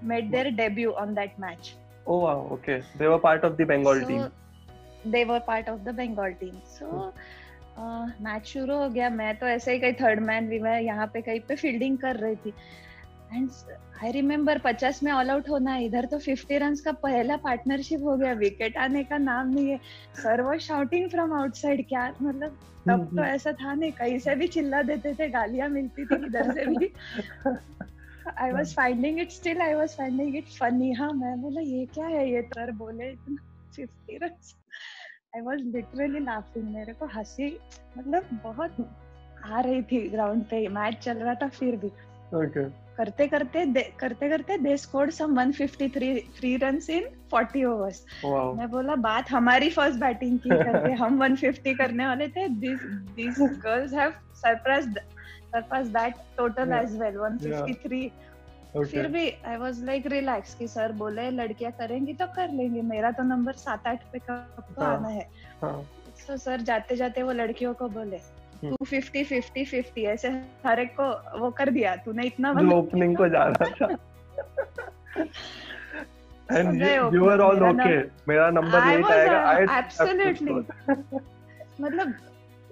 made 0.07 0.29
their 0.31 0.49
debut 0.55 0.91
on 1.03 1.13
that 1.15 1.39
match 1.39 1.73
oh 2.07 2.19
wow 2.21 2.47
okay 2.53 2.77
they 2.97 3.07
were 3.07 3.17
part 3.19 3.45
of 3.45 3.53
the 3.53 3.67
Bengal 3.67 4.01
team 4.01 5.11
they 5.11 5.23
were 5.23 5.39
part 5.47 5.69
of 5.69 5.79
the 5.81 5.95
Bengal 5.95 6.33
team 6.39 6.59
so 6.69 7.13
match 7.79 8.45
शुरू 8.47 8.75
हो 8.75 8.89
गया। 8.89 9.09
मैं 9.09 9.35
तो 9.39 9.45
ऐसे 9.47 9.73
ही 9.73 9.79
कहीं 9.79 9.93
third 10.01 10.19
man 10.23 10.47
भी 10.49 10.59
मैं 10.59 10.79
यहाँ 10.81 11.07
पे 11.13 11.21
कहीं 11.21 11.39
पे 11.47 11.55
फील्डिंग 11.55 11.97
कर 11.97 12.15
रही 12.15 12.35
थी। 12.35 12.53
एंड 13.33 13.49
आई 14.03 14.11
रिमेम्बर 14.11 14.57
पचास 14.63 15.01
में 15.03 15.11
ऑल 15.11 15.29
आउट 15.29 15.49
होना 15.49 15.75
इधर 15.77 16.05
तो 16.05 16.17
फिफ्टी 16.19 16.57
रन 16.57 16.75
का 16.85 16.91
पहला 17.03 17.35
पार्टनरशिप 17.37 18.03
हो 18.03 18.15
गया 18.17 18.33
विकेट 18.41 18.77
आने 18.77 19.03
का 19.03 19.17
नाम 19.17 19.53
नहीं 19.53 19.69
है। 19.69 19.79
सर 20.23 20.41
वो 20.41 20.57
शाउटिंग 20.59 21.09
फ्रॉम 21.09 21.33
आउटसाइड 21.33 21.87
क्या 21.87 22.07
मतलब? 22.21 22.57
तब 22.87 23.05
तो 23.15 23.23
ऐसा 23.23 23.51
था 23.51 23.73
नहीं 23.73 23.91
कहीं 23.91 24.19
से 24.19 24.35
भी 24.35 24.47
चिल्ला 24.47 24.81
देते 24.81 25.13
थे 25.13 25.27
गालियाँ 25.29 25.69
मिलती 25.69 26.05
थी 26.05 26.25
इधर 26.25 26.51
से 26.53 26.65
भी। 26.65 26.91
I 28.37 28.51
was 28.51 28.73
finding 28.75 29.19
it 29.19 29.31
still 29.31 29.61
I 29.61 29.73
was 29.73 29.95
finding 29.97 30.35
it 30.37 30.47
funny 30.59 30.91
हाँ 30.93 31.11
मैं 31.13 31.39
बोला 31.41 31.61
ये 31.61 31.85
क्या 31.93 32.07
है 32.07 32.29
ये? 32.31 32.41
सर 32.41 32.71
बोले 32.77 33.13
fifty 33.75 34.17
run 34.17 34.35
I 35.35 35.41
was 35.41 35.61
literally 35.75 36.19
laughing 36.19 36.73
मेरे 36.73 36.93
को 36.93 37.05
हँसी 37.15 37.57
मतलब 37.97 38.29
बहुत 38.43 38.87
आ 39.45 39.59
रही 39.61 39.81
थी 39.81 40.07
ग्राउंड 40.09 40.43
पे 40.43 40.67
मैच 40.67 40.97
चल 41.03 41.17
रहा 41.17 41.33
था 41.33 41.47
फिर 41.49 41.75
भी। 41.75 41.91
Okay. 42.33 42.71
करते 42.97 43.27
करते 43.27 43.65
करते 43.99 44.29
करते 44.29 44.57
they 44.57 44.77
scored 44.77 45.11
some 45.11 45.51
153 45.51 46.19
three 46.37 46.55
runs 46.57 46.89
in 46.89 47.07
40 47.33 47.65
overs 47.65 48.05
मैं 48.57 48.69
बोला 48.71 48.95
बात 48.95 49.31
हमारी 49.31 49.69
फ़र्स्ट 49.69 49.99
बैटिंग 49.99 50.39
की 50.39 50.49
करके 50.63 50.91
हम 50.93 51.35
150 51.35 51.77
करने 51.77 52.07
वाले 52.07 52.27
थे। 52.27 52.47
This 52.49 52.79
this 53.15 53.39
girls 53.39 53.93
have 53.93 54.13
surprised 54.35 54.99
surpass 55.51 55.87
that 55.87 56.15
total 56.37 56.73
as 56.73 56.97
well 56.99 57.17
153 57.17 58.09
Okay. 58.75 58.91
फिर 58.91 59.07
भी 59.07 59.29
आई 59.45 59.55
वॉज़ 59.55 59.85
लाइक 59.85 60.07
रिलैक्स 60.07 60.55
कि 60.55 60.67
सर 60.67 60.91
बोले 60.91 61.29
लड़कियाँ 61.31 61.71
करेंगी 61.71 62.13
तो 62.13 62.25
कर 62.27 62.49
लेंगे 62.49 62.81
मेरा 62.81 63.11
तो 63.11 63.23
नंबर 63.23 63.53
सात 63.53 63.87
आठ 63.87 64.03
पे 64.11 64.19
कब 64.19 64.63
हाँ, 64.79 64.97
आना 64.97 65.07
है? 65.07 65.29
हाँ. 65.61 65.85
तो 66.27 66.37
सर 66.37 66.61
जाते 66.61 66.95
जाते 66.95 67.23
वो 67.23 67.31
लड़कियों 67.31 67.73
को 67.73 67.87
बोले 67.89 68.19
टू 68.63 68.85
फिफ्टी 68.85 69.23
फिफ्टी 69.23 69.65
फिफ्टी 69.65 70.03
ऐसे 70.03 70.29
हर 70.65 70.79
एक 70.79 70.95
को 70.99 71.39
वो 71.39 71.51
कर 71.51 71.69
दिया 71.69 71.95
तूने 71.95 72.25
इतना 72.25 72.51
ओपनिंग 72.77 73.17
को 73.17 73.27
जा 73.27 73.43
रहा 73.43 73.69
था। 73.69 73.95
And 76.49 76.79
you, 76.79 77.11
you 77.13 77.23
were 77.23 77.41
all 77.41 77.59
okay. 77.59 78.03
मेरा 78.27 78.49
नंबर 78.49 78.85
लेट 78.85 79.05
आएगा 79.05 79.77
एब्सोल्युटली 79.77 80.53
मतलब 81.81 82.13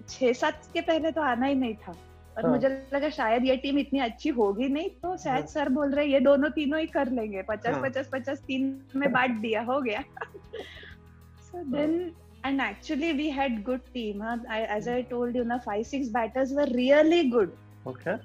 छह 0.09 0.33
सात 0.33 0.61
के 0.73 0.81
पहले 0.81 1.11
तो 1.11 1.21
आना 1.21 1.45
ही 1.45 1.55
नहीं 1.55 1.75
था। 1.75 1.91
और 2.37 2.45
हाँ. 2.45 2.51
मुझे 2.51 2.69
लगा 2.93 3.09
शायद 3.09 3.45
ये 3.45 3.55
टीम 3.57 3.79
इतनी 3.79 3.99
अच्छी 3.99 4.29
होगी 4.29 4.67
नहीं 4.69 4.89
तो 5.03 5.17
शायद 5.17 5.39
हाँ. 5.39 5.47
सर 5.47 5.69
बोल 5.69 5.91
रहे 5.91 6.05
ये 6.05 6.19
दोनों 6.19 6.49
तीनों 6.49 6.79
ही 6.79 6.87
कर 6.87 7.11
लेंगे। 7.11 7.41
पचास 7.41 7.73
हाँ. 7.73 7.81
पचास 7.81 8.09
पचास 8.13 8.39
तीन 8.47 8.81
में 8.95 9.11
बांट 9.11 9.31
दिया 9.31 9.61
हो 9.61 9.81
गया। 9.81 10.01
So 11.47 11.63
then 11.71 12.11
and 12.45 12.61
actually 12.61 13.11
we 13.17 13.27
had 13.39 13.59
good 13.63 13.83
team 13.93 14.23
huh? 14.27 14.37
I, 14.49 14.61
as 14.77 14.87
i 14.87 15.01
told 15.01 15.35
you 15.35 15.43
na 15.51 15.59
five 15.59 15.85
six 15.91 16.09
batters 16.15 16.53
were 16.53 16.69
really 16.77 17.29
good. 17.35 17.59
Okay. 17.93 18.17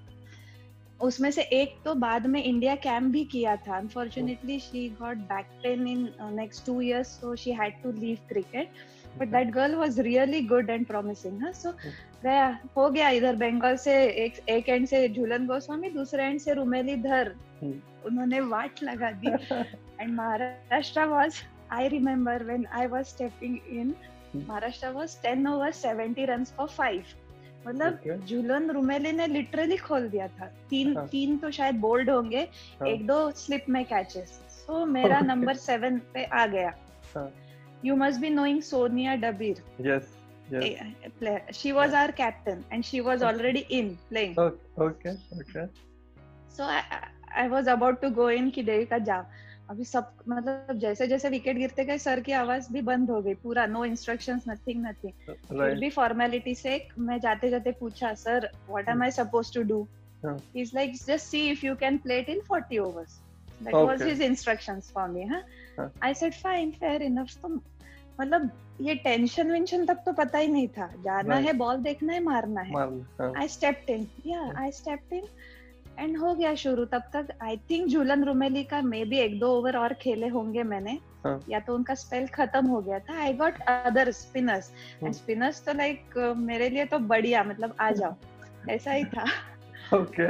उसमें 1.01 1.31
से 1.31 1.43
एक 1.59 1.75
तो 1.85 1.95
बाद 2.01 2.27
में 2.27 2.43
इंडिया 2.43 2.75
कैम्प 2.87 3.13
भी 3.13 3.25
किया 3.33 3.55
था. 3.57 3.77
Unfortunately 3.77 4.59
she 4.61 4.89
got 5.01 5.19
back 5.31 5.47
pain 5.63 5.87
in 5.89 6.09
next 6.35 6.65
two 6.67 6.81
years 6.81 7.09
so 7.21 7.35
she 7.43 7.53
had 7.61 7.83
to 7.83 7.93
leave 8.01 8.19
cricket 8.29 8.69
but 9.19 9.29
that 9.29 9.51
girl 9.51 9.75
was 9.75 10.01
really 10.09 10.41
good 10.47 10.71
and 10.71 10.87
promising 10.87 11.43
हाँ 11.43 11.53
सो 11.63 11.71
हो 12.77 12.89
गया 12.91 13.09
इधर 13.19 13.37
बंगाल 13.37 13.77
से 13.85 13.95
एक 14.25 14.49
एक 14.57 14.69
एंड 14.69 14.87
से 14.87 15.09
झूलन 15.09 15.47
गोस्वामी 15.47 15.91
दूसरे 15.91 16.25
एंड 16.25 16.41
से 16.41 16.55
रुमेली 16.55 16.97
धर 17.03 17.35
उन्होंने 17.63 18.41
वाट 18.53 18.83
लगा 18.83 19.11
दी. 19.25 19.31
And 20.01 20.15
Maharashtra 20.15 21.05
was 21.15 21.43
I 21.73 21.89
remember 21.89 22.45
when 22.45 22.67
I 22.81 22.87
was 22.95 23.05
stepping 23.07 23.59
in 23.79 23.95
Maharashtra 24.37 24.89
was 24.93 25.17
10 25.27 25.47
over 25.53 25.73
70 25.75 26.27
runs 26.29 26.53
for 26.57 26.69
5 26.81 27.15
मतलब. 27.67 27.99
जुलन 28.29 28.71
रुमेली 28.71 29.13
ने 29.13 29.27
लिटरली 29.27 29.77
खोल 29.77 30.09
दिया 30.09 30.29
था 30.39 30.47
तीन 30.71 30.97
हाँ. 30.97 31.07
तीन 31.09 31.37
तो 31.39 31.51
शायद 31.51 31.81
बोल्ड 31.81 32.11
होंगे 32.11 32.41
हाँ. 32.81 32.89
एक 32.89 33.07
दो 33.07 33.31
स्लिप 33.43 33.69
में 33.69 33.85
कैचेस 33.85 34.39
सो 34.61 34.85
मेरा 34.87 35.21
नंबर 35.21 35.57
सेवन 35.67 35.99
पे 36.15 36.25
आ 36.25 36.47
गया. 36.55 36.73
You 37.85 37.97
must 37.97 38.21
be 38.21 38.31
knowing 38.31 38.61
Sonia 38.63 39.15
Dabir. 39.27 39.63
Yes. 39.81 40.17
She 41.57 41.73
was 41.73 41.93
our 41.99 42.13
captain 42.21 42.63
and 42.73 42.85
she 42.87 43.01
was 43.09 43.23
already 43.23 43.61
in 43.79 43.91
playing. 44.09 44.33
Okay. 44.45 44.81
Okay. 44.87 45.13
Okay. 45.41 45.67
So 46.57 46.65
I, 46.65 46.81
I- 46.97 47.09
I 47.43 47.47
was 47.49 47.69
about 47.75 48.01
to 48.03 48.11
go 48.11 48.27
in 48.37 48.51
कि 48.51 48.63
देविका 48.63 48.99
जा 49.11 49.19
अभी 49.71 49.85
सब 49.85 50.11
मतलब 50.29 50.79
जैसे 50.79 51.07
जैसे 51.07 51.29
विकेट 51.31 51.57
गिरते 51.57 51.85
गए 51.85 51.99
सर 51.99 52.21
की 52.21 52.33
आवाज़ 52.33 52.73
भी 52.73 52.81
बंद 52.83 53.11
हो 53.11 53.21
गई 53.23 53.35
पूरा 53.43 53.67
नो 53.67 53.85
इंस्ट्रक्शंस 53.85 54.45
नथिंग 54.49 54.85
नथिंग 54.87 55.35
फिर 55.49 55.75
भी 55.81 55.91
फॉर्मेलिटी 55.91 56.55
से 56.55 56.73
मैं 56.99 57.19
जाते 57.21 57.51
जाते 57.51 57.73
पूछा 57.81 58.13
sir 58.23 58.49
what 58.69 58.89
am 58.89 59.03
I 59.03 59.11
suppose 59.19 59.53
to 59.55 59.63
do. 59.73 59.87
Is 60.57 60.71
like 60.75 60.95
just 60.97 61.27
see 61.27 61.49
if 61.51 61.67
you 61.67 61.75
can 61.83 61.99
play 61.99 62.21
till 62.23 62.41
40 62.51 62.79
overs 62.79 63.19
that 63.63 63.75
was. 63.75 64.03
His 64.03 64.23
instructions 64.23 64.91
for 64.95 65.09
me 65.09 65.25
हाँ. 65.27 65.43
I 66.03 66.15
said 66.15 66.35
fine 66.43 66.71
fair 66.81 67.03
enough 67.03 67.37
तो 67.43 67.49
मतलब 68.21 68.51
ये 68.81 68.95
टेंशन 68.95 69.51
वेंशन 69.51 69.85
तक 69.87 70.03
तो 70.07 70.13
पता 70.13 70.39
ही 70.39 70.49
नहीं 70.49 70.69
था 70.69 70.87
जाना 71.05 71.35
Right. 71.35 71.47
है 71.47 71.53
बॉल 71.53 71.77
देखना 71.83 72.13
है 72.13 72.21
मारना 72.25 72.61
है. 72.61 72.75
आई 73.37 73.49
स्टेप्ड 73.49 73.91
इन 73.91 74.07
या. 74.27 74.41
आई 74.59 74.71
स्टेप्ड 74.73 75.13
इन 75.13 75.25
एंड 76.01 76.17
हो 76.19 76.35
गया 76.35 76.55
शुरू 76.55 76.85
तब 76.93 77.03
तक 77.15 77.29
आई 77.43 77.57
थिंक 77.71 77.89
झूलन 77.89 78.25
रुमेली 78.25 78.63
का 78.65 78.81
मे 78.83 79.05
बी 79.05 79.19
एक 79.19 79.39
दो 79.41 79.49
ओवर 79.59 79.77
और 79.77 79.95
खेले 80.03 80.29
होंगे 80.29 80.63
मैंने 80.63 80.99
हाँ. 81.25 81.41
या 81.51 81.61
तो 81.61 81.75
उनका 81.75 81.95
स्पेल 81.95 82.27
खत्म 82.35 82.67
हो 82.67 82.81
गया 82.81 82.99
था 82.99 83.19
I 83.23 83.33
got 83.33 83.61
other 83.69 84.11
spinners 84.13 84.71
and. 85.03 85.13
Spinners 85.15 85.65
तो 85.65 85.73
लाइक 85.73 86.17
मेरे 86.37 86.69
लिए 86.69 86.85
तो 86.85 86.99
बढ़िया 87.13 87.45
मतलब 87.45 87.75
आ 87.81 87.91
जाओ 87.91 88.15
ऐसा 88.71 88.93
ही 88.93 89.05
था 89.05 89.25
Okay. 89.93 90.27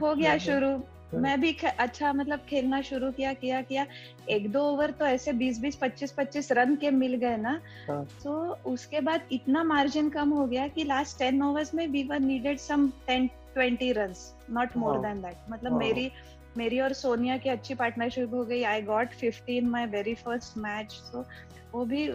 हो 0.00 0.14
गया. 0.14 0.36
शुरू 0.38 0.76
Hmm. 1.06 1.18
मैं 1.22 1.40
भी 1.40 1.52
अच्छा 1.78 2.12
मतलब 2.12 2.38
खेलना 2.48 2.80
शुरू 2.82 3.10
किया 3.12 3.32
किया 3.32 3.60
किया 3.62 3.84
एक 4.30 4.50
दो 4.52 4.60
ओवर 4.70 4.90
तो 4.90 5.04
ऐसे 5.06 5.32
20 5.32 5.60
20 5.62 5.76
25 5.82 6.12
25 6.16 6.50
रन 6.52 6.74
के 6.76 6.90
मिल 6.90 7.14
गए 7.14 7.36
ना 7.36 7.50
हाँ. 7.88 8.02
तो 8.24 8.32
उसके 8.66 9.00
बाद 9.00 9.28
इतना 9.32 9.62
मार्जिन 9.64 10.08
कम 10.10 10.30
हो 10.30 10.46
गया 10.46 10.66
कि 10.68 10.84
लास्ट 10.84 11.22
10 11.22 11.42
ओवर्स 11.42 11.74
में 11.74 11.86
we 11.88 12.02
were 12.04 12.20
needed 12.20 12.58
some 12.58 12.88
10 13.10 13.28
20 13.58 13.92
runs 13.96 14.24
not 14.50 14.76
more 14.76 14.98
than 14.98 15.22
that 15.22 15.50
मतलब 15.50 15.72
Wow. 15.72 15.78
मेरी 15.78 16.10
मेरी 16.56 16.80
और 16.80 16.92
सोनिया 16.92 17.36
की 17.36 17.48
अच्छी 17.48 17.74
पार्टनरशिप 17.74 18.34
हो 18.34 18.44
गई। 18.44 18.62
I 18.64 18.82
got 18.82 19.14
15 19.22 19.64
my 19.68 19.86
very 19.86 20.14
first 20.14 20.56
match 20.58 20.92
so 20.92 21.24
वो 21.72 21.84
भी 21.84 22.08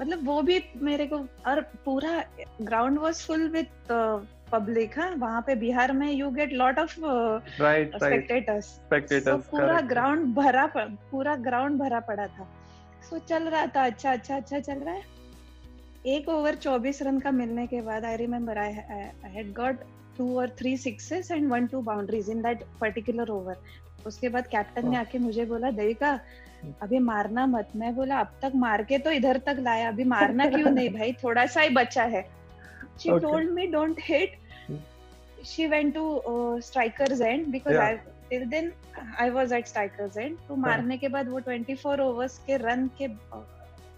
मतलब 0.00 0.26
वो 0.26 0.40
भी 0.42 0.62
मेरे 0.82 1.06
को 1.06 1.18
और 1.46 1.60
पूरा 1.84 2.22
ground 2.62 2.98
was 2.98 3.22
full 3.26 3.48
with 3.48 3.66
public 4.52 4.98
हाँ। 4.98 5.10
वहाँ 5.10 5.40
पे 5.46 5.54
बिहार 5.54 5.92
में 5.92 6.10
you 6.12 6.30
get 6.30 6.52
lot 6.52 6.78
of. 6.78 6.94
Spectators 7.96 8.78
तो 9.24 9.36
पूरा 9.50 9.80
ग्राउंड 9.80 10.34
भरा 10.34 10.66
पूरा 10.76 11.36
ग्राउंड 11.36 11.78
भरा 11.78 12.00
पड़ा 12.00 12.26
था। 12.26 12.48
सो 13.10 13.18
चल 13.18 13.48
रहा 13.48 13.66
था 13.66 13.84
अच्छा 13.84 14.12
अच्छा 14.12 14.36
अच्छा 14.36 14.58
चल 14.60 14.78
रहा 14.78 14.94
है। 14.94 15.02
एक 16.06 16.28
ओवर 16.28 16.54
24 16.54 17.02
रन 17.02 17.18
का 17.20 17.30
मिलने 17.30 17.66
के 17.66 17.80
बाद 17.82 18.04
I 18.04 18.16
remember 18.16 18.58
I 18.58 18.72
had 18.72 19.52
got 19.52 19.80
two 20.18 20.38
और 20.40 20.54
three 20.58 20.76
sixes 20.76 21.30
and 21.30 21.48
one 21.50 21.66
two 21.66 21.80
boundaries 21.90 22.30
in 22.30 22.42
that 22.42 22.64
particular 22.80 23.30
over 23.30 23.56
उसके 24.06 24.28
बाद 24.28 24.46
कैप्टन 24.46 24.88
ने 24.88 24.96
हाँ। 24.96 25.04
आके 25.04 25.18
मुझे 25.18 25.44
बोला 25.46 25.70
देविका 25.70 26.18
अभी 26.82 26.98
मारना 26.98 27.46
मत 27.46 27.68
मैं 27.76 27.94
बोला 27.94 28.18
अब 28.20 28.38
तक 28.42 28.52
मार 28.56 28.82
के 28.84 28.98
तो 28.98 29.10
इधर 29.12 29.38
तक 29.46 29.56
लाया 29.60 29.88
अभी 29.88 30.04
मारना 30.14 30.46
क्यों 30.50 30.70
नहीं 30.70 30.90
भाई 30.90 31.12
थोड़ा 31.24 31.46
सा 31.46 31.60
ही 31.60 31.70
बचा 31.76 32.04
है 32.16 32.24
told 33.04 33.50
me 33.54 33.64
don't 33.72 33.98
hit 34.00 34.36
Hmm. 34.68 34.76
she 35.44 35.66
went 35.68 35.94
to 35.94 36.04
uh, 36.30 36.60
striker's 36.60 37.20
end 37.20 37.50
because 37.52 37.74
Yeah. 37.74 37.88
I 37.88 38.00
till 38.30 38.46
then 38.48 38.72
I 39.18 39.26
was 39.30 39.52
at 39.52 39.68
striker's 39.68 40.16
end 40.16 40.38
तो 40.48 40.56
मारने 40.56 40.96
के 40.98 41.08
बाद 41.08 41.28
वो 41.28 41.40
24 41.40 42.00
ओवर्स 42.00 42.38
के 42.46 42.56
रन 42.56 42.86
के 42.98 43.08
uh, 43.08 43.42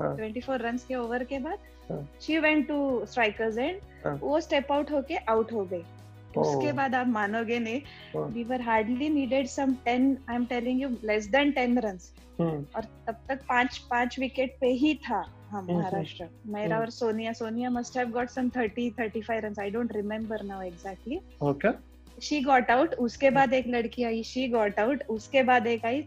हाँ. 0.01 0.11
24 0.17 0.61
रन्स 0.63 0.85
के 0.85 0.95
ओवर 0.95 1.25
के 1.25 1.39
बाद 1.47 1.59
हाँ. 1.91 2.01
she 2.27 2.41
went 2.47 2.69
to 2.73 2.81
striker's 3.13 3.61
end 3.69 3.87
हाँ. 4.05 4.15
वो 4.23 4.41
स्टेप 4.41 4.73
आउट 4.73 4.91
होके 4.93 5.17
आउट 5.37 5.53
हो 5.53 5.65
गई 5.73 5.83
उसके. 6.37 6.73
बाद 6.73 6.95
आप 6.95 7.07
मानोगे 7.09 7.59
नहीं 7.59 7.81
हाँ. 8.15 8.29
we 8.35 8.45
were 8.45 8.61
hardly 8.63 9.09
needed 9.11 9.51
some 9.51 9.75
10 9.87 10.17
I'm 10.29 10.47
telling 10.47 10.81
you 10.81 10.91
less 11.03 11.27
than 11.29 11.53
10 11.55 11.79
runs 11.85 12.11
Hmm. 12.41 12.59
और 12.77 12.85
तब 13.07 13.17
तक 13.29 13.41
पाँच 13.49 13.79
पाँच 13.91 14.19
विकेट 14.19 14.57
पे 14.61 14.67
ही 14.73 14.95
था 15.09 15.17
हम 15.51 15.59
हम्म, 15.59 15.79
महाराष्ट्र 15.79 16.29
मेरा 16.47 16.75
हम्म। 16.75 16.85
और 16.85 16.91
Sonia 16.91 17.33
Sonia 17.33 17.71
must 17.71 17.97
have 17.97 18.11
got 18.11 18.29
some 18.29 18.49
30 18.57 18.91
35 18.99 19.41
runs 19.45 19.59
I 19.59 19.71
don't 19.71 19.93
remember 19.97 20.43
now 20.45 20.63
exactly 20.63 21.21
Okay. 21.43 21.73
She 22.23 22.41
got 22.41 22.71
out 22.71 22.95
उसके 23.07 23.31
बाद 23.31 23.53
एक 23.53 23.67
लड़की 23.67 24.05
आई 24.05 24.23
शी 24.23 24.47
गॉट 24.49 24.79
आउट 24.81 25.03
उसके 25.11 25.43
बाद 25.43 25.67
एक 25.67 25.85
आई 25.85 26.03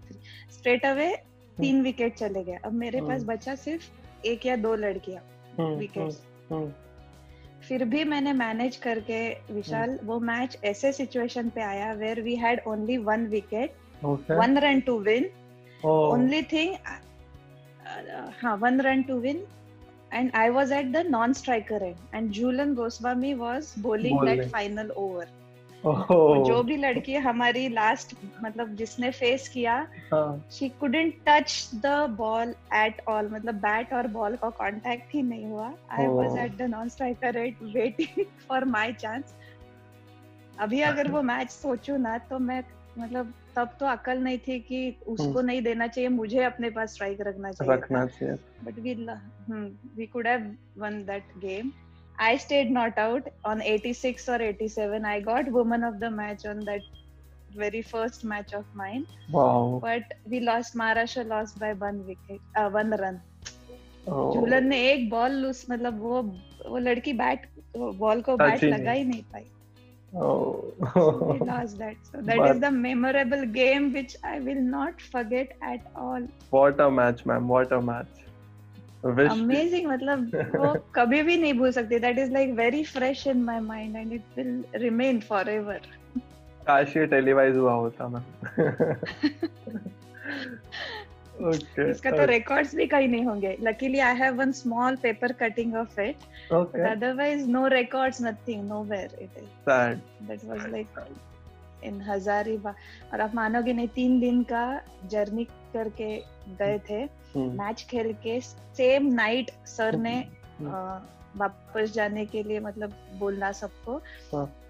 स्ट्रेट 0.52 0.86
अवे 0.86 1.10
तीन 1.58 1.82
विकेट 1.82 2.16
चले 2.16 2.44
गए 2.44 2.58
अब 2.66 2.74
मेरे 2.74 3.02
पास 3.02 3.22
हम्म। 3.22 3.34
बचा 3.34 3.56
सिर्फ़ 3.56 4.28
एक 4.28 4.46
या 4.46 4.56
दो 4.56 4.76
लड़कियाँ. 4.76 5.22
विकेट्स. 5.78 6.22
Hmm. 6.52 6.68
फिर 7.68 7.84
भी 7.86 8.04
मैंने 8.04 8.34
मैनेज 8.34 8.76
करके 8.86 9.22
विशाल 9.54 9.98
वो 10.04 10.20
मैच 10.20 10.58
ऐसे 10.64 10.92
सिचुएशन 10.94 11.50
पे 11.56 11.62
आया 11.62 11.92
where 11.94 12.22
we 12.22 12.36
had 12.36 12.62
only 12.68 12.98
one 13.10 13.26
wicket 13.28 13.76
one 14.04 14.58
run 14.58 14.80
to 14.82 14.98
win 15.00 15.30
only 15.86 16.42
thing 16.54 16.76
uh, 16.76 18.32
हाँ 18.42 18.56
one 18.58 18.82
run 18.82 19.04
to 19.04 19.20
win 19.20 19.46
and 20.14 20.32
I 20.34 20.50
was 20.50 20.72
at 20.72 20.92
the 20.94 21.02
non-striker 21.04 21.78
end 21.84 22.00
and 22.14 22.32
Julian 22.34 22.74
Goswami 22.76 23.34
was 23.34 23.74
bowling 23.78 24.18
that 24.26 24.50
final 24.52 24.90
over 24.96 25.28
Oh. 25.84 26.46
जो 26.48 26.62
भी 26.64 26.76
लड़की 26.78 27.16
हमारी 27.26 27.68
last 27.70 28.14
मतलब 28.44 28.76
जिसने 28.76 29.10
face 29.12 29.48
किया 29.50 29.76
she 30.52 30.70
couldn't 30.82 31.16
touch 31.28 31.56
the 31.86 31.96
ball 32.20 32.54
at 32.82 33.00
all 33.14 33.32
मतलब 33.32 33.56
bat 33.62 33.94
और 33.94 34.08
बॉल 34.18 34.36
का 34.36 34.50
कांटेक्ट 34.60 35.14
ही 35.16 35.22
नहीं 35.22 35.46
हुआ। 35.46 35.72
I 36.00 36.08
was 36.08 36.36
Oh. 36.36 36.44
at 36.44 36.58
the 36.60 36.68
non-striker 36.76 37.34
end 37.46 37.74
waiting 37.74 38.26
for 38.50 38.62
my 38.78 38.88
chance 39.06 39.34
अभी 40.60 40.82
अगर 40.82 41.12
वो 41.12 41.22
मैच 41.22 41.50
सोचू 41.50 41.98
ना 41.98 42.18
तो 42.30 42.40
मैं 42.40 42.64
मतलब 43.00 43.34
तब 43.56 43.70
तो 43.80 43.86
अकल 43.86 44.20
नहीं 44.24 44.38
थी 44.48 44.60
कि 44.60 44.96
उसको 45.08 45.42
नहीं 45.42 45.62
देना 45.62 45.88
चाहिए 45.88 46.10
मुझे 46.10 46.44
अपने 46.44 46.70
पास 46.70 46.94
स्ट्राइक 46.94 47.22
रखना 47.22 47.52
चाहिए 47.52 47.74
रखना 47.74 48.06
चाहिए 48.06 48.36
but 48.64 48.80
we 48.80 48.94
we 49.98 50.08
could 50.16 50.28
have 50.28 50.46
won 50.84 51.00
that 51.10 51.34
game 51.46 51.72
I 52.21 52.37
stayed 52.39 52.71
not 52.71 52.99
out 52.99 53.27
on 53.45 53.61
86 53.63 54.29
or 54.29 54.41
87 54.43 55.05
I 55.05 55.21
got 55.21 55.51
woman 55.57 55.83
of 55.85 55.99
the 56.01 56.11
match 56.11 56.47
on 56.47 56.61
that 56.69 56.81
very 57.57 57.83
first 57.83 58.25
match 58.25 58.53
of 58.55 58.65
mine 58.75 59.07
Wow. 59.33 59.79
but 59.83 60.15
we 60.31 60.41
lost 60.41 60.75
Maharashtra 60.77 61.27
lost 61.29 61.59
by 61.59 61.73
one 61.75 62.07
wicket 62.07 62.41
uh, 62.57 62.69
one 62.71 62.91
run 63.05 63.21
Oh. 64.09 64.33
झूलन 64.35 64.67
ने 64.69 64.77
एक 64.91 65.09
ball 65.11 65.45
उस 65.47 65.65
मतलब 65.71 65.99
वो 66.01 66.21
वो 66.69 66.79
लड़की 66.79 67.13
bat 67.21 67.47
ball 67.77 68.21
को 68.29 68.37
Touch 68.37 68.51
bat 68.51 68.63
ही 68.63 68.69
लगा 68.71 68.93
नहीं। 68.93 69.05
ही 69.05 69.09
नहीं 69.11 69.23
पाई 69.33 69.45
Oh. 70.15 70.73
we 71.31 71.39
lost 71.49 71.79
that 71.79 71.97
so 72.11 72.21
that 72.29 72.37
But- 72.43 72.51
is 72.51 72.61
the 72.61 72.71
memorable 72.77 73.43
game 73.57 73.89
which 73.97 74.15
I 74.33 74.39
will 74.49 74.61
not 74.77 75.03
forget 75.15 75.57
at 75.71 75.89
all 76.05 76.29
what 76.51 76.81
a 76.81 76.91
match, 77.01 77.25
ma'am. 77.31 77.49
What 77.55 77.73
a 77.73 77.81
match. 77.89 78.23
Amazing 79.06 79.88
मतलब 79.88 80.36
वो 80.56 80.74
कभी 80.96 81.22
भी 81.24 81.38
नहीं 81.38 81.54
भूल 81.54 81.72
सकती 81.72 82.00
that 82.00 82.18
is 82.18 82.32
like 82.32 82.52
very 82.52 82.84
fresh 82.84 83.28
in 83.28 83.42
my 83.44 83.60
mind 83.60 83.96
and 83.96 84.14
it 84.14 84.22
will 84.38 84.64
remain 84.76 85.20
forever 85.20 85.82
काश 86.68 86.98
ये 86.98 87.06
televise 87.06 87.58
हुआ 87.58 87.74
होता 87.74 88.08
मैम 88.08 88.24
okay 91.52 91.86
इसका 91.90 92.12
तो 92.12 92.26
रिकॉर्ड्स 92.26 92.76
भी 92.76 92.86
कहीं 92.88 93.08
नहीं 93.08 93.26
होंगे। 93.26 93.56
Luckily 93.62 94.00
I 94.00 94.16
have 94.16 94.36
one 94.36 94.52
small 94.52 94.96
paper 94.96 95.32
cutting 95.32 95.76
of 95.76 96.00
it 96.02 96.16
otherwise 96.54 97.48
no 97.50 97.68
records 97.68 98.22
nothing 98.22 98.68
nowhere 98.68 99.18
it 99.22 99.38
is 99.38 99.50
sad. 99.70 99.98
That 100.28 100.46
was 100.46 100.70
like 100.72 100.88
in 101.84 102.02
Hazaribagh 102.02 103.14
और 103.14 103.22
आप 103.22 103.36
मानोगे 103.36 103.74
नहीं 103.74 103.88
तीन 103.96 104.20
दिन 104.20 104.44
का 104.52 104.66
जर्नी 105.10 105.44
करके 105.74 106.16
गए 106.60 106.80
थे. 106.90 107.04
मैच 107.38 107.86
खेल 107.90 108.14
के 108.24 108.40
सेम 108.42 109.14
नाइट 109.14 109.52
सर 109.68 109.98
ने 109.98 110.16
Hmm. 110.62 110.72
वापस 111.38 111.92
जाने 111.94 112.26
के 112.26 112.42
लिए 112.44 112.60
मतलब 112.60 112.94
बोलना 113.20 113.52
सबको. 113.52 114.00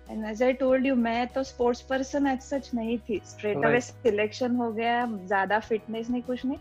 And 0.10 0.26
as 0.26 0.44
I 0.44 0.54
told 0.54 0.86
you 0.86 0.96
मैं 0.96 1.28
तो 1.28 1.44
स्पोर्ट्स 1.44 1.82
पर्सन 1.82 2.28
एज 2.28 2.40
सच 2.42 2.70
नहीं 2.76 2.98
थी 3.00 3.20
स्ट्रेट 3.26 3.66
अवे 3.66 3.80
सिलेक्शन 3.82 4.56
हो 4.56 4.72
गया 4.72 5.06
ज़्यादा 5.06 5.60
फिटनेस 5.60 6.10
नहीं 6.10 6.22
कुछ 6.22 6.46
नहीं 6.46 6.58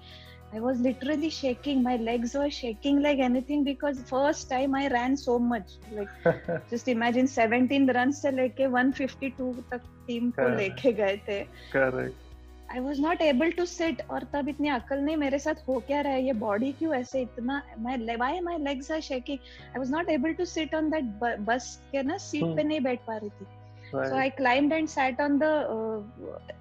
I 0.53 0.61
was 0.61 0.81
literally 0.81 1.31
shaking. 1.31 1.83
My 1.83 1.97
legs 1.97 2.35
were 2.35 2.51
shaking 2.51 3.03
like 3.03 3.19
anything 3.19 3.63
because 3.65 4.01
first 4.03 4.51
time 4.51 4.75
I 4.75 4.89
ran 4.89 5.17
so 5.17 5.39
much. 5.39 5.77
Like 5.93 6.09
just 6.71 6.89
imagine 6.89 7.29
17 7.29 7.87
runs 7.95 8.23
से 8.23 8.31
लेके 8.31 8.67
152 8.69 9.53
तक 9.71 9.81
टीम 10.07 10.31
को 10.39 10.49
लेके 10.57 10.93
गए 10.93 11.17
थे. 11.29 11.45
Correct. 11.73 12.27
I 12.73 12.79
was 12.81 13.01
not 13.03 13.23
able 13.23 13.51
to 13.51 13.65
sit 13.67 14.03
और 14.11 14.25
तब 14.33 14.49
इतनी 14.49 14.69
अकल 14.69 15.01
नहीं 15.05 15.17
मेरे 15.17 15.39
साथ 15.39 15.63
हो 15.69 15.79
क्या 15.87 16.01
रहा 16.01 16.13
है 16.13 16.25
ये 16.25 16.33
बॉडी 16.43 16.71
क्यों 16.79 16.95
ऐसे 16.95 17.21
इतना 17.23 17.63
मैं 17.79 18.17
why 18.17 18.41
my 18.41 18.59
legs 18.59 18.91
are 18.93 19.01
shaking 19.01 19.39
I 19.39 19.79
was 19.79 19.91
not 19.93 20.11
able 20.11 20.33
to 20.41 20.45
sit 20.45 20.75
on 20.75 20.91
that 20.91 21.05
bus 21.49 21.75
के 21.93 22.03
ना 22.03 22.17
सीट 22.27 22.57
पे 22.57 22.63
नहीं 22.63 22.81
बैठ 22.81 23.01
पा 23.07 23.17
रही 23.17 23.31
थी 23.31 23.47
so 23.91 24.17
I 24.17 24.31
climbed 24.31 24.73
and 24.73 24.89
sat 24.89 25.21
on 25.21 25.39
the 25.39 25.45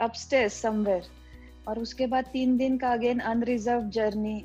upstairs 0.01 0.61
somewhere 0.61 1.07
और 1.69 1.79
उसके 1.79 2.07
बाद 2.13 2.25
तीन 2.33 2.57
दिन 2.57 2.77
का 2.77 2.91
again 2.99 3.19
unreserved 3.33 3.89
journey 3.97 4.37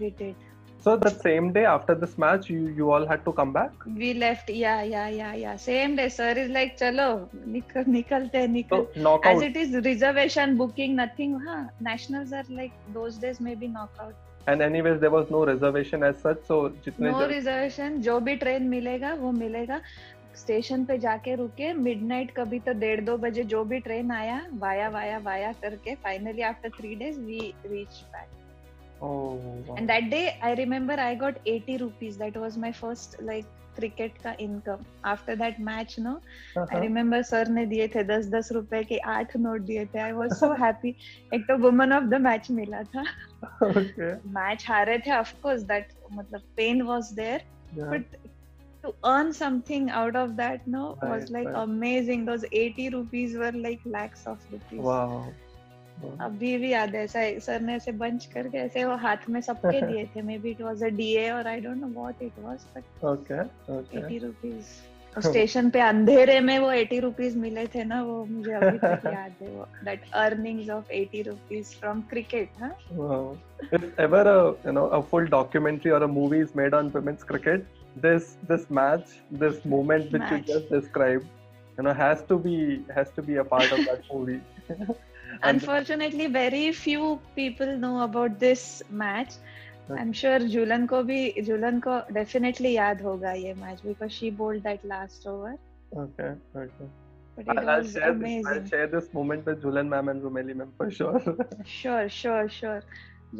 we 0.00 0.10
did 0.22 0.50
So 0.84 0.96
the 0.96 1.10
same 1.10 1.52
day 1.52 1.64
after 1.64 1.94
this 1.94 2.14
match, 2.18 2.48
you 2.50 2.62
you 2.76 2.90
all 2.94 3.04
had 3.06 3.20
to 3.26 3.32
come 3.32 3.52
back. 3.56 3.84
We 3.98 4.08
left. 4.14 4.48
Yeah, 4.50 4.82
yeah, 4.92 5.08
yeah, 5.16 5.34
yeah. 5.42 5.60
Same 5.64 5.94
day. 6.00 6.08
Sir 6.14 6.30
is 6.42 6.50
like, 6.56 6.72
चलो 6.80 7.06
निकल 7.52 7.84
निकलते 7.88 8.46
निकल. 8.54 8.82
So 8.88 9.02
knockout. 9.04 9.36
As 9.36 9.44
it 9.48 9.58
is 9.60 9.76
reservation 9.84 10.56
booking 10.62 10.96
nothing. 11.02 11.38
हाँ, 11.44 11.60
nationals 11.90 12.32
are 12.32 12.44
like 12.58 12.72
those 12.96 13.20
days 13.26 13.40
maybe 13.48 13.68
knockout. 13.68 14.14
And 14.48 14.60
anyways, 14.60 14.98
there 14.98 15.12
was 15.14 15.30
no 15.30 15.44
reservation 15.52 16.02
as 16.02 16.18
such. 16.26 16.42
So 16.48 16.58
जितने 16.86 17.12
no 17.12 17.28
reservation. 17.34 18.00
जो 18.08 18.18
भी 18.20 18.36
train 18.42 18.68
मिलेगा 18.74 19.14
वो 19.22 19.32
मिलेगा. 19.32 19.80
स्टेशन 20.36 20.84
पे 20.84 20.98
जाके 20.98 21.34
रुके। 21.34 21.72
मिडनाइट 21.72 22.30
कभी 22.36 22.58
तो 22.60 22.72
डेढ़ 22.80 23.00
दो 23.04 23.16
बजे 23.16 23.44
जो 23.54 23.64
भी 23.64 23.80
ट्रेन 23.80 24.10
आया 24.10 24.42
वाया 24.58 24.88
वाया 24.88 25.18
वाया 25.24 25.52
करके 25.62 25.94
finally 26.04 26.42
after 26.42 26.70
three 26.78 26.94
days 26.94 27.20
we 27.20 27.52
reach 27.66 28.02
back. 28.12 28.28
And 29.02 29.90
that 29.90 30.04
day, 30.10 30.26
I 30.40 30.54
remember 30.54 30.96
I 31.04 31.14
got 31.20 31.38
80 31.44 31.76
rupees. 31.78 32.18
That 32.18 32.36
was 32.36 32.58
my 32.64 32.72
first 32.82 33.16
like 33.30 33.58
cricket 33.76 34.18
का 34.22 34.34
income 34.40 34.84
after 35.10 35.36
that 35.36 35.60
match 35.66 35.94
no 35.98 36.10
I 36.58 36.80
remember 36.80 37.22
sir 37.22 37.48
ने 37.48 37.64
दिए 37.66 37.86
थे 37.88 38.02
दस 38.04 38.26
दस 38.30 38.50
रुपए 38.52 38.82
के 38.84 38.98
आठ 39.12 39.36
नोट 39.36 39.60
दिए 39.60 39.84
थे. 39.86 39.98
आई 39.98 40.12
वाज 40.12 40.32
सो 40.38 40.52
हैप्पी 40.62 40.94
एक 41.34 41.44
तो 41.48 41.56
वुमन 41.58 41.92
ऑफ़ 41.92 42.04
द 42.04 42.20
मैच 42.20 42.50
मिला 42.50 42.82
था. 42.82 43.04
मैच 44.36 44.66
हारे 44.68 44.98
थे 45.06 45.12
ऑफ़ 45.16 45.32
कोर्स 45.42 45.62
दैट 45.72 45.88
मतलब 46.12 46.42
pain 46.56 46.82
was 46.82 47.12
there 47.12 47.44
but 47.74 48.16
to 48.82 48.94
earn 49.04 49.32
something 49.32 49.90
out 49.90 50.16
of 50.16 50.36
that 50.36 50.66
no 50.66 50.96
right, 51.02 51.10
was 51.12 51.30
like 51.30 51.46
right. 51.46 51.62
amazing 51.62 52.24
those 52.24 52.44
80 52.50 52.90
rupees 52.90 53.36
were 53.36 53.52
like 53.52 53.80
lakhs 53.86 54.26
of 54.26 54.38
rupees 54.50 54.84
wow 54.90 55.24
अभी 56.20 56.56
भी 56.58 56.72
याद 56.72 56.94
है 56.94 57.02
ऐसा 57.04 57.20
सर 57.46 57.60
ने 57.60 57.74
ऐसे 57.74 57.92
बंच 57.98 58.24
करके 58.32 58.58
ऐसे 58.58 58.84
वो 58.84 58.94
हाथ 59.02 59.28
में 59.30 59.40
सबके 59.40 59.80
दिए 59.86 60.04
थे 60.14 60.22
maybe 60.38 60.50
it 60.50 60.62
was 60.62 60.82
a 60.84 60.88
DA 61.00 61.28
और 61.30 61.46
I 61.46 61.60
don't 61.60 61.76
know 61.80 61.88
what 62.00 62.22
it 62.22 62.38
was 62.44 62.64
but 62.76 63.04
okay 63.06 63.40
okay 63.76 64.00
80 64.00 64.22
rupees 64.22 64.72
station 65.18 65.68
पे 65.70 65.80
अंधेरे 65.80 66.38
में 66.40 66.58
वो 66.58 66.72
80 66.72 67.00
रुपीस 67.02 67.36
मिले 67.36 67.66
थे 67.74 67.84
ना 67.84 68.02
वो 68.02 68.24
मुझे 68.24 68.52
अभी 68.52 68.78
तक 68.78 69.06
याद 69.06 69.42
है 69.42 69.48
वो 69.56 69.66
that 69.84 70.10
earnings 70.22 70.70
of 70.76 70.92
80 71.00 71.26
rupees 71.26 71.74
from 71.80 72.00
cricket 72.10 72.60
हाँ 72.60 72.72
wow 72.98 73.22
if 73.78 73.86
ever 74.06 74.24
a 74.32 74.38
you 74.66 74.76
know 74.78 74.88
a 74.98 75.02
full 75.12 75.30
documentary 75.36 75.92
or 75.98 76.02
a 76.08 76.10
movie 76.18 76.42
is 76.46 76.54
made 76.62 76.78
on 76.80 76.90
women's 76.96 77.28
cricket 77.32 77.81
this 77.96 78.36
this 78.48 78.68
match 78.70 79.06
this 79.30 79.64
moment 79.64 80.10
which 80.12 80.20
match. 80.20 80.48
you 80.48 80.54
just 80.54 80.70
described 80.70 81.26
you 81.78 81.84
know 81.84 81.92
has 81.92 82.22
to 82.24 82.38
be 82.38 82.84
has 82.94 83.10
to 83.10 83.22
be 83.22 83.36
a 83.36 83.44
part 83.44 83.70
of 83.72 83.84
that 83.84 84.02
movie 84.12 84.40
unfortunately 85.42 86.26
very 86.26 86.72
few 86.72 87.18
people 87.34 87.76
know 87.76 88.02
about 88.02 88.38
this 88.38 88.82
match 88.90 89.34
i'm 89.98 90.12
sure 90.12 90.38
julan 90.56 90.88
ko 90.88 91.02
bhi 91.12 91.20
julan 91.50 91.82
ko 91.86 92.00
definitely 92.20 92.74
yaad 92.78 93.04
hoga 93.10 93.36
ye 93.44 93.54
match 93.62 93.84
because 93.84 94.12
she 94.12 94.30
bowled 94.30 94.62
that 94.62 94.84
last 94.84 95.26
over 95.26 95.54
okay 96.06 96.34
okay 96.64 96.90
I'll, 97.48 97.82
share 97.82 98.12
this, 98.14 98.46
I'll 98.46 98.66
share 98.66 98.86
this 98.86 99.12
moment 99.14 99.46
with 99.46 99.62
Julian 99.62 99.88
ma'am 99.88 100.08
and 100.10 100.22
Rumeli 100.22 100.54
ma'am 100.54 100.72
for 100.76 100.90
sure. 100.90 101.20
sure, 101.64 102.08
sure, 102.08 102.48
sure. 102.48 102.82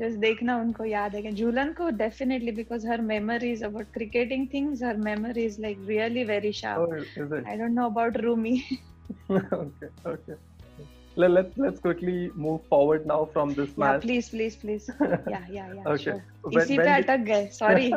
Just 0.01 0.17
देखना 0.21 0.57
उनको 0.61 0.85
याद 0.85 1.15
है 1.15 1.33
Julan 1.37 1.75
को 1.81 1.91
definitely 1.97 2.53
because 2.61 2.85
her 2.85 3.01
memory 3.03 3.53
is 3.53 3.63
about 3.63 3.93
cricketing 3.93 4.47
things. 4.55 4.81
Her 4.81 4.97
memory 4.97 5.45
is 5.45 5.59
like 5.59 5.79
really 5.87 6.25
very 6.25 6.53
sharp. 6.53 6.89
Oh, 6.89 6.95
is 6.95 7.33
it? 7.33 7.45
I 7.47 7.57
don't 7.57 7.75
know 7.75 7.87
about 7.87 8.23
Rumi. 8.23 8.63
okay, 9.31 9.89
okay. 10.07 10.35
let's 11.17 11.59
let's 11.59 11.81
quickly 11.81 12.31
move 12.35 12.61
forward 12.69 13.07
now 13.07 13.29
from 13.33 13.55
this 13.55 13.69
yeah, 13.69 13.85
match. 13.85 14.03
please, 14.03 14.29
please, 14.29 14.57
please. 14.57 14.89
Yeah, 15.01 15.45
yeah, 15.51 15.73
yeah. 15.75 15.83
okay. 15.87 16.05
Sure. 16.05 16.25
When, 16.43 16.65
इसी 16.65 16.79
पे 16.79 16.91
अटक 17.03 17.25
गए. 17.27 17.49
Sorry. 17.53 17.91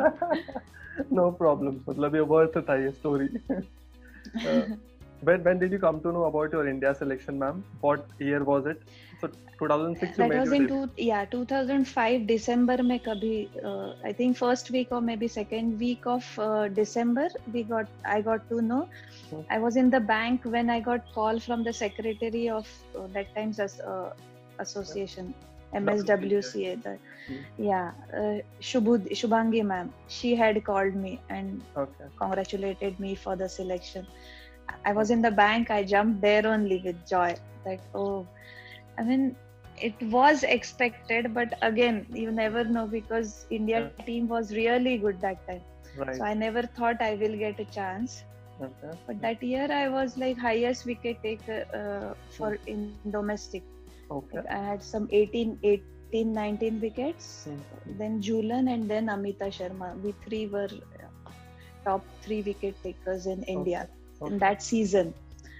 no 1.12 1.30
problem. 1.40 1.80
मतलब 1.88 2.14
ये 2.14 2.26
worth 2.34 2.58
था 2.68 2.76
ये 2.84 2.92
story. 3.00 3.28
uh, 3.50 4.76
when 5.22 5.42
when 5.44 5.58
did 5.58 5.72
you 5.72 5.78
come 5.78 6.00
to 6.00 6.12
know 6.12 6.24
about 6.24 6.52
your 6.52 6.66
India 6.68 6.94
selection, 6.94 7.38
ma'am? 7.38 7.64
What 7.80 8.06
year 8.18 8.44
was 8.44 8.66
it? 8.66 8.82
so 9.20 9.30
2006 9.58 10.16
that 10.16 10.34
was 10.34 10.52
in 10.52 10.68
two, 10.68 10.90
yeah 10.96 11.24
2005 11.24 12.26
december 12.26 12.76
mein 12.90 13.00
kabhi 13.06 13.36
uh, 13.70 13.88
i 14.10 14.12
think 14.12 14.36
first 14.42 14.70
week 14.76 14.92
or 14.98 15.00
maybe 15.00 15.28
second 15.36 15.78
week 15.84 16.06
of 16.16 16.28
uh, 16.48 16.68
december 16.80 17.26
we 17.56 17.62
got 17.74 17.88
i 18.16 18.20
got 18.30 18.48
to 18.52 18.60
know 18.70 18.82
hmm. 19.30 19.42
i 19.56 19.58
was 19.66 19.76
in 19.82 19.90
the 19.96 20.02
bank 20.14 20.48
when 20.56 20.70
i 20.76 20.80
got 20.90 21.12
call 21.18 21.42
from 21.48 21.66
the 21.68 21.74
secretary 21.82 22.46
of 22.60 22.72
uh, 22.98 23.06
that 23.18 23.34
times 23.34 23.60
as 23.68 23.80
uh, 23.80 24.08
association 24.66 25.34
MSWCA, 25.74 26.82
the, 26.82 26.98
hmm. 27.26 27.34
yeah, 27.58 27.90
uh, 28.14 28.38
Shubud, 28.60 29.64
ma'am, 29.64 29.92
she 30.08 30.34
had 30.34 30.62
called 30.64 30.94
me 30.94 31.20
and 31.28 31.60
okay. 31.76 32.04
congratulated 32.18 32.98
me 33.00 33.14
for 33.14 33.36
the 33.36 33.48
selection. 33.48 34.06
I 34.84 34.90
hmm. 34.90 34.96
was 34.96 35.10
in 35.10 35.20
the 35.22 35.30
bank, 35.30 35.70
I 35.70 35.82
jumped 35.82 36.20
there 36.20 36.46
only 36.46 36.80
with 36.84 37.06
joy. 37.06 37.34
Like, 37.66 37.80
oh, 37.94 38.26
I 38.98 39.02
mean, 39.02 39.36
it 39.80 40.00
was 40.02 40.42
expected, 40.42 41.34
but 41.34 41.58
again, 41.62 42.06
you 42.12 42.30
never 42.30 42.64
know 42.64 42.86
because 42.86 43.46
India 43.50 43.90
yeah. 43.98 44.04
team 44.04 44.28
was 44.28 44.54
really 44.54 44.96
good 44.98 45.20
that 45.20 45.46
time. 45.46 45.62
Right. 45.96 46.16
So 46.16 46.24
I 46.24 46.34
never 46.34 46.62
thought 46.62 47.00
I 47.00 47.14
will 47.14 47.36
get 47.36 47.60
a 47.60 47.64
chance. 47.66 48.24
Okay. 48.60 48.98
But 49.06 49.20
that 49.20 49.42
year 49.42 49.68
I 49.70 49.88
was 49.88 50.16
like 50.16 50.38
highest 50.38 50.86
wicket 50.86 51.22
taker 51.22 51.66
uh, 51.74 52.14
for 52.30 52.56
hmm. 52.56 52.68
in 52.68 52.94
domestic. 53.10 53.62
Okay. 54.10 54.38
Like 54.38 54.50
I 54.50 54.58
had 54.58 54.82
some 54.82 55.08
18, 55.10 55.58
18 55.62 56.32
19 56.32 56.80
wickets. 56.80 57.48
Mm-hmm. 57.48 57.98
Then 57.98 58.22
Julan 58.22 58.68
and 58.72 58.88
then 58.88 59.08
Amita 59.08 59.46
Sharma. 59.46 60.00
We 60.00 60.14
three 60.24 60.46
were 60.46 60.68
top 61.84 62.04
three 62.22 62.42
wicket 62.42 62.82
takers 62.82 63.26
in 63.26 63.42
India 63.44 63.88
okay. 64.20 64.32
in 64.32 64.38
that 64.38 64.62
season. 64.62 65.14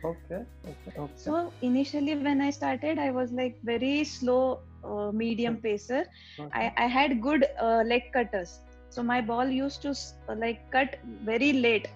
Okay. 0.07 0.43
okay. 0.71 0.93
okay. 0.99 1.13
So 1.17 1.53
initially, 1.63 2.15
when 2.15 2.41
I 2.41 2.51
started, 2.51 2.99
I 2.99 3.11
was 3.11 3.33
like 3.33 3.59
very 3.65 4.05
slow, 4.05 4.61
uh, 4.85 5.11
medium 5.13 5.57
pacer. 5.57 6.05
Okay. 6.39 6.51
I, 6.53 6.85
I 6.85 6.87
had 6.87 7.21
good 7.21 7.47
uh, 7.61 7.83
leg 7.87 8.13
cutters. 8.13 8.61
So 8.91 9.03
my 9.03 9.21
ball 9.21 9.47
used 9.49 9.83
to 9.83 9.91
uh, 10.29 10.35
like 10.37 10.71
cut 10.71 10.99
very 11.25 11.53
late, 11.53 11.89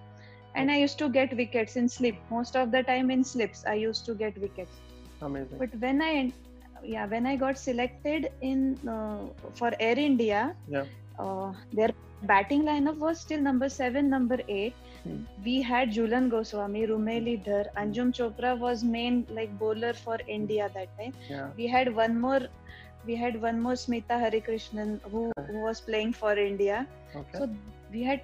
and 0.55 0.71
I 0.71 0.79
used 0.79 0.99
to 0.99 1.09
get 1.09 1.37
wickets 1.37 1.77
in 1.77 1.89
slip. 1.89 2.17
Most 2.31 2.57
of 2.57 2.73
the 2.73 2.83
time 2.83 3.11
in 3.11 3.25
slips, 3.25 3.65
I 3.67 3.75
used 3.75 4.05
to 4.07 4.15
get 4.15 4.39
wickets. 4.41 4.81
Amazing. 5.23 5.59
But 5.59 5.75
when 5.79 6.03
I 6.03 6.33
yeah 6.83 7.07
when 7.07 7.27
I 7.27 7.37
got 7.37 7.59
selected 7.59 8.31
in 8.41 8.77
uh, 8.89 9.19
for 9.55 9.73
Air 9.79 9.99
India, 9.99 10.57
yeah. 10.69 10.85
Uh, 11.25 11.53
their 11.73 11.91
batting 12.23 12.62
lineup 12.64 12.99
was 12.99 13.21
still 13.21 13.41
number 13.41 13.68
seven, 13.68 14.11
number 14.11 14.39
eight 14.49 14.75
Hmm. 15.05 15.23
We 15.45 15.62
had 15.62 15.91
Julan 15.93 16.29
Goswami, 16.31 16.87
Rumeli 16.87 17.43
Dhar, 17.45 17.66
Anjum 17.77 18.12
Chopra 18.12 18.59
was 18.59 18.85
main 18.85 19.27
like 19.31 19.59
bowler 19.59 19.93
for 19.95 20.18
India 20.27 20.71
that 20.75 20.89
time. 20.99 21.14
Yeah. 21.29 21.49
We 21.57 21.66
had 21.66 21.95
one 21.95 22.21
more 22.21 22.41
we 23.07 23.16
had 23.16 23.41
one 23.41 23.61
more 23.61 23.73
Smita 23.73 24.16
Harikrishnan 24.25 25.01
who, 25.11 25.33
who 25.47 25.61
was 25.62 25.81
playing 25.81 26.12
for 26.12 26.35
India. 26.37 26.87
Okay. 27.16 27.39
So 27.39 27.49
we 27.93 28.03
had 28.03 28.21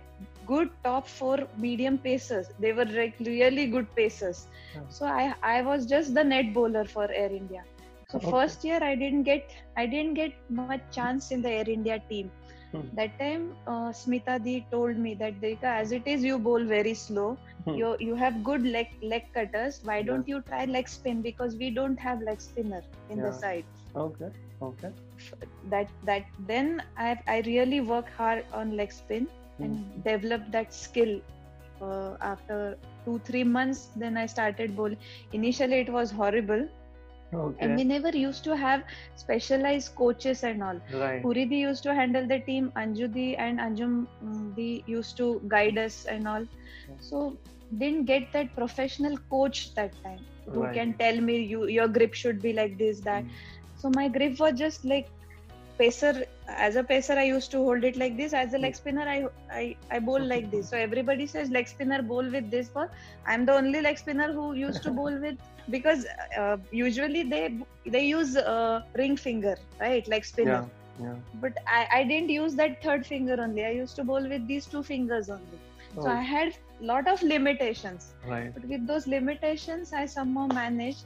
good 0.46 0.70
top 0.84 1.08
four 1.08 1.38
medium 1.56 1.98
pacers. 1.98 2.48
They 2.58 2.72
were 2.72 2.84
like 2.84 3.14
really 3.20 3.66
good 3.66 3.94
pacers. 3.96 4.46
Yeah. 4.74 4.82
So 4.90 5.06
I 5.06 5.34
I 5.42 5.62
was 5.62 5.86
just 5.86 6.14
the 6.14 6.24
net 6.24 6.52
bowler 6.52 6.84
for 6.84 7.10
Air 7.10 7.32
India. 7.32 7.64
So 8.10 8.18
okay. 8.18 8.30
first 8.30 8.64
year 8.64 8.82
I 8.82 8.94
didn't 8.94 9.22
get 9.22 9.50
I 9.76 9.86
didn't 9.86 10.14
get 10.14 10.34
much 10.50 10.76
chance 10.84 11.30
in 11.30 11.42
the 11.42 11.50
Air 11.50 11.68
India 11.68 12.02
team. 12.10 12.30
Hmm. 12.72 12.88
That 12.92 13.18
time, 13.18 13.56
uh, 13.66 13.90
Smita 13.92 14.42
Di 14.42 14.66
told 14.70 14.96
me 14.98 15.14
that 15.14 15.40
Devika, 15.40 15.64
as 15.82 15.92
it 15.92 16.06
is, 16.06 16.24
you 16.24 16.38
bowl 16.38 16.64
very 16.64 16.94
slow. 16.94 17.38
Hmm. 17.64 17.80
You 17.80 17.96
you 18.00 18.14
have 18.14 18.42
good 18.44 18.62
leg 18.76 18.88
leg 19.02 19.22
cutters. 19.34 19.80
Why 19.82 20.02
don't 20.02 20.28
you 20.28 20.42
try 20.42 20.64
leg 20.66 20.88
spin? 20.88 21.22
Because 21.22 21.56
we 21.56 21.70
don't 21.70 21.98
have 22.08 22.20
leg 22.30 22.40
spinner 22.40 22.82
in 23.08 23.18
yeah. 23.18 23.24
the 23.26 23.32
side. 23.32 23.66
Okay. 23.94 24.30
Okay. 24.62 24.90
That 25.64 25.90
that 26.02 26.26
then 26.38 26.82
I 26.96 27.16
I 27.26 27.40
really 27.46 27.80
work 27.80 28.10
hard 28.10 28.44
on 28.52 28.76
leg 28.76 28.92
spin 28.92 29.28
Hmm. 29.58 29.64
and 29.64 30.04
develop 30.04 30.42
that 30.52 30.72
skill 30.74 31.20
uh, 31.80 32.16
after 32.20 32.76
two 33.04 33.18
three 33.28 33.44
months 33.44 33.90
then 34.02 34.16
i 34.16 34.26
started 34.26 34.74
bowling 34.76 34.98
initially 35.32 35.78
it 35.84 35.90
was 35.96 36.10
horrible 36.10 36.66
Okay. 37.32 37.58
and 37.58 37.74
we 37.76 37.84
never 37.84 38.10
used 38.10 38.44
to 38.44 38.56
have 38.56 38.82
specialized 39.14 39.94
coaches 39.94 40.42
and 40.42 40.62
all 40.62 40.80
Right. 40.90 41.24
Puridi 41.24 41.58
used 41.60 41.82
to 41.84 41.94
handle 41.94 42.26
the 42.26 42.38
team 42.40 42.70
anjudi 42.76 43.28
and 43.38 43.58
anjum 43.58 44.06
mm, 44.22 44.54
they 44.56 44.82
used 44.86 45.16
to 45.18 45.28
guide 45.48 45.78
us 45.78 46.04
and 46.06 46.26
all 46.28 46.46
so 46.98 47.38
didn't 47.78 48.04
get 48.06 48.32
that 48.32 48.54
professional 48.56 49.16
coach 49.30 49.74
that 49.74 49.94
time 50.04 50.24
who 50.54 50.68
Right. 50.68 50.78
can 50.78 50.94
tell 50.98 51.20
me 51.20 51.38
you 51.54 51.66
your 51.66 51.88
grip 51.88 52.14
should 52.14 52.40
be 52.42 52.52
like 52.52 52.78
this 52.78 53.00
that 53.10 53.24
Mm. 53.24 53.34
so 53.74 53.90
my 53.90 54.08
grip 54.08 54.38
was 54.38 54.58
just 54.58 54.84
like 54.84 55.08
pacer 55.78 56.24
as 56.48 56.76
a 56.76 56.82
pacer 56.84 57.14
i 57.14 57.24
used 57.24 57.50
to 57.52 57.58
hold 57.58 57.84
it 57.84 57.96
like 57.96 58.16
this. 58.16 58.32
As 58.32 58.54
a 58.54 58.58
leg 58.58 58.74
spinner 58.76 59.06
i 59.08 59.26
i, 59.50 59.76
I 59.90 59.98
bowl 60.00 60.20
like 60.20 60.50
this. 60.50 60.68
So 60.70 60.76
everybody 60.76 61.26
says 61.26 61.50
leg 61.50 61.68
spinner 61.68 62.02
bowl 62.02 62.30
with 62.36 62.50
this 62.50 62.68
ball 62.68 62.88
i'm 63.26 63.44
the 63.46 63.52
only 63.54 63.80
leg 63.80 63.98
spinner 63.98 64.32
who 64.32 64.52
used 64.54 64.82
to 64.84 64.90
bowl 65.00 65.18
with 65.26 65.36
because 65.70 66.06
uh, 66.38 66.56
usually 66.70 67.22
they 67.24 67.58
they 67.86 68.04
use 68.06 68.36
uh, 68.36 68.80
ring 68.94 69.16
finger 69.16 69.56
right? 69.80 70.06
Like 70.08 70.24
spinner. 70.24 70.62
Yeah. 70.62 70.66
Yeah. 70.98 71.16
but 71.34 71.52
I, 71.66 71.86
I 71.92 72.04
didn't 72.04 72.30
use 72.30 72.54
that 72.56 72.82
third 72.82 73.06
finger 73.06 73.36
only. 73.40 73.64
I 73.64 73.70
used 73.70 73.96
to 73.96 74.04
bowl 74.04 74.26
with 74.28 74.46
these 74.46 74.66
two 74.66 74.82
fingers 74.82 75.28
only. 75.28 75.60
So 75.98 76.08
Oh, 76.08 76.10
i 76.10 76.20
had 76.22 76.54
lot 76.80 77.06
of 77.08 77.22
limitations. 77.22 78.14
Right. 78.24 78.52
but 78.54 78.64
with 78.66 78.86
those 78.86 79.06
limitations 79.06 79.92
i 79.92 80.04
somehow 80.06 80.46
managed 80.46 81.04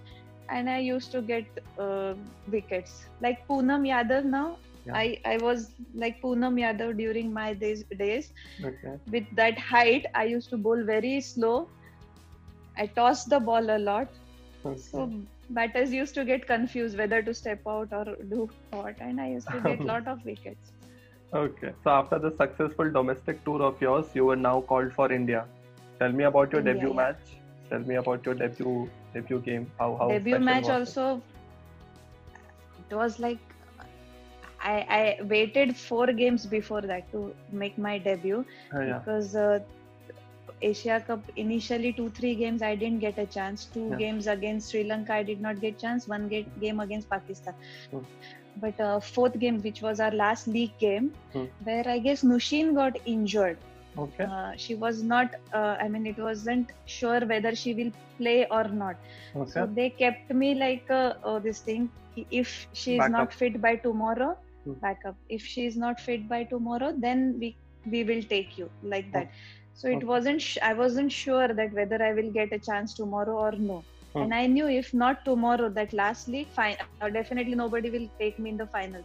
and 0.51 0.71
i 0.71 0.79
used 0.79 1.13
to 1.13 1.23
get 1.23 1.61
uh, 1.87 2.15
wickets 2.57 2.95
like 3.27 3.47
poonam 3.51 3.87
yadav 3.95 4.29
now 4.39 4.49
Yeah. 4.89 4.95
i 4.99 5.07
i 5.31 5.37
was 5.47 5.65
like 6.03 6.15
poonam 6.23 6.55
yadav 6.61 6.93
during 7.01 7.33
my 7.39 7.49
days 7.65 7.83
days 8.03 8.29
Okay. 8.69 8.95
with 9.15 9.27
that 9.41 9.59
height 9.73 10.07
i 10.21 10.25
used 10.31 10.51
to 10.55 10.59
bowl 10.67 10.85
very 10.93 11.13
slow 11.27 11.57
i 12.85 12.87
tossed 12.99 13.29
the 13.35 13.41
ball 13.51 13.71
a 13.77 13.79
lot 13.91 14.19
Okay. 14.65 14.81
so 14.95 15.07
batters 15.59 15.93
used 15.99 16.15
to 16.21 16.25
get 16.33 16.47
confused 16.47 16.99
whether 17.03 17.23
to 17.29 17.35
step 17.43 17.71
out 17.75 17.93
or 18.01 18.05
do 18.35 18.49
what 18.81 19.01
and 19.09 19.21
i 19.27 19.29
used 19.35 19.51
to 19.57 19.61
get 19.71 19.85
lot 19.93 20.09
of 20.15 20.25
wickets 20.33 20.73
Okay. 21.33 21.73
So 21.85 21.91
after 21.91 22.19
the 22.19 22.31
successful 22.37 22.91
domestic 22.91 23.45
tour 23.45 23.63
of 23.63 23.81
yours, 23.81 24.07
you 24.15 24.25
were 24.27 24.37
now 24.37 24.61
called 24.63 24.93
for 24.93 25.13
India. 25.13 25.47
Tell 25.99 26.13
me 26.13 26.25
about 26.25 26.53
your 26.53 26.61
India, 26.61 26.75
debut 26.75 26.91
yeah. 26.91 26.95
match. 26.95 27.37
Tell 27.71 27.81
me 27.81 27.95
about 27.97 28.25
your 28.27 28.35
debut 28.35 28.89
debut 29.15 29.41
game. 29.41 29.71
How 29.79 29.97
how 30.01 30.09
debut 30.09 30.39
match 30.39 30.65
was 30.65 30.71
it? 30.71 30.79
also 30.79 31.23
it 32.91 32.95
was 32.95 33.19
like 33.19 33.39
I, 34.63 34.75
I 35.01 35.23
waited 35.25 35.77
four 35.77 36.07
games 36.09 36.47
before 36.47 36.81
that 36.83 37.11
to 37.13 37.35
make 37.51 37.79
my 37.79 37.99
debut 37.99 38.45
Uh, 38.75 38.81
yeah. 38.81 38.99
because 38.99 39.35
uh, 39.35 39.61
Asia 40.61 41.03
Cup 41.07 41.23
initially 41.37 41.93
two 41.93 42.11
three 42.11 42.35
games 42.35 42.61
I 42.63 42.75
didn't 42.75 42.99
get 42.99 43.19
a 43.19 43.27
chance. 43.27 43.65
Two 43.77 43.87
Yeah. 43.93 43.97
games 44.03 44.27
against 44.27 44.71
Sri 44.71 44.85
Lanka 44.85 45.15
I 45.15 45.23
did 45.23 45.41
not 45.41 45.61
get 45.61 45.79
chance. 45.79 46.07
One 46.09 46.29
ga- 46.29 46.49
game 46.61 46.81
against 46.81 47.09
Pakistan. 47.09 47.55
Hmm. 47.91 48.05
But 48.57 48.79
uh, 48.81 49.01
fourth 49.01 49.39
game, 49.39 49.63
which 49.63 49.81
was 49.81 50.01
our 50.01 50.11
last 50.11 50.47
league 50.59 50.77
game, 50.79 51.13
Hmm. 51.33 51.47
where 51.71 51.87
I 51.89 51.99
guess 52.09 52.23
Nushin 52.33 52.75
got 52.75 52.99
injured. 53.07 53.59
Okay. 53.97 54.29
Uh, 54.29 54.53
she 54.57 54.75
was 54.75 55.03
not. 55.03 55.29
Uh, 55.53 55.77
I 55.81 55.89
mean, 55.89 56.07
it 56.07 56.19
wasn't 56.19 56.71
sure 56.87 57.21
whether 57.27 57.55
she 57.55 57.75
will 57.75 57.93
play 58.21 58.47
or 58.51 58.65
not. 58.69 58.97
Okay. 59.35 59.65
So 59.65 59.67
they 59.67 59.91
kept 59.99 60.31
me 60.31 60.55
like 60.55 60.85
uh, 60.91 61.15
oh, 61.25 61.41
this 61.41 61.61
thing. 61.63 61.91
If 62.17 62.67
she 62.75 62.97
is 62.97 63.09
not 63.09 63.33
fit 63.33 63.61
by 63.61 63.77
tomorrow, 63.77 64.35
Hmm. 64.65 64.75
backup. 64.81 65.17
If 65.29 65.43
she 65.43 65.67
is 65.67 65.77
not 65.77 66.01
fit 66.01 66.29
by 66.29 66.45
tomorrow, 66.45 66.93
then 66.99 67.37
we 67.41 67.57
we 67.85 68.05
will 68.05 68.23
take 68.23 68.57
you 68.57 68.71
like 68.83 69.13
that. 69.13 69.29
So 69.75 69.89
it 69.89 70.03
Okay. 70.03 70.05
wasn't. 70.05 70.41
Sh- 70.43 70.59
I 70.63 70.75
wasn't 70.75 71.13
sure 71.13 71.49
that 71.49 71.73
whether 71.73 72.03
I 72.03 72.13
will 72.13 72.31
get 72.33 72.53
a 72.53 72.61
chance 72.61 72.95
tomorrow 72.95 73.37
or 73.47 73.53
no. 73.59 73.87
Hmm. 74.15 74.27
And 74.27 74.35
I 74.35 74.47
knew 74.47 74.69
if 74.69 74.93
not 74.95 75.19
tomorrow, 75.25 75.71
that 75.75 75.93
lastly 75.93 76.51
fine, 76.55 76.77
uh, 76.81 76.91
definitely 76.93 77.39
nobody 77.41 77.75
will 77.91 77.91
take 78.05 78.23
me 78.25 78.37
in 78.37 78.45
the 78.45 78.67
final. 78.67 79.03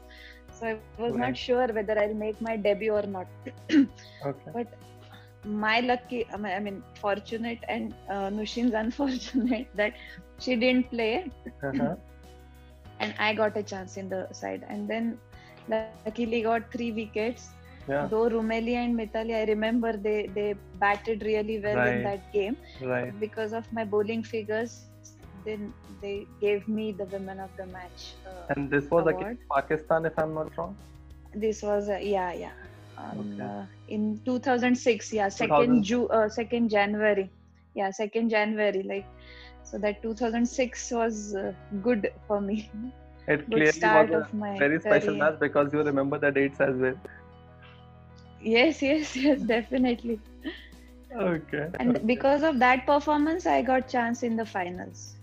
So 0.60 0.68
I 0.74 0.82
was 1.04 1.18
Right. 1.18 1.26
not 1.26 1.38
sure 1.38 1.68
whether 1.78 2.00
I'll 2.00 2.16
make 2.26 2.42
my 2.42 2.58
debut 2.58 2.94
or 2.94 3.06
not. 3.16 3.28
Okay. 4.26 4.54
but 4.54 4.68
my 5.46 5.80
lucky 5.82 6.26
i 6.34 6.38
mean, 6.38 6.84
fortunate 7.02 7.60
and 7.70 7.94
uh, 8.10 8.30
nushin's 8.30 8.74
unfortunate 8.74 9.68
that 9.82 9.94
she 10.40 10.56
didn't 10.56 10.90
play 10.92 11.32
Uh-huh. 11.64 11.96
and 13.00 13.14
i 13.20 13.34
got 13.34 13.58
a 13.58 13.64
chance 13.64 13.98
in 13.98 14.10
the 14.10 14.28
side 14.34 14.66
and 14.70 14.90
then 14.90 15.20
luckily 15.70 16.16
got 16.16 16.42
three 16.48 16.64
wickets 16.70 17.22
Yeah. 17.88 18.10
though 18.12 18.26
rumeli 18.36 18.74
and 18.84 18.96
mitali 19.00 19.34
i 19.40 19.44
remember 19.54 19.92
they 20.08 20.18
they 20.38 20.50
batted 20.84 21.24
really 21.30 21.60
well 21.68 21.86
in 21.92 22.02
that 22.02 22.24
game 22.38 22.58
Right. 22.80 23.14
because 23.20 23.54
of 23.60 23.66
my 23.78 23.84
bowling 23.94 24.24
figures 24.24 24.74
then 25.46 25.74
they 26.02 26.30
gave 26.42 26.68
me 26.68 26.94
the 26.98 27.06
women 27.12 27.40
of 27.40 27.52
the 27.58 27.68
match 27.68 28.18
uh, 28.30 28.50
And 28.50 28.70
this 28.72 28.90
was 28.92 29.06
Award. 29.06 29.38
against 29.38 29.42
Pakistan, 29.54 30.06
if 30.06 30.18
I'm 30.18 30.34
not 30.34 30.58
wrong. 30.58 30.78
this 31.34 31.62
was 31.64 31.90
uh, 31.90 31.98
yeah 32.02 32.34
yeah 32.34 32.58
um, 32.98 33.40
Okay. 33.40 33.50
uh, 33.50 33.66
in 33.88 34.20
2006 34.26 35.12
yeah 35.14 35.30
second 35.30 35.84
Ju- 35.84 36.08
uh, 36.10 36.30
second 36.30 36.70
january 36.70 37.32
yeah 37.74 37.90
second 37.92 38.30
january 38.30 38.84
like 38.84 39.08
so 39.64 39.78
that 39.80 40.02
2006 40.02 40.92
was 40.92 41.36
uh, 41.36 41.52
good 41.82 42.10
for 42.28 42.42
me 42.42 42.72
It 43.28 43.52
good 43.52 43.68
clearly 43.68 43.68
start 43.68 44.10
was 44.12 44.12
a 44.12 44.28
my 44.34 44.58
very 44.58 44.80
special 44.80 45.16
match 45.16 45.40
because 45.40 45.72
you 45.74 45.82
remember 45.84 46.18
the 46.20 46.32
dates 46.32 46.60
as 46.60 46.76
well. 46.78 46.96
yes 48.40 48.82
yes 48.82 49.16
yes 49.16 49.42
definitely 49.56 50.22
Okay. 51.16 51.70
and 51.80 52.00
okay. 52.06 52.06
because 52.06 52.44
of 52.44 52.60
that 52.60 52.86
performance 52.86 53.46
i 53.46 53.62
got 53.62 53.88
chance 53.88 54.24
in 54.24 54.36
the 54.36 54.46
finals 54.46 55.15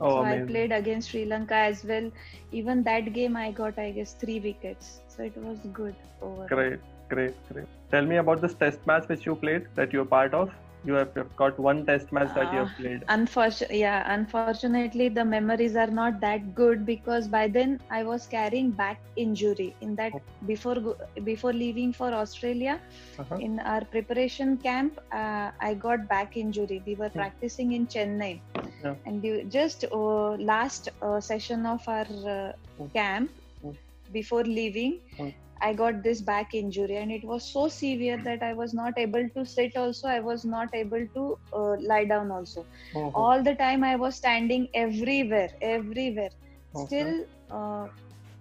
oh, 0.00 0.22
so 0.22 0.22
i 0.24 0.38
played 0.50 0.72
against 0.72 1.10
sri 1.10 1.24
lanka 1.32 1.54
as 1.70 1.84
well 1.92 2.10
even 2.52 2.82
that 2.84 3.12
game 3.18 3.36
i 3.36 3.50
got 3.62 3.78
i 3.78 3.90
guess 3.92 4.14
three 4.24 4.40
wickets 4.40 5.00
so 5.08 5.22
it 5.22 5.36
was 5.36 5.58
good 5.80 5.96
overall. 6.20 6.48
Great, 6.48 6.80
great, 7.08 7.34
great. 7.48 7.66
Tell 7.90 8.04
me 8.04 8.16
about 8.16 8.40
this 8.40 8.54
test 8.54 8.86
match 8.86 9.08
which 9.08 9.26
you 9.26 9.34
played 9.36 9.66
that 9.74 9.92
you're 9.92 10.04
part 10.06 10.34
of. 10.34 10.52
You 10.84 10.94
have 10.94 11.36
got 11.36 11.58
one 11.58 11.86
test 11.86 12.12
match 12.12 12.32
that 12.34 12.52
you 12.52 12.58
have 12.60 12.68
Ah. 12.68 12.76
played. 12.76 13.04
Unfortunately, 13.08 13.80
yeah, 13.80 14.02
unfortunately, 14.14 14.98
the 15.00 15.14
memories 15.16 15.66
are 15.66 15.78
not 15.80 16.12
that 16.12 16.46
good 16.46 16.78
because 16.78 17.22
by 17.22 17.46
then 17.46 17.78
I 17.90 18.02
was 18.02 18.26
carrying 18.26 18.70
back 18.72 19.00
injury. 19.16 19.74
In 19.80 19.94
that, 19.96 20.14
before 20.46 20.76
before 21.24 21.52
leaving 21.52 21.92
for 21.92 22.12
Australia, 22.12 22.80
Uh-huh. 23.18 23.40
in 23.46 23.58
our 23.60 23.84
preparation 23.84 24.56
camp, 24.58 24.98
uh, 25.12 25.50
I 25.60 25.74
got 25.74 26.08
back 26.08 26.36
injury. 26.36 26.82
We 26.86 26.94
were 26.96 27.10
Hmm. 27.14 27.22
practicing 27.22 27.72
in 27.72 27.86
Chennai, 27.86 28.42
Yeah. 28.84 28.96
and 29.06 29.24
you- 29.24 29.44
just 29.48 29.84
uh, 29.92 30.30
last 30.52 30.88
uh, 31.02 31.20
session 31.20 31.66
of 31.66 31.80
our 31.88 32.06
uh, 32.36 32.52
Hmm. 32.78 32.86
camp, 32.94 33.30
Hmm. 33.62 33.72
before 34.12 34.44
leaving. 34.44 35.00
Hmm. 35.16 35.30
I 35.62 35.72
got 35.74 36.02
this 36.02 36.20
back 36.22 36.54
injury, 36.54 36.96
and 36.96 37.10
it 37.12 37.24
was 37.24 37.50
so 37.52 37.68
severe 37.68 38.18
that 38.24 38.42
I 38.42 38.52
was 38.54 38.74
not 38.74 38.94
able 38.98 39.28
to 39.36 39.44
sit. 39.44 39.76
Also, 39.76 40.08
I 40.08 40.20
was 40.20 40.44
not 40.44 40.68
able 40.74 41.06
to 41.16 41.38
uh, 41.52 41.76
lie 41.90 42.04
down. 42.04 42.30
Also, 42.30 42.66
Oh, 42.94 43.14
all 43.14 43.42
the 43.42 43.54
time 43.54 43.84
I 43.84 43.96
was 43.96 44.16
standing 44.16 44.68
everywhere, 44.74 45.50
everywhere. 45.62 46.30
Okay. 46.74 46.84
Still, 46.84 47.24
uh, 47.50 47.86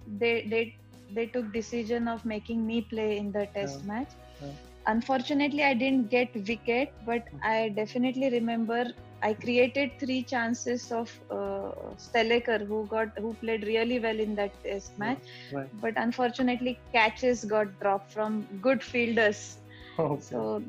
they 0.05 0.47
they 0.49 0.73
they 1.09 1.27
took 1.27 1.51
decision 1.53 2.07
of 2.07 2.25
making 2.25 2.65
me 2.65 2.81
play 2.89 3.17
in 3.17 3.31
the 3.31 3.47
test 3.55 3.83
Yeah. 3.83 3.83
match. 3.83 4.11
Yeah. 4.41 4.53
Unfortunately, 4.87 5.63
I 5.63 5.73
didn't 5.73 6.09
get 6.09 6.29
wicket, 6.47 6.89
but 7.05 7.23
Hmm. 7.31 7.39
I 7.43 7.69
definitely 7.75 8.29
remember 8.31 8.85
I 9.23 9.33
created 9.33 9.91
three 9.99 10.23
chances 10.23 10.91
of 10.91 11.11
uh, 11.31 11.71
Stelekar, 12.05 12.65
who 12.67 12.87
got 12.87 13.09
who 13.17 13.33
played 13.35 13.65
really 13.67 13.99
well 13.99 14.19
in 14.19 14.35
that 14.35 14.53
test 14.63 14.97
match. 14.99 15.19
right. 15.51 15.69
But 15.81 15.93
unfortunately, 15.97 16.79
catches 16.93 17.45
got 17.45 17.79
dropped 17.79 18.11
from 18.13 18.47
good 18.61 18.83
fielders. 18.83 19.57
Okay. 19.99 20.21
So 20.31 20.63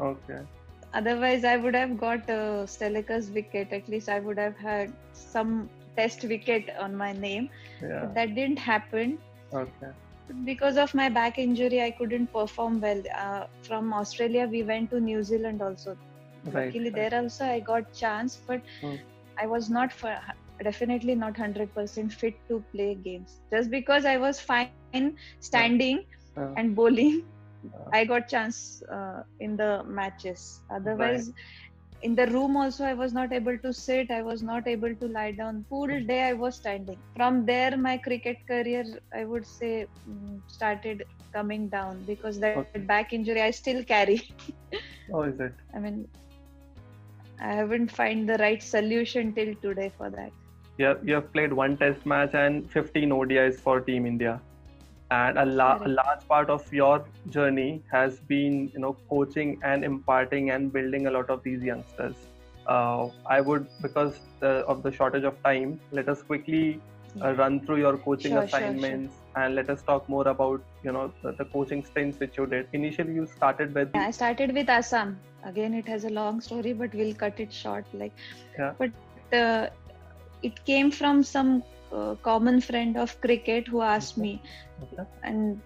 okay. 0.00 0.42
otherwise 0.94 1.44
i 1.44 1.56
would 1.56 1.74
have 1.74 1.96
got 1.98 2.28
uh, 2.30 2.66
wicket 3.34 3.72
at 3.72 3.88
least 3.88 4.08
i 4.08 4.18
would 4.20 4.38
have 4.38 4.56
had 4.56 4.92
some 5.12 5.70
test 5.96 6.24
wicket 6.24 6.70
on 6.80 6.96
my 6.96 7.12
name 7.12 7.48
Yeah. 7.80 8.00
but 8.00 8.14
that 8.14 8.34
didn't 8.34 8.58
happen 8.58 9.18
Okay. 9.52 9.92
because 10.44 10.76
of 10.76 10.94
my 10.94 11.08
back 11.08 11.38
injury 11.38 11.80
i 11.82 11.90
couldn't 11.90 12.32
perform 12.32 12.80
well 12.80 13.02
uh, 13.24 13.44
from 13.62 13.92
australia 13.92 14.46
we 14.50 14.62
went 14.62 14.90
to 14.90 15.00
new 15.00 15.22
zealand 15.22 15.62
also 15.62 15.96
Right. 16.52 16.76
luckily 16.76 16.90
right. 16.92 17.08
there 17.08 17.14
also 17.14 17.44
i 17.44 17.60
got 17.60 17.92
chance 17.94 18.40
but 18.48 18.60
Hmm. 18.80 18.96
i 19.40 19.46
was 19.46 19.70
not 19.70 19.92
for, 19.92 20.16
definitely 20.64 21.14
not 21.14 21.38
100% 21.38 22.12
fit 22.12 22.34
to 22.48 22.64
play 22.74 22.94
games 23.04 23.40
just 23.52 23.70
because 23.70 24.04
i 24.06 24.16
was 24.18 24.40
fine 24.40 24.80
standing 25.10 25.70
Uh, 26.36 26.56
and 26.56 26.74
bowling 26.76 27.22
Uh. 27.72 27.92
i 27.92 28.04
got 28.04 28.28
chance 28.28 28.58
uh, 28.96 29.20
in 29.40 29.56
the 29.56 29.70
matches 29.84 30.42
otherwise 30.70 31.30
in 32.02 32.14
the 32.14 32.26
room 32.28 32.56
also 32.56 32.84
i 32.84 32.94
was 32.94 33.12
not 33.12 33.32
able 33.32 33.58
to 33.64 33.72
sit 33.72 34.10
i 34.10 34.22
was 34.22 34.42
not 34.42 34.66
able 34.74 34.94
to 35.02 35.08
lie 35.16 35.32
down 35.40 35.64
full 35.68 35.92
day 36.10 36.20
i 36.28 36.32
was 36.32 36.56
standing 36.56 36.98
from 37.16 37.44
there 37.46 37.76
my 37.76 37.96
cricket 38.06 38.36
career 38.50 38.84
i 39.14 39.24
would 39.24 39.46
say 39.46 39.86
mm, 40.08 40.40
started 40.46 41.04
coming 41.34 41.68
down 41.68 42.04
because 42.04 42.40
that 42.40 42.56
okay. 42.56 42.84
back 42.86 43.12
injury 43.12 43.42
i 43.42 43.50
still 43.50 43.82
carry 43.84 44.20
oh 45.12 45.22
is 45.22 45.38
it 45.40 45.54
i 45.74 45.78
mean 45.78 46.06
i 47.50 47.52
haven't 47.60 47.94
find 48.00 48.28
the 48.32 48.38
right 48.42 48.62
solution 48.62 49.32
till 49.34 49.54
today 49.66 49.92
for 49.98 50.10
that. 50.10 50.32
Yeah 50.78 50.94
you 51.08 51.14
have 51.14 51.32
played 51.32 51.52
one 51.52 51.76
test 51.76 52.06
match 52.12 52.34
and 52.42 52.70
15 52.70 53.10
odis 53.18 53.60
for 53.66 53.80
team 53.80 54.06
india. 54.12 54.40
And 55.14 55.38
a, 55.38 55.44
la- 55.44 55.78
a, 55.86 55.88
large 55.88 56.22
part 56.28 56.48
of 56.50 56.72
your 56.72 57.04
journey 57.34 57.82
has 57.90 58.16
been 58.30 58.54
you 58.74 58.80
know 58.84 58.96
coaching 59.10 59.52
and 59.72 59.84
imparting 59.88 60.50
and 60.54 60.72
building 60.76 61.06
a 61.06 61.10
lot 61.16 61.30
of 61.34 61.42
these 61.44 61.62
youngsters. 61.62 62.16
Uh, 62.66 63.08
i 63.36 63.40
would 63.40 63.68
because 63.82 64.18
the, 64.40 64.52
of 64.74 64.82
the 64.82 64.90
shortage 64.90 65.24
of 65.30 65.40
time 65.42 65.78
let 65.98 66.08
us 66.08 66.22
quickly 66.22 66.80
uh, 67.22 67.32
run 67.34 67.60
through 67.66 67.76
your 67.76 67.98
coaching 67.98 68.32
sure, 68.32 68.42
assignments 68.42 69.14
sure, 69.14 69.22
sure. 69.34 69.44
and 69.44 69.54
let 69.54 69.68
us 69.74 69.82
talk 69.82 70.08
more 70.08 70.26
about 70.28 70.62
you 70.82 70.90
know 70.90 71.12
the, 71.22 71.32
the, 71.32 71.44
coaching 71.44 71.84
stints 71.84 72.18
which 72.18 72.38
you 72.38 72.46
did. 72.46 72.66
Initially 72.72 73.14
you 73.14 73.26
started 73.26 73.74
with 73.74 73.90
yeah, 73.94 74.06
i 74.08 74.10
started 74.10 74.54
with 74.54 74.68
assam 74.78 75.18
again 75.44 75.74
it 75.74 75.86
has 75.86 76.04
a 76.04 76.10
long 76.10 76.40
story 76.40 76.72
but 76.72 76.94
we'll 76.94 77.14
cut 77.14 77.38
it 77.38 77.52
short 77.52 77.84
like 77.92 78.12
yeah. 78.58 78.72
but 78.78 78.90
uh, 79.32 79.68
it 80.42 80.64
came 80.64 80.90
from 80.90 81.22
some 81.22 81.62
uh, 81.92 82.14
common 82.22 82.60
friend 82.60 82.96
of 82.96 83.20
cricket 83.20 83.68
who 83.68 83.80
asked 83.80 84.18
me 84.18 84.40
okay. 84.82 85.04
and 85.22 85.60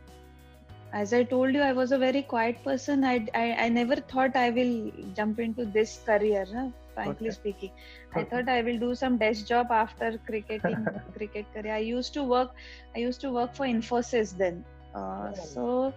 as 0.92 1.12
i 1.12 1.22
told 1.22 1.54
you 1.54 1.60
i 1.60 1.72
was 1.72 1.92
a 1.92 1.98
very 1.98 2.22
quiet 2.22 2.62
person 2.64 3.04
i 3.04 3.14
i, 3.34 3.52
I 3.64 3.68
never 3.68 3.96
thought 3.96 4.36
i 4.36 4.50
will 4.50 4.90
jump 5.14 5.38
into 5.38 5.64
this 5.64 6.00
career 6.06 6.46
huh? 6.52 6.68
frankly 6.94 7.28
okay. 7.28 7.34
speaking 7.34 7.70
okay. 8.10 8.20
i 8.20 8.24
thought 8.24 8.48
i 8.48 8.62
will 8.62 8.78
do 8.78 8.94
some 8.94 9.18
desk 9.18 9.46
job 9.46 9.70
after 9.70 10.18
cricketing 10.26 10.86
cricket 11.16 11.46
career 11.54 11.74
i 11.74 11.78
used 11.78 12.14
to 12.14 12.24
work 12.24 12.52
i 12.96 12.98
used 12.98 13.20
to 13.20 13.30
work 13.30 13.54
for 13.54 13.66
infosys 13.66 14.36
then 14.36 14.64
uh, 14.94 14.98
oh, 14.98 15.34
so 15.34 15.92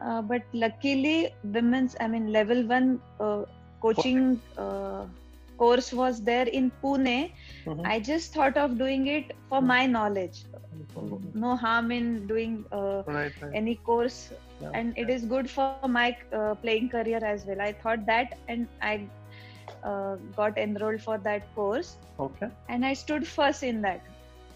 uh, 0.00 0.22
but 0.22 0.42
luckily 0.52 1.34
women's 1.44 1.96
i 2.00 2.06
mean 2.06 2.32
level 2.32 2.62
one 2.66 3.00
uh, 3.20 3.44
coaching 3.80 4.40
uh, 4.58 5.04
course 5.58 5.92
was 5.92 6.22
there 6.22 6.46
in 6.48 6.70
Pune, 6.82 7.32
mm-hmm. 7.64 7.80
I 7.84 8.00
just 8.00 8.32
thought 8.32 8.56
of 8.56 8.78
doing 8.78 9.06
it 9.06 9.36
for 9.48 9.58
mm-hmm. 9.58 9.66
my 9.66 9.86
knowledge. 9.86 10.44
Mm-hmm. 10.96 11.38
No 11.40 11.56
harm 11.56 11.90
in 11.90 12.26
doing 12.26 12.64
uh, 12.72 13.02
right, 13.06 13.32
right. 13.40 13.52
any 13.54 13.76
course, 13.76 14.32
yeah. 14.60 14.70
and 14.74 14.96
it 14.96 15.10
is 15.10 15.24
good 15.24 15.50
for 15.50 15.88
my 15.88 16.16
uh, 16.32 16.54
playing 16.54 16.88
career 16.88 17.20
as 17.24 17.44
well. 17.46 17.60
I 17.60 17.72
thought 17.72 18.06
that, 18.06 18.38
and 18.48 18.68
I 18.82 19.06
uh, 19.82 20.16
got 20.36 20.58
enrolled 20.58 21.00
for 21.00 21.18
that 21.18 21.54
course. 21.54 21.96
Okay. 22.18 22.48
And 22.68 22.84
I 22.84 22.94
stood 22.94 23.26
first 23.26 23.62
in 23.62 23.82
that. 23.82 24.02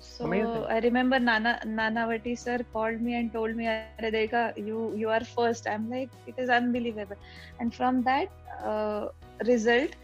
So 0.00 0.24
Amazing. 0.24 0.64
I 0.68 0.78
remember 0.80 1.18
Nana 1.18 1.60
Nanavati 1.64 2.38
sir 2.38 2.58
called 2.72 3.00
me 3.00 3.14
and 3.14 3.32
told 3.32 3.56
me, 3.56 3.66
Radhika, 3.66 4.26
you 4.30 4.66
you 4.68 4.82
are 4.86 4.94
first. 4.96 5.38
I'm 5.42 5.62
like, 5.66 5.88
it 6.04 6.14
is 6.16 6.26
unbelievable. 6.28 7.00
And 7.38 7.58
from 7.62 7.88
that 7.94 8.28
uh, 8.62 9.08
result, 9.46 9.96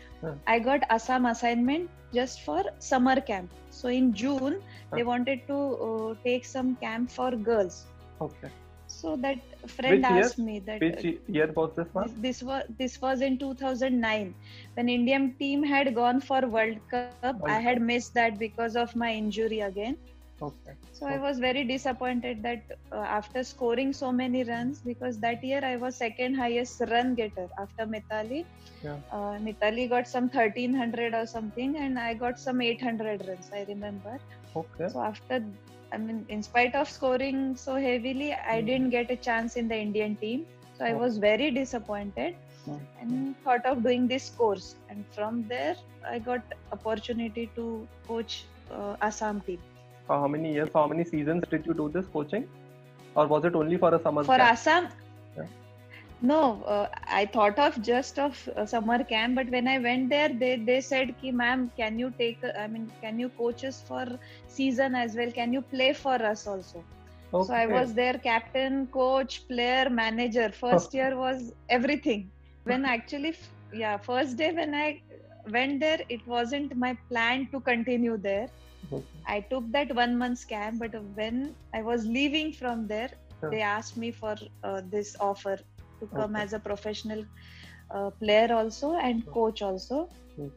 I 0.46 0.58
got 0.58 0.82
Assam 0.90 1.26
assignment 1.26 1.90
just 2.12 2.42
for 2.42 2.62
summer 2.78 3.20
camp. 3.20 3.50
So 3.70 3.88
in 3.88 4.12
June, 4.12 4.60
they 4.94 5.02
wanted 5.02 5.46
to 5.48 5.58
uh, 5.88 6.14
take 6.24 6.44
some 6.44 6.76
camp 6.76 7.10
for 7.10 7.30
girls. 7.32 7.86
Okay. 8.20 8.50
So 8.86 9.16
that 9.16 9.38
friend 9.68 9.96
which 9.96 10.04
asked 10.04 10.38
year? 10.38 10.46
me 10.46 10.58
that 10.60 10.80
which 10.80 11.04
year 11.28 11.52
was 11.52 11.70
this 11.76 11.88
one? 11.92 12.06
This, 12.06 12.38
this, 12.38 12.42
was 12.42 12.62
this 12.78 13.00
was 13.00 13.20
in 13.20 13.38
2009 13.38 14.34
when 14.74 14.88
Indian 14.88 15.34
team 15.38 15.62
had 15.62 15.94
gone 15.94 16.20
for 16.20 16.46
World 16.46 16.78
Cup. 16.90 17.42
I 17.46 17.60
had 17.60 17.80
missed 17.80 18.14
that 18.14 18.38
because 18.38 18.76
of 18.76 18.94
my 18.96 19.12
injury 19.12 19.60
again. 19.60 19.96
Okay. 20.42 20.72
So 20.92 21.06
okay. 21.06 21.14
I 21.14 21.18
was 21.18 21.38
very 21.38 21.64
disappointed 21.64 22.42
that 22.42 22.62
uh, 22.92 22.96
after 22.96 23.44
scoring 23.44 23.92
so 23.92 24.10
many 24.12 24.42
runs, 24.44 24.80
because 24.80 25.18
that 25.20 25.44
year 25.44 25.60
I 25.64 25.76
was 25.76 25.96
second 25.96 26.34
highest 26.34 26.80
run 26.90 27.14
getter 27.14 27.48
after 27.58 27.86
Mithali. 27.86 28.44
Yeah. 28.82 28.96
Uh, 29.12 29.38
Mithali 29.46 29.88
got 29.88 30.08
some 30.08 30.24
1300 30.24 31.14
or 31.14 31.26
something, 31.26 31.76
and 31.76 31.98
I 31.98 32.14
got 32.14 32.38
some 32.38 32.60
800 32.60 33.26
runs. 33.28 33.50
I 33.52 33.64
remember. 33.68 34.18
Okay. 34.56 34.88
So 34.88 35.00
after, 35.00 35.44
I 35.94 35.98
mean, 35.98 36.24
in 36.28 36.42
spite 36.42 36.74
of 36.74 36.90
scoring 36.90 37.56
so 37.56 37.74
heavily, 37.74 38.32
I 38.32 38.62
mm. 38.62 38.66
didn't 38.66 38.90
get 38.90 39.10
a 39.10 39.16
chance 39.16 39.56
in 39.56 39.68
the 39.68 39.76
Indian 39.76 40.16
team. 40.16 40.46
So 40.78 40.84
I 40.84 40.94
was 40.94 41.18
very 41.18 41.50
disappointed. 41.50 42.36
Mm. 42.66 42.80
and 42.98 43.34
thought 43.44 43.66
of 43.70 43.82
doing 43.82 44.06
this 44.10 44.30
course 44.36 44.76
and 44.88 45.04
from 45.14 45.40
there 45.48 45.74
i 46.10 46.18
got 46.28 46.54
opportunity 46.76 47.44
to 47.56 47.64
coach 48.06 48.36
uh, 48.70 48.96
assam 49.08 49.42
team 49.42 49.58
for 50.06 50.18
how 50.20 50.28
many 50.28 50.52
years, 50.52 50.68
for 50.70 50.82
how 50.82 50.88
many 50.88 51.04
seasons 51.04 51.44
did 51.50 51.66
you 51.66 51.74
do 51.74 51.88
this 51.88 52.06
coaching? 52.06 52.48
Or 53.14 53.26
was 53.26 53.44
it 53.44 53.54
only 53.54 53.76
for 53.76 53.94
a 53.94 54.02
summer 54.02 54.24
For 54.24 54.36
camp? 54.36 54.52
Assam? 54.52 54.88
No, 56.24 56.62
uh, 56.64 56.88
I 57.06 57.26
thought 57.26 57.58
of 57.58 57.82
just 57.82 58.18
of 58.18 58.48
uh, 58.56 58.64
summer 58.66 59.04
camp, 59.04 59.34
but 59.36 59.50
when 59.50 59.68
I 59.68 59.78
went 59.78 60.08
there, 60.10 60.28
they, 60.28 60.56
they 60.56 60.80
said, 60.80 61.14
"Ki 61.20 61.32
ma'am, 61.32 61.70
can 61.76 61.98
you 61.98 62.10
take? 62.18 62.42
I 62.58 62.66
mean, 62.66 62.90
can 63.02 63.18
you 63.18 63.28
coach 63.40 63.64
us 63.64 63.82
for 63.88 64.06
season 64.46 64.94
as 64.94 65.14
well? 65.16 65.30
Can 65.32 65.52
you 65.52 65.62
play 65.62 65.92
for 65.92 66.14
us 66.30 66.46
also?" 66.46 66.84
Okay. 67.32 67.46
So 67.48 67.54
I 67.54 67.66
was 67.66 67.94
there, 67.94 68.14
captain, 68.28 68.86
coach, 68.98 69.46
player, 69.48 69.90
manager. 69.90 70.48
First 70.62 70.94
year 70.94 71.16
was 71.18 71.52
everything. 71.68 72.30
When 72.64 72.86
actually, 72.86 73.34
yeah, 73.84 73.98
first 73.98 74.36
day 74.38 74.52
when 74.52 74.74
I 74.74 75.02
went 75.58 75.80
there, 75.80 76.00
it 76.08 76.26
wasn't 76.26 76.76
my 76.86 76.96
plan 77.10 77.48
to 77.52 77.60
continue 77.60 78.16
there. 78.16 78.48
I 79.26 79.40
took 79.40 79.70
that 79.72 79.94
one 79.94 80.16
month 80.18 80.48
camp, 80.48 80.80
but 80.80 80.94
when 81.22 81.54
I 81.74 81.82
was 81.82 82.06
leaving 82.06 82.52
from 82.52 82.86
there, 82.86 83.10
they 83.50 83.60
asked 83.60 83.96
me 83.96 84.10
for 84.12 84.36
uh, 84.62 84.82
this 84.90 85.16
offer 85.20 85.58
to 86.00 86.06
come 86.06 86.34
okay. 86.34 86.44
as 86.44 86.52
a 86.52 86.58
professional 86.58 87.24
uh, 87.90 88.10
player 88.10 88.52
also 88.52 88.96
and 88.96 89.26
coach 89.26 89.62
also. 89.62 90.08
Hmm. 90.36 90.48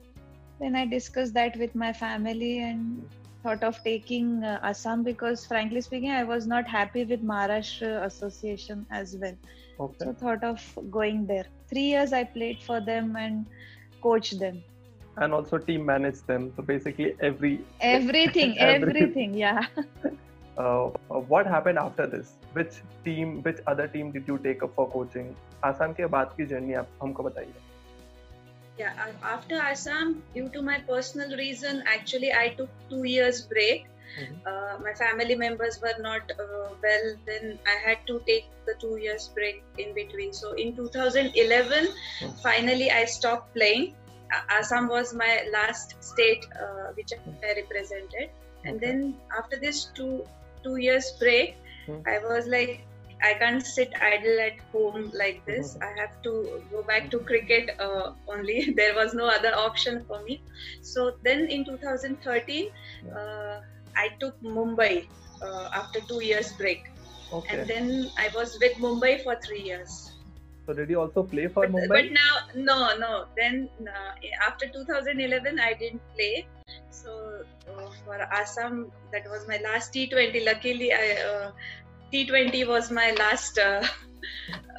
Then 0.60 0.76
I 0.76 0.86
discussed 0.86 1.34
that 1.34 1.58
with 1.58 1.76
my 1.76 1.94
family 1.94 2.60
and 2.60 3.08
thought 3.44 3.64
of 3.64 3.84
taking 3.84 4.44
uh, 4.44 4.60
Assam 4.64 5.04
because, 5.04 5.46
frankly 5.46 5.82
speaking, 5.82 6.12
I 6.12 6.24
was 6.24 6.48
not 6.48 6.68
happy 6.68 7.04
with 7.04 7.24
Maharashtra 7.24 8.04
Association 8.06 8.86
as 8.92 9.16
well. 9.20 9.38
Okay. 9.80 10.06
So 10.06 10.14
thought 10.14 10.44
of 10.44 10.62
going 10.90 11.28
there. 11.28 11.46
Three 11.70 11.90
years 11.94 12.14
I 12.14 12.24
played 12.24 12.62
for 12.64 12.80
them 12.80 13.16
and 13.16 13.46
coached 14.02 14.40
them 14.40 14.64
and 15.18 15.34
also 15.34 15.58
team 15.58 15.86
managed 15.86 16.28
them. 16.28 16.54
So 16.56 16.64
basically, 16.64 17.16
every 17.20 17.62
everything, 17.82 18.58
everything, 18.60 19.34
yeah. 19.34 19.66
Uh, 20.59 20.87
uh, 20.87 21.21
what 21.33 21.47
happened 21.47 21.79
after 21.79 22.07
this? 22.07 22.33
Which 22.53 22.75
team, 23.05 23.43
which 23.43 23.59
other 23.67 23.89
team 23.89 24.13
did 24.13 24.29
you 24.29 24.39
take 24.39 24.63
up 24.63 24.75
for 24.75 24.89
coaching? 24.91 25.35
Assam 25.65 25.95
के 25.95 26.07
बाद 26.17 26.35
की 26.39 26.49
journey 26.49 26.75
आप 26.77 26.89
हमको 27.03 27.23
बताइए. 27.23 27.55
Yeah, 28.79 28.93
after 29.23 29.57
Assam, 29.57 30.23
due 30.35 30.49
to 30.51 30.63
my 30.63 30.79
personal 30.91 31.37
reason, 31.37 31.83
actually 31.87 32.33
I 32.33 32.49
took 32.61 32.71
two 32.91 33.05
years 33.05 33.43
break. 33.43 33.87
Mm-hmm. 34.19 34.35
Uh, 34.47 34.79
my 34.85 34.93
family 34.95 35.35
members 35.35 35.81
were 35.81 35.97
not 36.01 36.33
uh, 36.39 36.69
well. 36.83 37.07
Then 37.27 37.59
I 37.67 37.77
had 37.89 38.07
to 38.07 38.21
take 38.27 38.49
the 38.67 38.75
two 38.81 38.97
years 38.97 39.29
break 39.29 39.63
in 39.79 39.95
between. 39.95 40.33
So 40.33 40.53
in 40.53 40.77
2011, 40.77 41.87
mm-hmm. 41.87 42.37
finally 42.43 42.91
I 42.91 43.05
stopped 43.05 43.55
playing 43.55 43.95
Assam 44.49 44.89
was 44.89 45.15
my 45.15 45.47
last 45.53 46.03
state 46.03 46.47
uh, 46.61 46.93
which 46.95 47.13
I 47.13 47.55
represented, 47.55 48.31
and 48.65 48.77
okay. 48.77 48.87
then 48.87 49.17
after 49.37 49.59
this 49.59 49.87
two 49.95 50.25
two 50.64 50.78
years 50.78 51.12
break, 51.20 51.56
mm-hmm. 51.88 52.08
I 52.08 52.20
was 52.20 52.48
like, 52.48 52.82
I 53.24 53.34
can't 53.34 53.66
sit 53.66 53.92
idle 54.00 54.40
at 54.40 54.60
home 54.72 55.12
like 55.14 55.46
this. 55.46 55.74
Mm-hmm. 55.74 55.84
I 55.84 56.02
have 56.02 56.22
to 56.24 56.62
go 56.72 56.84
back 56.84 57.10
to 57.12 57.20
cricket 57.20 57.72
uh, 57.80 58.14
only. 58.28 58.74
there 58.78 58.96
was 58.96 59.14
no 59.14 59.28
other 59.28 59.56
option 59.56 60.06
for 60.08 60.22
me. 60.24 60.42
So 60.82 61.14
then 61.24 61.48
in 61.48 61.66
2013, 61.66 62.70
uh, 63.16 63.62
I 63.96 64.10
took 64.20 64.40
Mumbai 64.42 65.08
uh, 65.42 65.70
after 65.74 66.00
two 66.02 66.24
years 66.24 66.54
break, 66.54 66.92
okay. 67.34 67.60
and 67.60 67.68
then 67.68 68.12
I 68.18 68.30
was 68.36 68.58
with 68.62 68.74
Mumbai 68.78 69.24
for 69.24 69.36
three 69.44 69.62
years. 69.62 70.12
So 70.68 70.74
did 70.74 70.90
you 70.90 71.00
also 71.00 71.24
play 71.24 71.48
for 71.48 71.66
but, 71.66 71.72
Mumbai? 71.72 71.88
But 71.88 72.12
now, 72.12 72.34
no, 72.56 72.98
no. 72.98 73.26
Then 73.38 73.70
uh, 73.88 74.12
after 74.46 74.68
2011, 74.68 75.60
I 75.60 75.74
didn't 75.74 76.02
play. 76.14 76.46
So 76.90 77.44
uh, 77.70 77.90
for 78.04 78.16
Assam, 78.16 78.92
that 79.14 79.30
was 79.30 79.48
my 79.48 79.60
last 79.64 79.94
T20. 79.94 80.46
Luckily, 80.46 80.92
I, 80.92 81.12
uh, 81.30 81.52
T20 82.14 82.68
was 82.68 82.92
my 82.92 83.12
last 83.12 83.58
uh, 83.58 83.82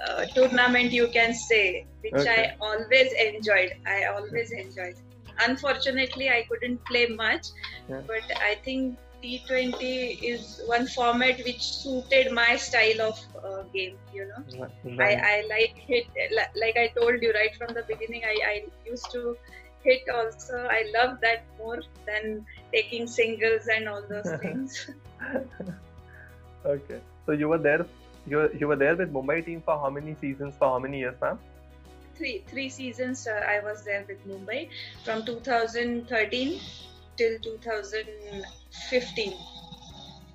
uh, 0.06 0.26
tournament, 0.34 0.92
you 0.92 1.08
can 1.08 1.32
say, 1.32 1.86
which 2.02 2.12
okay. 2.12 2.52
I 2.52 2.56
always 2.60 3.12
enjoyed. 3.12 3.72
I 3.86 4.04
always 4.04 4.52
enjoyed. 4.52 4.96
Unfortunately, 5.40 6.28
I 6.28 6.44
couldn't 6.50 6.84
play 6.84 7.06
much, 7.06 7.46
yeah. 7.88 8.02
but 8.06 8.24
I 8.42 8.56
think 8.62 8.98
T20 9.22 10.22
is 10.22 10.62
one 10.66 10.86
format 10.86 11.38
which 11.44 11.62
suited 11.62 12.32
my 12.32 12.56
style 12.56 13.00
of 13.02 13.18
uh, 13.44 13.62
game. 13.74 13.96
You 14.14 14.28
know, 14.28 14.68
right. 14.96 15.18
I, 15.18 15.38
I 15.38 15.44
like 15.48 15.76
hit 15.76 16.06
like 16.54 16.76
I 16.76 16.88
told 16.98 17.22
you 17.22 17.32
right 17.32 17.54
from 17.56 17.74
the 17.74 17.82
beginning. 17.82 18.22
I, 18.24 18.36
I 18.50 18.64
used 18.86 19.10
to 19.12 19.36
hit 19.82 20.02
also. 20.14 20.66
I 20.70 20.84
love 20.96 21.18
that 21.22 21.44
more 21.58 21.80
than 22.06 22.44
taking 22.72 23.06
singles 23.06 23.68
and 23.68 23.88
all 23.88 24.02
those 24.08 24.30
things. 24.42 24.90
okay, 26.64 27.00
so 27.26 27.32
you 27.32 27.48
were 27.48 27.58
there. 27.58 27.86
You 28.26 28.50
you 28.58 28.68
were 28.68 28.76
there 28.76 28.96
with 28.96 29.12
Mumbai 29.12 29.44
team 29.44 29.62
for 29.62 29.78
how 29.78 29.90
many 29.90 30.14
seasons? 30.20 30.54
For 30.58 30.68
how 30.68 30.78
many 30.78 30.98
years, 30.98 31.20
ma'am? 31.20 31.38
Three 32.14 32.44
three 32.46 32.68
seasons. 32.68 33.26
Uh, 33.26 33.42
I 33.48 33.60
was 33.60 33.84
there 33.84 34.04
with 34.08 34.26
Mumbai 34.28 34.68
from 35.04 35.24
2013 35.24 36.60
till 37.18 37.38
2015. 37.40 39.34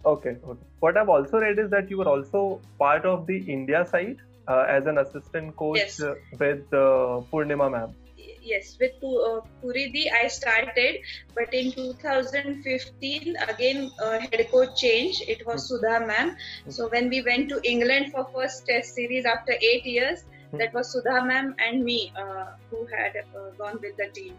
Okay, 0.06 0.36
okay. 0.44 0.66
What 0.80 0.98
I've 0.98 1.10
also 1.10 1.40
read 1.40 1.58
is 1.58 1.70
that 1.72 1.90
you 1.90 1.98
were 1.98 2.10
also 2.10 2.60
part 2.78 3.06
of 3.06 3.26
the 3.26 3.38
India 3.38 3.86
side 3.86 4.18
uh, 4.48 4.66
as 4.68 4.86
an 4.86 4.98
assistant 4.98 5.56
coach 5.56 5.78
yes. 5.78 6.02
uh, 6.02 6.16
with 6.38 6.66
uh, 6.74 7.22
Purnima 7.32 7.72
ma'am. 7.72 7.96
Yes, 8.42 8.78
with 8.78 8.92
uh, 9.02 9.40
Puridi 9.64 10.12
I 10.12 10.28
started, 10.28 10.98
but 11.34 11.54
in 11.54 11.72
2015 11.72 13.38
again 13.48 13.90
uh, 14.04 14.20
head 14.20 14.46
coach 14.52 14.76
changed 14.76 15.24
It 15.30 15.46
was 15.48 15.72
mm-hmm. 15.72 15.86
Sudha 15.86 16.06
ma'am. 16.06 16.36
So 16.68 16.90
when 16.90 17.08
we 17.08 17.22
went 17.22 17.48
to 17.50 17.62
England 17.64 18.12
for 18.12 18.28
first 18.36 18.66
test 18.68 18.96
series 18.96 19.24
after 19.24 19.54
eight 19.54 19.86
years, 19.86 20.24
mm-hmm. 20.24 20.58
that 20.58 20.74
was 20.74 20.92
Sudha 20.92 21.24
ma'am 21.24 21.56
and 21.58 21.86
me 21.86 22.12
uh, 22.18 22.48
who 22.70 22.86
had 22.88 23.24
uh, 23.34 23.52
gone 23.58 23.80
with 23.82 23.96
the 23.96 24.08
team. 24.14 24.36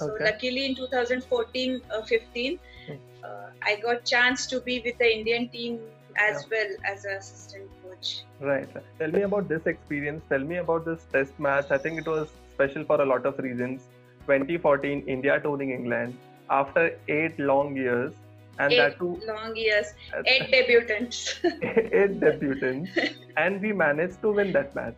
So 0.00 0.10
okay. 0.12 0.24
luckily 0.24 0.64
in 0.64 0.74
2014 0.74 1.82
uh, 1.94 2.02
15, 2.02 2.58
hmm. 2.86 2.92
uh, 3.22 3.28
I 3.62 3.76
got 3.76 4.06
chance 4.06 4.46
to 4.46 4.60
be 4.60 4.80
with 4.84 4.96
the 4.96 5.14
Indian 5.14 5.48
team 5.50 5.78
as 6.16 6.46
yeah. 6.50 6.56
well 6.56 6.76
as 6.92 7.04
an 7.04 7.16
assistant 7.18 7.68
coach. 7.82 8.24
Right. 8.40 8.68
Tell 8.98 9.10
me 9.10 9.22
about 9.22 9.48
this 9.48 9.66
experience. 9.66 10.22
Tell 10.30 10.38
me 10.38 10.56
about 10.56 10.86
this 10.86 11.04
test 11.12 11.38
match. 11.38 11.70
I 11.70 11.76
think 11.76 11.98
it 11.98 12.06
was 12.06 12.28
special 12.54 12.84
for 12.84 13.02
a 13.02 13.04
lot 13.04 13.26
of 13.26 13.38
reasons. 13.38 13.82
2014 14.22 15.04
India 15.06 15.38
touring 15.38 15.70
England 15.70 16.16
after 16.48 16.98
eight 17.08 17.38
long 17.38 17.76
years. 17.76 18.12
And 18.58 18.72
eight 18.72 18.78
that 18.78 18.98
too 18.98 19.20
long 19.26 19.54
years, 19.56 19.94
eight 20.26 20.50
debutants. 20.52 21.42
eight 21.44 22.20
debutants, 22.20 23.14
and 23.38 23.62
we 23.62 23.72
managed 23.72 24.20
to 24.20 24.32
win 24.32 24.52
that 24.52 24.74
match. 24.74 24.96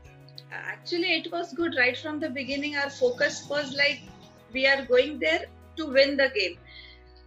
Actually, 0.50 1.12
it 1.18 1.30
was 1.30 1.53
good 1.53 1.76
right 1.78 1.96
from 1.96 2.18
the 2.18 2.28
beginning. 2.28 2.74
Our 2.76 2.90
focus 2.90 3.46
was 3.48 3.72
like 3.76 4.00
we 4.53 4.66
are 4.66 4.84
going 4.86 5.18
there 5.18 5.46
to 5.76 5.86
win 5.86 6.16
the 6.16 6.30
game. 6.34 6.59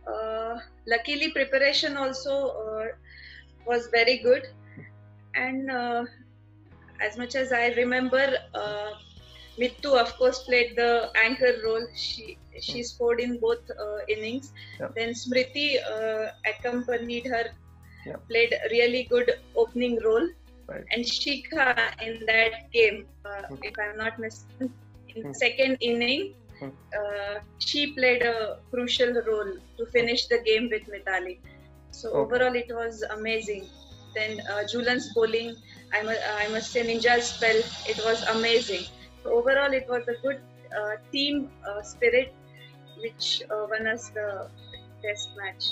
Uh, 0.08 0.58
luckily, 0.88 1.32
preparation 1.32 1.98
also 1.98 2.34
uh, 2.50 2.86
was 3.66 3.88
very 3.92 4.18
good, 4.20 4.48
and 5.34 5.72
uh, 5.72 6.06
as 7.02 7.18
much 7.18 7.36
as 7.36 7.52
I 7.52 7.70
remember, 7.70 8.38
uh, 8.54 8.92
Mittu 9.60 10.00
of 10.00 10.16
course 10.18 10.44
played 10.44 10.76
the 10.76 11.10
anchor 11.16 11.54
role. 11.64 11.88
She 11.96 12.38
she 12.60 12.84
scored 12.84 13.20
in 13.20 13.40
both 13.40 13.70
uh, 13.70 14.00
innings. 14.08 14.54
Yeah. 14.80 14.90
Then 14.96 15.10
Smriti 15.10 15.78
uh, 15.84 16.32
accompanied 16.46 17.28
her, 17.28 17.46
yeah. 18.06 18.18
played 18.30 18.54
really 18.72 19.04
good 19.10 19.32
opening 19.56 20.00
role. 20.04 20.28
Right. 20.68 20.84
And 20.92 21.04
Shikha 21.04 21.76
in 22.02 22.26
that 22.26 22.72
game, 22.72 23.06
mm-hmm. 23.24 23.56
if 23.62 23.74
I'm 23.80 23.98
not 23.98 24.20
mistaken, 24.20 24.74
in 25.10 25.24
mm-hmm. 25.24 25.34
second 25.34 25.78
inning, 25.80 26.34
uh, 26.62 27.40
she 27.60 27.94
played 27.94 28.22
a 28.24 28.60
crucial 28.72 29.14
role 29.28 29.54
to 29.78 29.86
finish 29.88 30.28
the 30.28 30.40
game 30.40 30.70
with 30.72 30.84
Mithali. 30.84 31.40
So 31.92 32.10
okay. 32.10 32.18
overall, 32.20 32.56
it 32.56 32.70
was 32.70 33.04
amazing. 33.04 33.66
Then 34.14 34.42
uh, 34.52 34.64
Julan's 34.68 35.14
bowling, 35.14 35.56
I 35.94 36.04
must, 36.04 36.22
I 36.40 36.48
must 36.50 36.72
say 36.72 36.84
Ninja's 36.86 37.28
spell, 37.28 37.58
it 37.88 38.00
was 38.06 38.24
amazing. 38.24 38.86
So 39.24 39.34
overall, 39.34 39.74
it 39.74 39.86
was 39.90 40.08
a 40.08 40.16
good 40.22 40.40
uh, 40.78 40.96
team 41.12 41.50
uh, 41.68 41.82
spirit 41.82 42.34
which 43.02 43.44
uh, 43.50 43.68
won 43.70 43.88
us 43.88 44.10
the 44.10 44.50
test 45.04 45.30
match. 45.38 45.66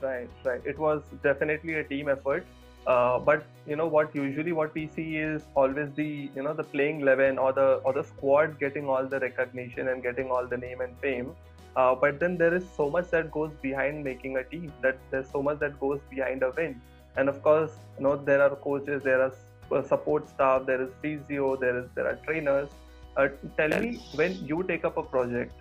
Right, 0.00 0.30
right. 0.44 0.60
It 0.64 0.78
was 0.78 1.02
definitely 1.22 1.74
a 1.74 1.84
team 1.84 2.08
effort. 2.08 2.46
Uh, 2.86 3.18
but 3.18 3.44
you 3.66 3.76
know 3.76 3.86
what 3.86 4.14
usually 4.14 4.52
what 4.52 4.74
we 4.74 4.88
see 4.94 5.16
is 5.16 5.42
always 5.54 5.90
the 5.94 6.30
you 6.34 6.42
know 6.42 6.54
the 6.54 6.64
playing 6.64 7.00
11 7.02 7.38
or 7.38 7.52
the 7.52 7.74
or 7.84 7.92
the 7.92 8.02
squad 8.02 8.58
getting 8.58 8.88
all 8.88 9.06
the 9.06 9.20
recognition 9.20 9.88
and 9.88 10.02
getting 10.02 10.30
all 10.30 10.46
the 10.46 10.56
name 10.56 10.80
and 10.80 10.96
fame. 10.98 11.34
Uh, 11.76 11.94
but 11.94 12.18
then 12.18 12.36
there 12.36 12.54
is 12.54 12.64
so 12.76 12.88
much 12.90 13.10
that 13.10 13.30
goes 13.30 13.52
behind 13.62 14.02
making 14.02 14.36
a 14.38 14.44
team 14.44 14.72
that 14.82 14.98
there's 15.10 15.30
so 15.30 15.42
much 15.42 15.58
that 15.60 15.78
goes 15.78 16.00
behind 16.10 16.42
a 16.42 16.50
win. 16.56 16.80
And 17.16 17.28
of 17.28 17.42
course 17.42 17.72
you 17.98 18.04
know 18.04 18.16
there 18.16 18.42
are 18.42 18.56
coaches 18.56 19.02
there 19.02 19.20
are 19.20 19.32
uh, 19.70 19.82
support 19.82 20.28
staff 20.28 20.66
there 20.66 20.82
is 20.82 20.90
physio 21.02 21.56
there 21.56 21.78
is 21.78 21.86
there 21.94 22.06
are 22.06 22.16
trainers. 22.26 22.70
Uh, 23.16 23.28
tell 23.56 23.68
me 23.68 24.00
when 24.14 24.34
you 24.46 24.62
take 24.62 24.84
up 24.84 24.96
a 24.96 25.02
project 25.02 25.52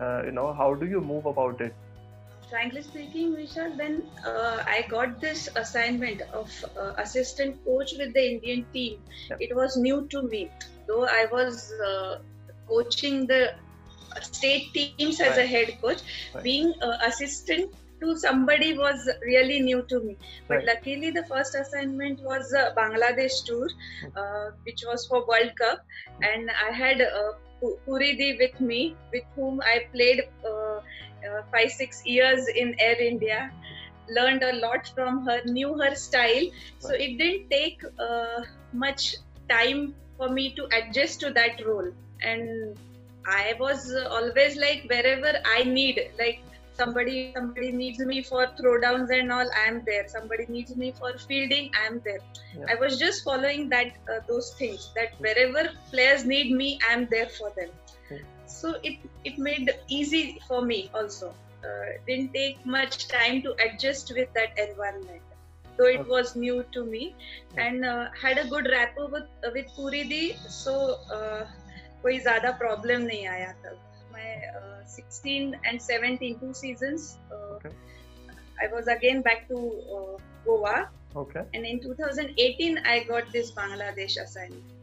uh, 0.00 0.22
you 0.24 0.30
know 0.30 0.52
how 0.52 0.74
do 0.74 0.86
you 0.86 1.00
move 1.00 1.26
about 1.26 1.60
it 1.60 1.74
frankly 2.50 2.82
speaking, 2.82 3.34
Vishal, 3.36 3.76
when 3.78 4.02
uh, 4.26 4.62
I 4.66 4.84
got 4.88 5.20
this 5.20 5.48
assignment 5.56 6.22
of 6.32 6.52
uh, 6.76 6.92
assistant 6.98 7.64
coach 7.64 7.92
with 7.98 8.14
the 8.14 8.30
Indian 8.32 8.66
team, 8.72 9.00
it 9.40 9.54
was 9.54 9.76
new 9.76 10.06
to 10.08 10.22
me. 10.22 10.50
Though 10.86 11.04
I 11.04 11.26
was 11.30 11.72
uh, 11.72 12.18
coaching 12.66 13.26
the 13.26 13.54
state 14.22 14.72
teams 14.72 15.20
as 15.20 15.36
a 15.38 15.46
head 15.46 15.80
coach, 15.80 16.00
right. 16.34 16.44
being 16.44 16.74
uh, 16.82 16.98
assistant 17.04 17.74
to 18.00 18.16
somebody 18.16 18.78
was 18.78 19.08
really 19.22 19.60
new 19.60 19.82
to 19.82 20.00
me. 20.00 20.16
But 20.46 20.58
right. 20.58 20.66
luckily, 20.66 21.10
the 21.10 21.24
first 21.24 21.54
assignment 21.54 22.20
was 22.22 22.54
uh, 22.54 22.72
Bangladesh 22.76 23.44
tour, 23.44 23.68
hmm. 24.02 24.08
uh, 24.16 24.50
which 24.64 24.84
was 24.86 25.06
for 25.06 25.26
World 25.26 25.52
Cup, 25.56 25.84
and 26.22 26.50
I 26.50 26.72
had 26.72 27.00
uh, 27.00 27.32
Puridi 27.86 28.38
with 28.38 28.60
me, 28.60 28.96
with 29.12 29.24
whom 29.34 29.60
I 29.60 29.86
played 29.92 30.22
uh, 31.26 31.42
five 31.52 31.70
six 31.70 32.04
years 32.06 32.48
in 32.48 32.74
Air 32.78 33.00
India. 33.00 33.50
Learned 34.08 34.42
a 34.42 34.54
lot 34.56 34.90
from 34.94 35.26
her, 35.26 35.42
knew 35.44 35.78
her 35.78 35.94
style. 35.94 36.46
So 36.78 36.94
it 36.94 37.18
didn't 37.18 37.50
take 37.50 37.82
uh, 37.98 38.42
much 38.72 39.16
time 39.48 39.94
for 40.16 40.30
me 40.30 40.54
to 40.54 40.66
adjust 40.72 41.20
to 41.20 41.30
that 41.32 41.64
role. 41.66 41.92
And 42.22 42.78
I 43.26 43.54
was 43.60 43.94
always 43.94 44.56
like 44.56 44.86
wherever 44.88 45.32
I 45.44 45.64
need, 45.64 46.10
like 46.18 46.40
somebody 46.78 47.32
somebody 47.34 47.70
needs 47.72 47.98
me 48.10 48.22
for 48.22 48.42
throwdowns 48.58 49.10
and 49.18 49.32
all 49.36 49.50
i'm 49.62 49.82
there 49.88 50.04
somebody 50.16 50.46
needs 50.56 50.76
me 50.82 50.92
for 50.98 51.10
fielding 51.26 51.70
i'm 51.82 52.00
there 52.04 52.20
yeah. 52.56 52.72
i 52.72 52.76
was 52.82 52.98
just 53.04 53.24
following 53.24 53.68
that 53.74 53.88
uh, 54.12 54.20
those 54.28 54.52
things 54.60 54.90
that 54.98 55.20
wherever 55.26 55.64
players 55.90 56.24
need 56.34 56.52
me 56.62 56.68
i'm 56.90 57.06
there 57.14 57.30
for 57.38 57.50
them 57.58 57.70
so 58.47 58.75
it 58.83 58.97
it 59.23 59.37
made 59.37 59.71
easy 59.87 60.39
for 60.47 60.61
me 60.61 60.89
also 60.93 61.33
uh, 61.63 61.85
didn't 62.07 62.33
take 62.33 62.65
much 62.65 63.07
time 63.07 63.41
to 63.41 63.55
adjust 63.65 64.13
with 64.15 64.31
that 64.33 64.57
environment 64.57 65.21
though 65.77 65.87
it 65.87 66.01
okay. 66.01 66.09
was 66.09 66.35
new 66.35 66.63
to 66.71 66.85
me 66.85 67.15
and 67.57 67.85
uh, 67.85 68.07
had 68.21 68.37
a 68.37 68.47
good 68.47 68.67
rapport 68.71 69.07
with 69.07 69.29
uh, 69.45 69.51
with 69.53 69.67
Puridi 69.77 70.25
so 70.61 70.97
uh, 71.17 71.43
कोई 72.03 72.17
ज़्यादा 72.19 72.49
problem 72.59 73.01
नहीं 73.09 73.25
आया 73.33 73.51
तब 73.63 73.77
मैं 74.13 74.31
16 74.93 75.53
and 75.69 75.81
17 75.81 76.39
two 76.39 76.53
seasons 76.53 77.17
uh, 77.31 77.55
okay. 77.55 77.71
I 78.63 78.67
was 78.73 78.87
again 78.87 79.21
back 79.27 79.47
to 79.47 79.59
uh, 79.97 80.17
Goa 80.45 80.89
okay 81.21 81.43
and 81.53 81.65
in 81.65 81.79
2018 81.79 82.77
I 82.93 83.03
got 83.11 83.31
this 83.31 83.51
Bangladesh 83.51 84.17
assignment 84.25 84.73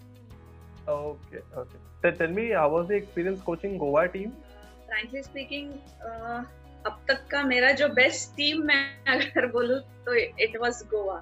Okay, 0.88 1.38
okay. 1.56 1.78
So 2.05 2.11
tell 2.11 2.27
me, 2.27 2.51
how 2.51 2.69
was 2.69 2.87
the 2.87 2.93
experience 2.93 3.41
coaching 3.41 3.79
Goa 3.79 4.07
team? 4.07 4.31
Frankly 4.87 5.23
speaking, 5.23 5.81
uh, 6.07 6.43
अब 6.85 6.99
तक 7.07 7.21
का 7.31 7.41
मेरा 7.43 7.71
जो 7.81 7.87
best 7.97 8.35
team 8.37 8.61
मैं 8.65 8.81
अगर 9.13 9.45
बोलूँ 9.51 9.79
तो 10.05 10.13
it 10.15 10.57
was 10.61 10.81
Goa 10.93 11.17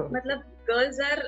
मतलब 0.00 0.42
girls 0.70 1.00
are 1.10 1.22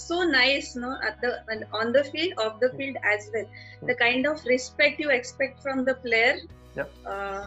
so 0.00 0.16
nice 0.30 0.66
no 0.80 0.88
at 1.06 1.16
the 1.22 1.30
on 1.76 1.88
the 1.94 2.02
field 2.10 2.42
off 2.42 2.60
the 2.60 2.68
field 2.80 2.98
as 3.12 3.24
well 3.34 3.48
the 3.88 3.96
kind 4.02 4.28
of 4.32 4.44
respect 4.50 5.00
you 5.04 5.08
expect 5.14 5.64
from 5.64 5.80
the 5.88 5.94
player 6.04 6.36
yeah. 6.76 6.92
uh, 7.14 7.40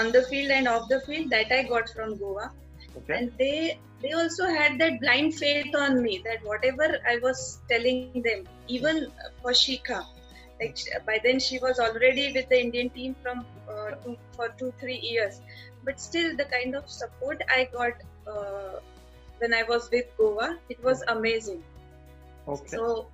on 0.00 0.12
the 0.16 0.22
field 0.32 0.52
and 0.56 0.72
off 0.72 0.90
the 0.90 0.98
field 1.06 1.32
that 1.36 1.54
i 1.58 1.62
got 1.70 1.94
from 1.94 2.12
goa 2.24 2.50
okay. 2.96 3.14
and 3.18 3.32
they 3.38 3.78
they 4.02 4.12
also 4.12 4.46
had 4.46 4.78
that 4.80 5.00
blind 5.00 5.34
faith 5.34 5.74
on 5.74 6.02
me 6.02 6.20
that 6.24 6.44
whatever 6.44 6.98
I 7.08 7.18
was 7.22 7.60
telling 7.68 8.22
them, 8.22 8.44
even 8.66 9.12
for 9.40 9.52
Shika, 9.52 10.04
like 10.60 10.76
by 11.06 11.20
then 11.22 11.38
she 11.38 11.58
was 11.60 11.78
already 11.78 12.32
with 12.32 12.48
the 12.48 12.60
Indian 12.60 12.90
team 12.90 13.14
from 13.22 13.46
uh, 13.70 13.92
two, 14.04 14.16
for 14.32 14.48
two 14.58 14.72
three 14.80 14.98
years, 14.98 15.40
but 15.84 16.00
still 16.00 16.36
the 16.36 16.44
kind 16.46 16.74
of 16.74 16.90
support 16.90 17.42
I 17.48 17.68
got 17.72 17.92
uh, 18.26 18.80
when 19.38 19.54
I 19.54 19.62
was 19.62 19.88
with 19.90 20.06
Goa, 20.18 20.58
it 20.68 20.82
was 20.82 21.04
amazing. 21.06 21.62
Okay. 22.48 22.66
So 22.66 23.06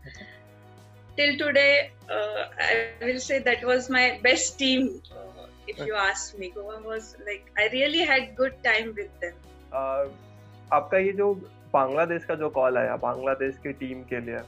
till 1.18 1.36
today, 1.36 1.90
uh, 2.10 2.44
I 2.58 3.04
will 3.04 3.20
say 3.20 3.40
that 3.40 3.62
was 3.62 3.90
my 3.90 4.20
best 4.22 4.58
team 4.58 5.02
uh, 5.12 5.28
if 5.68 5.78
you 5.86 5.94
ask 5.94 6.38
me 6.38 6.48
goa 6.54 6.76
was 6.90 7.14
like 7.28 7.50
i 7.62 7.68
really 7.72 8.04
had 8.10 8.34
good 8.40 8.54
time 8.68 8.94
with 9.00 9.12
them 9.24 9.34
आपका 9.74 10.98
ये 10.98 11.12
जो 11.12 11.32
बांग्लादेश 11.72 12.24
का 12.24 12.34
जो 12.34 12.48
call 12.50 12.76
आया 12.78 12.96
बांग्लादेश 12.96 13.58
की 13.62 13.72
team 13.72 14.02
के 14.12 14.20
लिए 14.20 14.38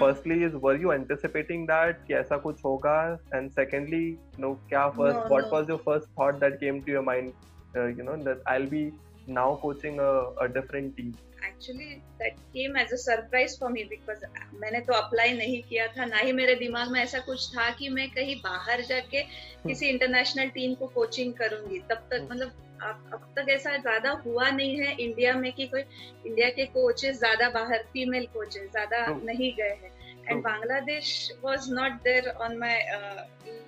firstly 0.00 0.44
is 0.44 0.54
were 0.62 0.80
you 0.80 0.92
anticipating 0.92 1.66
that 1.66 1.98
कि 2.06 2.14
ऐसा 2.14 2.36
कुछ 2.36 2.64
होगा? 2.64 2.96
एंड 3.34 3.50
सेकेंडली 3.50 4.18
नो 4.40 4.52
क्या 4.68 4.88
first 4.90 5.30
what 5.30 5.52
was 5.52 5.70
your 5.70 5.78
first 5.86 6.08
thought 6.18 6.34
that 6.40 6.54
came 6.60 6.80
to 6.80 6.92
your 6.92 7.04
mind 7.04 7.32
you 7.98 8.04
know 8.04 8.16
that 8.24 8.42
I 8.48 8.58
will 8.58 8.68
be 8.70 8.90
now 9.32 9.56
coaching 9.62 9.98
a 9.98 10.46
different 10.54 10.94
team 10.96 11.12
actually 11.46 11.84
that 12.20 12.36
came 12.52 12.76
as 12.76 12.92
a 12.92 12.96
surprise 12.96 13.58
for 13.60 13.70
me 13.72 13.84
because 13.84 14.24
मैंने 14.60 14.80
तो 14.80 14.92
apply 14.92 15.32
नहीं 15.32 15.62
किया 15.62 15.86
था 15.86 16.04
ना 16.04 16.18
ही 16.18 16.32
मेरे 16.32 16.54
दिमाग 16.54 16.90
में 16.92 17.00
ऐसा 17.02 17.18
कुछ 17.26 17.48
था 17.56 17.68
कि 17.70 17.88
मैं 17.88 18.08
कहीं 18.10 18.36
बाहर 18.44 18.80
जाके 18.88 19.22
किसी 19.66 19.88
इंटरनेशनल 19.88 20.48
टीम 20.48 20.74
को 20.74 20.86
कोचिंग 20.94 21.32
करूँगी। 21.34 21.78
तब 21.90 22.08
तक 22.10 22.28
मतलब 22.32 22.52
अब 22.82 23.32
तक 23.36 23.48
ऐसा 23.50 23.76
ज़्यादा 23.76 24.10
हुआ 24.26 24.48
नहीं 24.50 24.76
है 24.80 24.94
इंडिया 24.94 25.34
में 25.34 25.52
कि 25.52 25.66
कोई 25.66 25.80
इंडिया 26.26 26.48
के 26.50 26.64
कोचेस 26.66 27.18
ज़्यादा 27.18 27.48
बाहर 27.50 27.82
फीमेल 27.92 28.26
कोचेस 28.34 28.70
ज़्यादा 28.70 29.04
नहीं 29.24 29.52
गए 29.56 29.74
हैं। 29.82 29.92
And 30.28 30.42
Bangladesh 30.42 31.10
was 31.44 31.70
not 31.72 31.92
there 32.04 32.28
on 32.28 32.56
my 32.58 32.84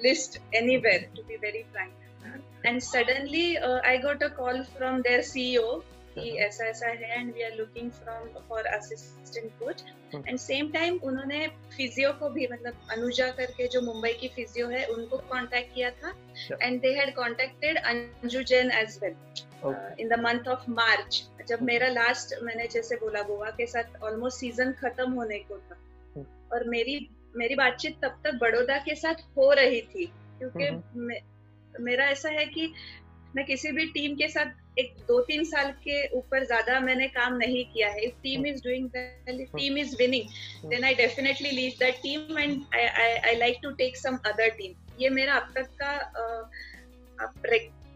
list 0.02 0.40
anywhere 0.54 1.10
to 1.16 1.22
be 1.22 1.36
very 1.42 1.62
frank 1.72 2.66
and 2.66 2.80
suddenly 2.80 3.54
I 3.56 3.98
got 3.98 4.22
a 4.22 4.28
call 4.36 4.62
from 4.76 5.00
their 5.02 5.22
CEO 5.22 5.70
कि 6.20 6.30
ऐसा 6.30 6.64
ऐसा 6.64 6.86
है 6.86 7.20
and 7.20 7.34
we 7.34 7.42
are 7.42 7.54
looking 7.54 7.90
from 7.90 8.28
for 8.48 8.66
assistant 8.66 9.52
coach 9.58 9.84
and 10.14 10.38
same 10.38 10.70
time 10.70 10.98
उन्होंने 11.02 11.46
physio 11.48 12.12
को 12.12 12.30
भी 12.30 12.48
मतलब 12.52 12.86
अनुजा 12.90 13.30
करके 13.30 13.68
जो 13.68 13.80
मुंबई 13.80 14.12
की 14.12 14.28
फिजियो 14.28 14.68
है 14.68 14.86
उनको 14.86 15.16
कांटेक्ट 15.16 15.74
किया 15.74 15.90
था। 15.90 16.14
And 16.62 16.80
they 16.80 16.94
had 16.94 17.14
contacted 17.14 17.78
Anju 17.78 18.42
Jain 18.42 18.70
as 18.70 18.98
well 19.02 19.16
in 20.00 20.08
the 20.08 20.12
month 20.12 20.48
of 20.48 20.70
March 20.70 21.30
जब 21.48 21.62
मेरा 21.62 21.88
लास्ट 21.88 22.42
मैंने 22.42 22.66
जैसे 22.66 22.96
बोला 22.96 23.22
गोवा 23.22 23.50
के 23.50 23.66
साथ 23.66 24.02
ऑलमोस्ट 24.02 24.38
सीज़न 24.38 24.72
खत्म 24.72 25.12
होने 25.12 25.38
को 25.38 25.58
था। 25.58 25.76
hmm. 26.18 26.52
और 26.52 26.64
मेरी 26.64 27.10
मेरी 27.36 27.54
बातचीत 27.54 27.96
तब 28.02 28.20
तक 28.24 28.34
बड़ौदा 28.34 28.78
के 28.78 28.94
साथ 28.94 29.14
हो 29.14 29.52
रही 29.52 29.80
थी 29.80 30.06
क्योंकि 30.38 30.68
hmm. 30.68 31.80
मेरा 31.80 32.04
ऐसा 32.04 32.28
है 32.28 32.46
कि 32.46 32.72
मैं 33.36 33.44
किसी 33.46 33.70
भी 33.72 33.84
टीम 33.92 34.14
के 34.16 34.28
साथ 34.28 34.78
एक 34.78 34.94
दो 35.08 35.20
तीन 35.20 35.44
साल 35.44 35.70
के 35.84 35.96
ऊपर 36.16 36.44
ज़्यादा 36.46 36.78
मैंने 36.80 37.06
काम 37.08 37.36
नहीं 37.36 37.64
किया 37.72 37.88
है। 37.88 38.04
If 38.04 38.14
team 38.22 38.46
is 38.46 38.62
doing 38.64 38.88
well 38.94 39.40
if 39.40 39.56
team 39.56 39.78
is 39.78 39.96
winning 39.98 40.70
then 40.70 40.84
I 40.84 40.94
definitely 40.94 41.50
leave 41.50 41.72
that 41.80 41.96
team 42.02 42.38
and 42.38 42.60
I 42.74 42.86
I 43.06 43.36
like 43.36 43.58
to 43.62 43.70
take 43.82 43.96
some 43.96 44.18
other 44.26 44.48
team 44.58 44.74
ये 45.00 45.08
मेरा 45.10 45.34
अब 45.34 45.52
तक 45.54 45.68
का 45.82 45.92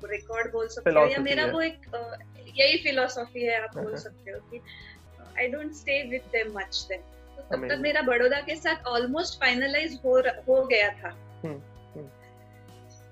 रिकॉर्ड 0.05 0.53
बोल 0.53 0.69
सकते 0.69 0.91
हो 0.91 1.07
या 1.07 1.19
मेरा 1.21 1.47
वो 1.47 1.61
एक 1.61 1.87
यही 2.57 2.79
फिलोसॉफी 2.83 3.43
है 3.43 3.61
आप 3.63 3.77
बोल 3.79 3.97
सकते 3.97 4.31
हो 4.31 4.39
कि 4.51 4.61
I 5.39 5.49
don't 5.49 5.73
stay 5.75 6.03
with 6.09 6.23
them 6.33 6.53
much 6.59 6.87
then 6.89 7.01
तब 7.53 7.69
तक 7.69 7.79
मेरा 7.81 8.03
बड़ौदा 8.03 8.41
के 8.41 8.57
साथ 8.57 8.87
ऑलमोस्ट 8.89 9.39
फाइनलाइज 9.41 9.99
हो 10.05 10.19
हो 10.49 10.65
गया 10.67 10.89
था। 10.93 11.09
हम्म। 11.45 11.61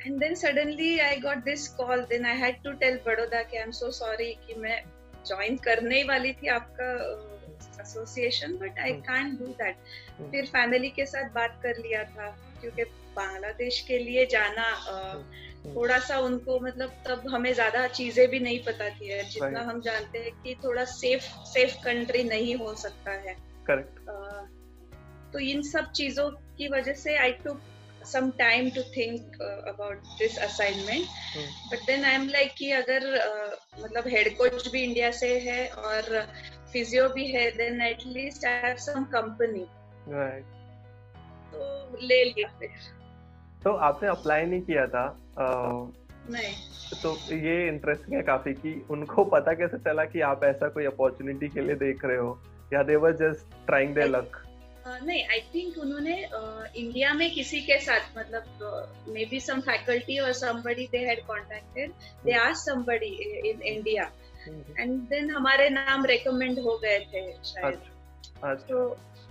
And 0.06 0.20
then 0.20 0.34
suddenly 0.34 0.98
I 0.98 1.16
got 1.16 1.36
this 1.36 1.68
call 1.68 2.02
then 2.02 2.26
I 2.26 2.36
had 2.36 2.62
to 2.62 2.72
tell 2.72 3.00
Baroda 3.06 3.42
कि 3.42 3.56
आई 3.56 3.62
एम 3.62 3.70
सो 3.70 3.90
सॉरी 3.90 4.32
कि 4.46 4.54
मैं 4.54 4.82
ज्वाइन 5.26 5.56
करने 5.56 5.96
ही 5.96 6.02
वाली 6.02 6.32
थी 6.32 6.46
आपका 6.46 6.92
association 7.80 8.52
but 8.52 8.78
I 8.78 8.92
can't 8.92 9.38
do 9.38 9.46
that 9.46 9.76
फिर 10.30 10.46
फैमिली 10.46 10.90
के 10.90 11.06
साथ 11.06 11.30
बात 11.30 11.60
कर 11.62 11.76
लिया 11.76 12.04
था 12.04 12.30
क्योंकि 12.60 12.84
बांग्लादेश 13.16 13.80
के 13.80 13.98
लिए 13.98 14.26
जाना 14.26 14.66
uh, 14.86 15.24
थोड़ा 15.76 15.98
सा 15.98 16.18
उनको 16.18 16.60
मतलब 16.60 17.02
तब 17.06 17.22
हमें 17.30 17.52
ज़्यादा 17.52 17.86
चीज़ें 17.88 18.28
भी 18.28 18.40
नहीं 18.40 18.64
पता 18.64 18.88
थी 18.88 19.22
जितना 19.22 19.60
हम 19.60 19.80
जानते 19.80 20.18
हैं 20.18 20.30
कि 20.42 20.54
थोड़ा 20.64 20.84
सेफ़ 20.84 21.22
सेफ़ 21.44 21.74
कंट्री 21.84 22.24
नहीं 22.24 22.54
हो 22.54 22.74
सकता 22.74 23.10
है। 23.10 23.36
करेक्ट 23.66 23.98
uh, 23.98 24.46
तो 25.32 25.38
इन 25.38 25.62
सब 25.62 25.92
चीज़ों 25.92 26.30
की 26.30 26.68
वजह 26.68 26.92
से 26.92 27.16
आई 27.16 27.32
टुक 27.32 27.60
some 28.04 28.32
time 28.32 28.70
to 28.70 28.82
think 28.82 29.20
uh, 29.40 29.72
about 29.72 29.98
this 30.18 30.36
assignment. 30.36 31.04
Hmm. 31.34 31.50
but 31.70 31.78
then 31.86 32.04
i'm 32.04 32.28
like 32.28 32.54
कि 32.56 32.70
अगर 32.70 33.00
uh, 33.00 33.84
मतलब 33.84 34.08
हेड 34.08 34.36
कोच 34.38 34.68
भी 34.68 34.82
इंडिया 34.82 35.10
से 35.10 35.38
है 35.38 35.68
और 35.68 36.28
फिजियो 36.72 37.08
भी 37.08 37.26
है 37.26 37.50
then 37.50 37.82
at least 37.82 38.46
I 38.46 38.52
have 38.52 38.76
some 38.76 39.04
company 39.04 39.66
right 40.08 40.44
तो 41.52 41.98
ले 42.02 42.24
लिया 42.24 42.48
फिर। 42.58 42.68
तो 43.64 43.72
आपने 43.72 44.08
अप्लाई 44.08 44.46
नहीं 44.46 44.62
किया 44.62 44.86
था 44.86 45.16
uh, 45.16 46.00
नहीं। 46.30 46.54
तो 47.02 47.16
ये 47.36 47.68
इंटरेस्टिंग 47.68 48.16
है 48.16 48.22
काफ़ी 48.22 48.54
कि 48.54 48.86
उनको 48.90 49.24
पता 49.24 49.52
कैसे 49.52 49.78
चला 49.78 50.04
कि 50.04 50.20
आप 50.20 50.44
ऐसा 50.44 50.68
कोई 50.68 50.84
अपॉर्चुनिटी 50.84 51.48
के 51.48 51.60
लिए 51.60 51.74
देख 51.74 52.04
रहे 52.04 52.16
हो 52.16 52.42
या 52.72 52.82
they 52.82 52.96
were 52.96 53.12
just 53.12 53.66
trying 53.66 53.94
their 53.94 54.08
luck 54.08 54.46
नहीं 54.86 55.24
आई 55.24 55.40
थिंक 55.54 55.78
उन्होंने 55.78 56.14
इंडिया 56.76 57.12
में 57.14 57.30
किसी 57.34 57.60
के 57.62 57.78
साथ 57.80 58.16
मतलब 58.16 59.04
मे 59.08 59.24
बी 59.30 59.40
सम 59.40 59.60
फैकल्टी 59.60 60.18
और 60.18 60.32
somebody 60.32 60.86
they 60.92 60.98
had 61.06 61.20
contacted 61.26 61.92
they 62.24 62.32
asked 62.38 62.70
somebody 62.70 63.12
in 63.50 63.62
India 63.74 64.10
and 64.78 64.98
then 65.08 65.30
हमारे 65.30 65.68
नाम 65.70 66.04
रेकमेंड 66.06 66.58
हो 66.58 66.76
गए 66.84 66.98
थे 67.12 67.22
शायद। 67.44 67.78
तो 68.68 68.88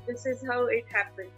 this 0.08 0.28
is 0.28 0.46
how 0.48 0.68
it 0.78 0.96
happened 0.96 1.30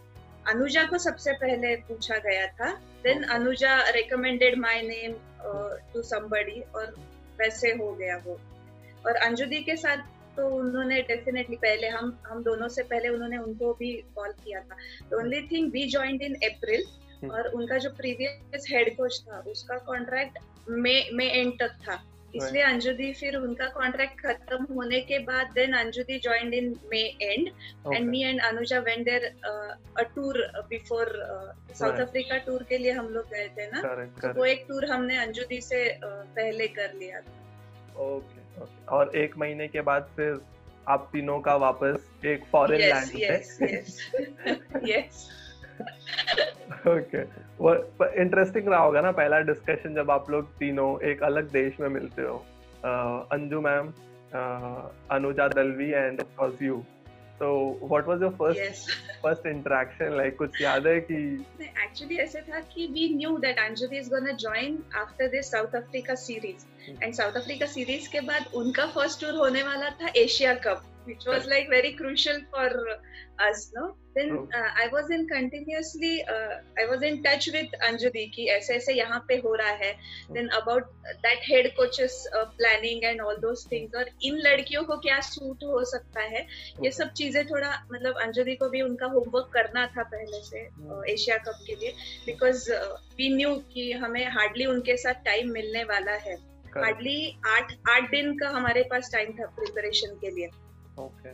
Anuja 0.50 0.84
को 0.84 0.98
सबसे 0.98 1.32
पहले 1.42 1.74
पूछा 1.88 2.18
गया 2.28 2.46
था 2.60 2.72
then 3.04 3.22
Anuja 3.36 3.76
recommended 3.90 4.58
my 4.58 4.82
name 4.82 5.12
to 5.92 6.02
somebody 6.02 6.60
और 6.74 6.94
वैसे 7.40 7.70
हो 7.72 7.92
गया 7.94 8.16
वो। 8.26 8.38
और 9.06 9.16
अंजुदी 9.26 9.62
के 9.64 9.76
साथ 9.76 9.98
तो 10.36 10.48
उन्होंने 10.58 11.00
डेफिनेटली 11.08 11.56
पहले 11.64 11.88
हम 11.88 12.16
हम 12.26 12.42
दोनों 12.42 12.68
से 12.76 12.82
पहले 12.92 13.08
उन्होंने 13.08 13.38
उनको 13.38 13.72
भी 13.80 13.92
कॉल 14.16 14.32
किया 14.44 14.60
था। 14.60 14.76
The 15.10 15.14
only 15.14 15.40
thing 15.48 15.72
we 15.72 15.88
joined 15.90 16.22
in 16.22 16.34
April 16.50 17.28
और 17.30 17.48
उनका 17.48 17.78
जो 17.78 17.90
प्रीवियस 17.98 18.66
हेड 18.70 18.96
कोच 18.96 19.20
था 19.28 19.44
उसका 19.48 19.76
कॉन्ट्रैक्ट 19.90 20.38
मे 20.70 20.94
मे 21.12 21.28
एंड 21.30 21.52
तक 21.60 21.78
था। 21.84 22.02
इसलिए 22.34 22.62
अंजुदी 22.62 23.12
फिर 23.12 23.36
उनका 23.36 23.66
कॉन्ट्रैक्ट 23.68 24.20
खत्म 24.20 24.64
होने 24.74 25.00
के 25.08 25.18
बाद 25.24 25.50
then 25.54 25.72
Anjudi 25.76 26.18
joined 26.18 26.54
in 26.54 26.68
May 26.90 27.00
and 27.22 27.48
and 27.94 28.08
me 28.10 28.22
and 28.24 28.40
Anuja 28.40 28.78
went 28.86 29.04
there 29.04 29.24
a 29.98 30.02
tour 30.14 30.38
before 30.70 31.12
South 31.74 32.00
Africa 32.00 32.38
tour 32.46 32.62
के 32.68 32.78
लिए 32.78 32.92
हम 32.92 33.08
लोग 33.08 33.28
गए 33.30 33.48
थे 33.58 33.66
ना? 33.70 33.82
Correct, 33.82 34.14
correct. 34.14 34.34
तो 34.34 34.40
वो 34.40 34.44
एक 34.44 34.64
टूर 34.68 34.84
हमने 34.92 35.18
अंजुदी 35.18 35.60
से 35.60 35.84
uh, 35.88 36.14
पहले 36.38 36.68
कर 36.78 36.94
लिया 36.94 37.20
था। 37.20 38.02
ओके 38.04 38.41
और 38.88 39.16
एक 39.16 39.38
महीने 39.38 39.68
के 39.68 39.80
बाद 39.80 40.10
फिर 40.16 40.40
आप 40.88 41.08
तीनों 41.12 41.40
का 41.40 41.56
वापस 41.56 42.10
एक 42.24 42.44
फॉरेन 42.52 42.80
लैंड 42.80 43.10
पे 43.18 45.00
ओके 46.90 47.22
वो 47.58 47.74
इंटरेस्टिंग 48.06 48.68
रहा 48.68 48.80
होगा 48.80 49.00
ना 49.00 49.12
पहला 49.12 49.38
डिस्कशन 49.40 49.94
जब 49.94 50.10
आप 50.10 50.30
लोग 50.30 50.52
तीनों 50.58 50.88
एक 51.10 51.22
अलग 51.22 51.50
देश 51.50 51.80
में 51.80 51.88
मिलते 51.88 52.22
हो। 52.22 52.36
Anju 53.32 53.60
ma'am 53.60 53.92
Anuja 55.10 55.48
Dalvi 55.48 55.90
and 55.90 56.22
you 56.62 56.84
तो 57.38 57.78
what 57.82 58.06
was 58.06 58.22
your 58.22 58.32
first 58.32 58.90
first 59.22 59.46
interaction 59.46 60.16
like 60.16 60.36
कुछ 60.38 60.62
याद 60.62 60.86
है 60.86 61.00
कि 61.00 61.46
एक्चुअली 61.84 62.16
ऐसे 62.16 62.40
था 62.40 62.60
कि 62.60 62.86
we 62.86 63.14
knew 63.14 63.36
that 63.38 63.58
Anjudi 63.58 63.98
is 63.98 64.10
gonna 64.10 64.32
join 64.32 64.78
after 64.94 65.28
this 65.28 65.50
South 65.50 65.76
Africa 65.76 66.14
series 66.14 66.64
and 66.88 67.12
South 67.14 67.42
Africa 67.42 67.66
series 67.66 68.08
के 68.12 68.20
बाद 68.30 68.50
उनका 68.54 68.86
फ़र्स्ट 68.94 69.20
टूर 69.20 69.34
होने 69.34 69.62
वाला 69.62 69.90
था 70.02 70.12
Asia 70.16 70.54
cup 70.66 70.88
which 71.08 71.26
was 71.28 71.48
like 71.50 71.68
very 71.70 71.92
crucial 71.92 72.40
for 72.52 73.00
us 73.40 73.70
no 73.76 73.86
then 74.16 74.48
I 74.54 74.86
was 74.88 75.12
in 75.12 75.24
continuously 75.26 76.20
I 76.20 76.84
was 76.86 77.04
in 77.04 77.16
touch 77.22 77.48
with 77.54 77.74
Anjudi 77.86 78.24
की 78.34 78.46
ऐसे 78.48 78.74
ऐसे 78.74 78.92
यहाँ 78.94 79.18
पे 79.28 79.34
हो 79.44 79.54
रहा 79.54 79.70
है। 79.82 79.92
Then 80.32 80.48
about 80.58 80.90
that 81.06 81.38
head 81.48 81.72
coaches 81.76 82.22
planning 82.34 83.04
and 83.04 83.20
all 83.20 83.36
those 83.36 83.64
things 83.72 83.94
और 83.94 84.10
इन 84.24 84.38
लड़कियों 84.46 84.82
को 84.84 84.96
क्या 84.98 85.18
सूट 85.20 85.64
हो 85.64 85.84
सकता 85.84 86.20
है? 86.20 86.46
ये 86.84 86.90
सब 86.90 87.12
चीज़ें 87.12 87.44
थोड़ा 87.46 87.72
मतलब 87.92 88.20
अंजुदी 88.22 88.54
को 88.54 88.68
भी 88.68 88.82
उनका 88.82 89.06
होमवर्क 89.06 89.50
करना 89.54 89.86
था 89.96 90.02
पहले 90.04 90.42
से 90.42 90.66
oh. 90.68 90.98
uh, 90.98 91.10
एशिया 91.10 91.38
कप 91.38 91.64
के 91.66 91.74
लिए। 91.74 91.92
बिकॉज़ 92.26 92.70
वी 93.18 93.34
न्यू 93.36 93.54
की 93.74 93.90
हमें 94.04 94.24
हार्डली 94.28 94.66
उनके 94.66 94.96
साथ 94.96 95.24
टाइम 95.24 95.52
मिलने 95.52 95.84
वाला 95.84 96.12
है। 96.28 96.36
हार्डली 96.76 97.38
आठ 97.48 97.72
आठ 97.90 98.10
दिन 98.10 98.36
का 98.38 98.48
हमारे 98.50 98.82
पास 98.90 99.10
टाइम 99.12 99.32
था 99.32 99.46
प्रिपरेशन 99.56 100.16
के 100.20 100.30
लिए। 100.30 100.46
ओके 101.00 101.30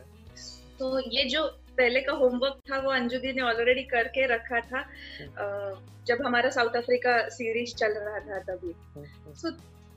तो 0.79 0.99
ये 1.11 1.23
जो 1.29 1.43
पहले 1.77 2.01
का 2.01 2.13
होमवर्क 2.13 2.59
था 2.69 2.77
वो 2.79 2.91
अंजुदी 2.91 3.31
ने 3.33 3.41
ऑलरेडी 3.41 3.83
करके 3.85 4.25
रखा 4.27 4.59
था। 4.61 4.81
जब 6.07 6.21
हमारा 6.25 6.49
साउथ 6.49 6.75
अफ्रीका 6.75 7.17
सीरीज़ 7.29 7.75
चल 7.75 7.93
रहा 7.97 8.19
था 8.19 8.39
तभी। 8.45 8.73
सो 9.35 9.51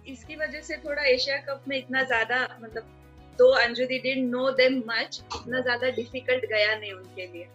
इसकी 0.07 0.37
वजह 0.37 0.61
से 0.61 0.77
थोड़ा 0.77 1.03
एशिया 1.05 1.37
कप 1.49 1.65
में 1.69 1.77
इतना 1.79 2.03
ज़्यादा 2.05 2.43
मतलब 2.63 2.91
दो 3.39 3.49
Anjudi 3.59 3.99
did 3.99 4.25
know 4.27 4.51
them 4.53 4.83
much 4.89 5.23
इतना 5.37 5.61
ज़्यादा 5.61 5.91
डिफ़िकल्ट 5.93 6.47
गया 6.47 6.75
नहीं 6.77 6.93
उनके 6.93 7.27
लिए। 7.27 7.49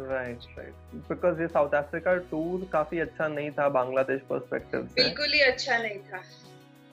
राइट 0.00 0.44
राइट 0.58 0.74
बिकॉज़ 1.08 1.40
ये 1.40 1.48
साउथ 1.48 1.74
अफ्रीका 1.76 2.14
टूर 2.30 2.68
काफ़ी 2.72 2.98
अच्छा 3.00 3.28
नहीं 3.28 3.50
था 3.50 3.68
बांग्लादेश 3.70 4.20
पर्सपेक्टिव 4.30 4.86
से। 4.86 5.02
बिल्कुल 5.02 5.32
ही 5.32 5.40
अच्छा 5.42 5.78
नहीं 5.78 5.98
था। 6.02 6.22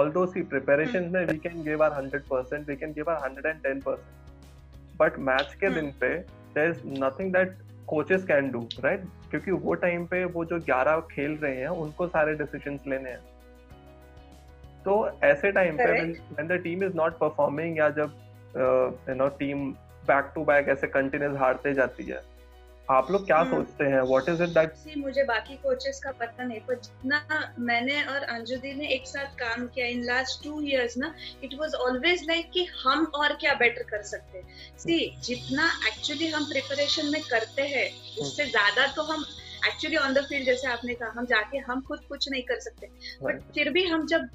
although 0.00 0.26
see 0.34 0.42
preparations 0.52 1.12
में 1.12 1.26
we 1.28 1.38
can 1.42 1.60
give 1.68 1.82
our 1.86 1.90
100% 1.98 2.70
we 2.72 2.76
can 2.82 2.94
give 2.98 3.10
our 3.12 3.18
110% 3.28 3.98
but 5.02 5.20
match 5.28 5.54
के 5.60 5.68
Hmm. 5.68 5.74
दिन 5.74 5.92
पे 6.00 6.10
there 6.56 6.72
is 6.72 6.82
nothing 7.04 7.30
that 7.36 7.54
coaches 7.92 8.26
can 8.32 8.50
do 8.56 8.64
right 8.84 9.06
क्योंकि 9.30 9.50
वो 9.66 9.74
टाइम 9.84 10.06
पे 10.06 10.24
वो 10.34 10.44
जो 10.44 10.58
11 10.70 11.00
खेल 11.12 11.36
रहे 11.42 11.56
हैं 11.56 11.68
उनको 11.84 12.06
सारे 12.16 12.36
decisions 12.42 12.86
लेने 12.88 13.10
हैं 13.10 13.22
तो 14.84 14.94
ऐसे 15.24 15.52
टाइम 15.52 15.76
पे 15.76 15.92
when 16.36 16.52
the 16.52 16.58
team 16.66 16.86
is 16.88 16.94
not 17.00 17.18
performing 17.22 17.78
या 17.78 17.88
जब 17.98 18.20
you 19.08 19.14
know 19.14 19.28
team 19.38 19.70
back 20.08 20.32
to 20.34 20.44
back 20.44 20.68
ऐसे 20.68 20.86
कंटिन्यूस 20.86 21.36
हारते 21.38 21.72
जाती 21.74 22.04
है 22.04 22.20
आप 22.90 23.10
लोग 23.10 23.24
क्या 23.26 23.36
Hmm. 23.40 23.50
सोचते 23.50 23.84
हैं? 23.84 24.00
व्हाट 24.02 24.28
इज़ 24.28 24.42
इट 24.42 24.48
दैट 24.50 24.96
मुझे 24.98 25.22
बाकी 25.24 25.54
कोचेस 25.56 26.00
का 26.04 26.10
पता 26.12 26.44
नहीं 26.44 26.60
पर 26.60 26.74
जितना 26.76 27.20
मैंने 27.60 28.02
और 28.04 28.22
अंजुदी 28.34 28.72
ने 28.74 28.88
एक 28.94 29.06
साथ 29.06 29.34
काम 29.38 29.66
किया 29.66 29.86
इन 29.86 30.04
लास्ट 30.04 30.42
टू 30.44 30.60
इयर्स 30.62 30.96
ना 30.98 31.14
इट 31.44 31.54
वाज 31.60 31.74
ऑलवेज 31.86 32.24
लाइक 32.28 32.50
कि 32.54 32.64
हम 32.82 33.04
और 33.14 33.32
क्या 33.40 33.54
बेटर 33.54 33.82
कर 33.90 34.02
सकते 34.02 34.38
हैं। 34.38 34.76
सी 34.78 34.98
जितना 35.24 35.70
एक्चुअली 35.88 36.28
हम 36.28 36.44
प्रिपरेशन 36.44 37.10
में 37.12 37.20
करते 37.30 37.62
हैं 37.68 37.88
उससे 38.20 38.46
ज़्यादा 38.46 38.86
तो 38.96 39.02
हम 39.12 39.24
एक्चुअली 39.68 39.96
ऑन 39.96 40.14
द 40.14 40.24
फ़ील्ड 40.24 40.46
जैसे 40.46 40.68
आपने 40.68 40.94
कहा 40.94 41.12
हम 41.16 41.26
जाके 41.26 41.58
हम 41.70 41.80
खुद 41.88 42.00
कुछ 42.08 42.30
नहीं 42.30 42.42
कर 42.42 42.60
सकते। 42.60 42.90
बट 43.22 43.40
फिर 43.54 43.70
भी 43.72 43.86
हम 43.86 44.06
जब 44.06 44.28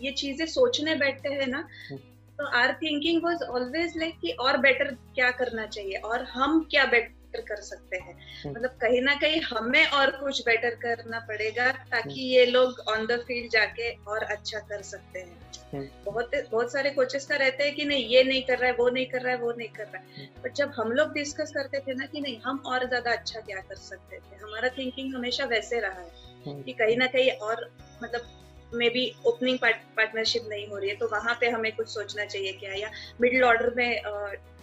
ये 0.00 0.12
चीज़ें 0.14 0.46
सोचने 0.48 0.94
बैठते 0.96 1.28
हैं 1.30 1.46
ना 1.46 1.58
हम्म। 1.58 1.98
तो 2.38 2.46
our 2.58 2.72
thinking 2.82 3.24
was 3.24 3.42
always 3.44 3.96
like 3.96 4.18
कि 4.20 4.30
और 4.40 4.56
बेटर 4.60 4.90
क्या 5.14 5.30
करना 5.40 5.66
चाहिए 5.66 5.98
और 6.04 6.24
हम 6.30 6.66
क्या 6.70 6.84
बेटर 6.86 7.22
कर 7.40 7.60
सकते 7.62 7.96
हैं 7.96 8.14
हम्म। 8.14 8.50
मतलब 8.50 8.76
कहीं 8.80 9.00
ना 9.02 9.14
कहीं 9.14 9.40
हमें 9.40 9.86
और 9.86 10.10
कुछ 10.10 10.40
बेटर 10.46 10.74
करना 10.74 11.18
पड़ेगा 11.18 11.70
ताकि 11.90 12.20
ये 12.20 12.44
लोग 12.46 12.80
ऑन 12.88 13.06
द 13.06 13.18
फ़ील्ड 13.18 13.50
जाके 13.50 13.90
और 14.08 14.24
अच्छा 14.24 14.58
कर 14.58 14.82
सकते 14.82 15.18
हैं 15.18 15.44
हम्म। 15.74 15.88
बहुत 16.04 16.30
बहुत 16.50 16.72
सारे 16.72 16.90
कोचेस 16.90 17.26
का 17.26 17.36
रहता 17.36 17.64
है 17.64 17.70
कि 17.70 17.84
नहीं 17.84 18.06
ये 18.06 18.22
नहीं 18.24 18.42
कर 18.42 18.58
रहा 18.58 18.70
है 18.70 18.76
वो 18.76 18.88
नहीं 18.88 19.06
कर 19.06 19.22
रहा 19.22 19.32
है 19.32 19.38
वो 19.38 19.52
नहीं 19.52 19.68
कर 19.68 19.84
रहा 19.84 19.98
है 19.98 20.16
हम्म। 20.16 20.42
बट 20.42 20.54
जब 20.54 20.72
हम 20.76 20.92
लोग 20.92 21.12
डिस्कस 21.12 21.52
करते 21.54 21.78
थे 21.78 21.94
ना 21.94 22.06
कि 22.06 22.20
नहीं 22.20 22.38
हम 22.40 22.62
और 22.66 22.88
ज़्यादा 22.88 23.12
अच्छा 23.12 23.40
क्या 23.40 23.60
कर 23.60 23.76
सकते 23.76 24.18
थे 24.18 24.36
हमारा 24.36 24.68
थिंकिंग 24.68 25.14
हमेशा 25.14 25.44
वैसे 25.44 25.80
रहा 25.80 26.00
है 26.00 26.32
हम्म। 26.46 26.62
कि 26.62 26.72
कहीं 26.72 26.96
ना 26.96 27.06
कहीं 27.06 27.30
और 27.30 27.70
मतलब 28.02 28.40
मे 28.74 28.88
बी 28.88 29.12
ओपनिंग 29.26 29.58
पार्टनरशिप 29.58 30.46
नहीं 30.48 30.66
हो 30.68 30.78
रही 30.78 30.90
है 30.90 30.96
तो 30.96 31.08
वहाँ 31.08 31.36
पे 31.40 31.48
हमें 31.48 31.74
कुछ 31.76 31.88
सोचना 31.88 32.24
चाहिए 32.24 32.52
क्या 32.52 32.72
या 32.72 32.90
मिडिल 33.20 33.44
ऑर्डर 33.44 33.74
में 33.74 34.02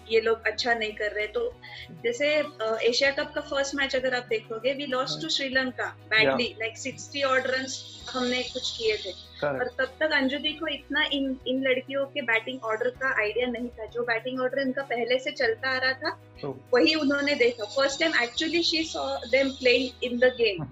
ये 0.09 0.21
लोग 0.21 0.47
अच्छा 0.47 0.73
नहीं 0.73 0.91
कर 0.91 1.11
रहे 1.11 1.27
तो 1.27 1.41
जैसे 2.03 2.27
एशिया 2.87 3.11
कप 3.11 3.31
का 3.35 3.41
फ़र्स्ट 3.41 3.75
मैच 3.75 3.95
अगर 3.95 4.15
आप 4.15 4.25
देखोगे 4.29 4.73
we 4.73 4.85
lost 4.85 5.21
to 5.21 5.29
Sri Lanka 5.29 5.85
badly 6.09 6.55
like 6.59 6.77
sixty 6.77 7.23
odd 7.23 7.47
run 7.47 7.65
हमने 8.09 8.41
कुछ 8.43 8.77
किए 8.77 8.97
थे। 8.97 9.11
और 9.47 9.67
तब 9.79 9.93
तक 9.99 10.11
अंजुदी 10.13 10.53
को 10.53 10.67
इतना 10.67 11.03
इन 11.13 11.37
इन 11.47 11.61
लड़कियों 11.63 12.05
के 12.05 12.21
बैटिंग 12.21 12.63
ऑर्डर 12.63 12.89
का 13.01 13.13
आइडिया 13.21 13.47
नहीं 13.47 13.69
था। 13.69 13.85
जो 13.85 14.03
बैटिंग 14.03 14.41
ऑर्डर 14.41 14.61
इनका 14.61 14.83
पहले 14.83 15.19
से 15.19 15.31
चलता 15.31 15.69
आ 15.69 15.77
रहा 15.77 15.93
था 15.93 16.17
True. 16.41 16.53
वही 16.73 16.95
उन्होंने 16.95 17.35
देखा। 17.35 17.65
First 17.75 17.99
time 17.99 18.23
actually 18.23 18.63
she 18.63 18.83
saw 18.83 19.05
them 19.31 19.49
playing 19.49 20.03
in 20.03 20.17
the 20.19 20.33
game 20.41 20.65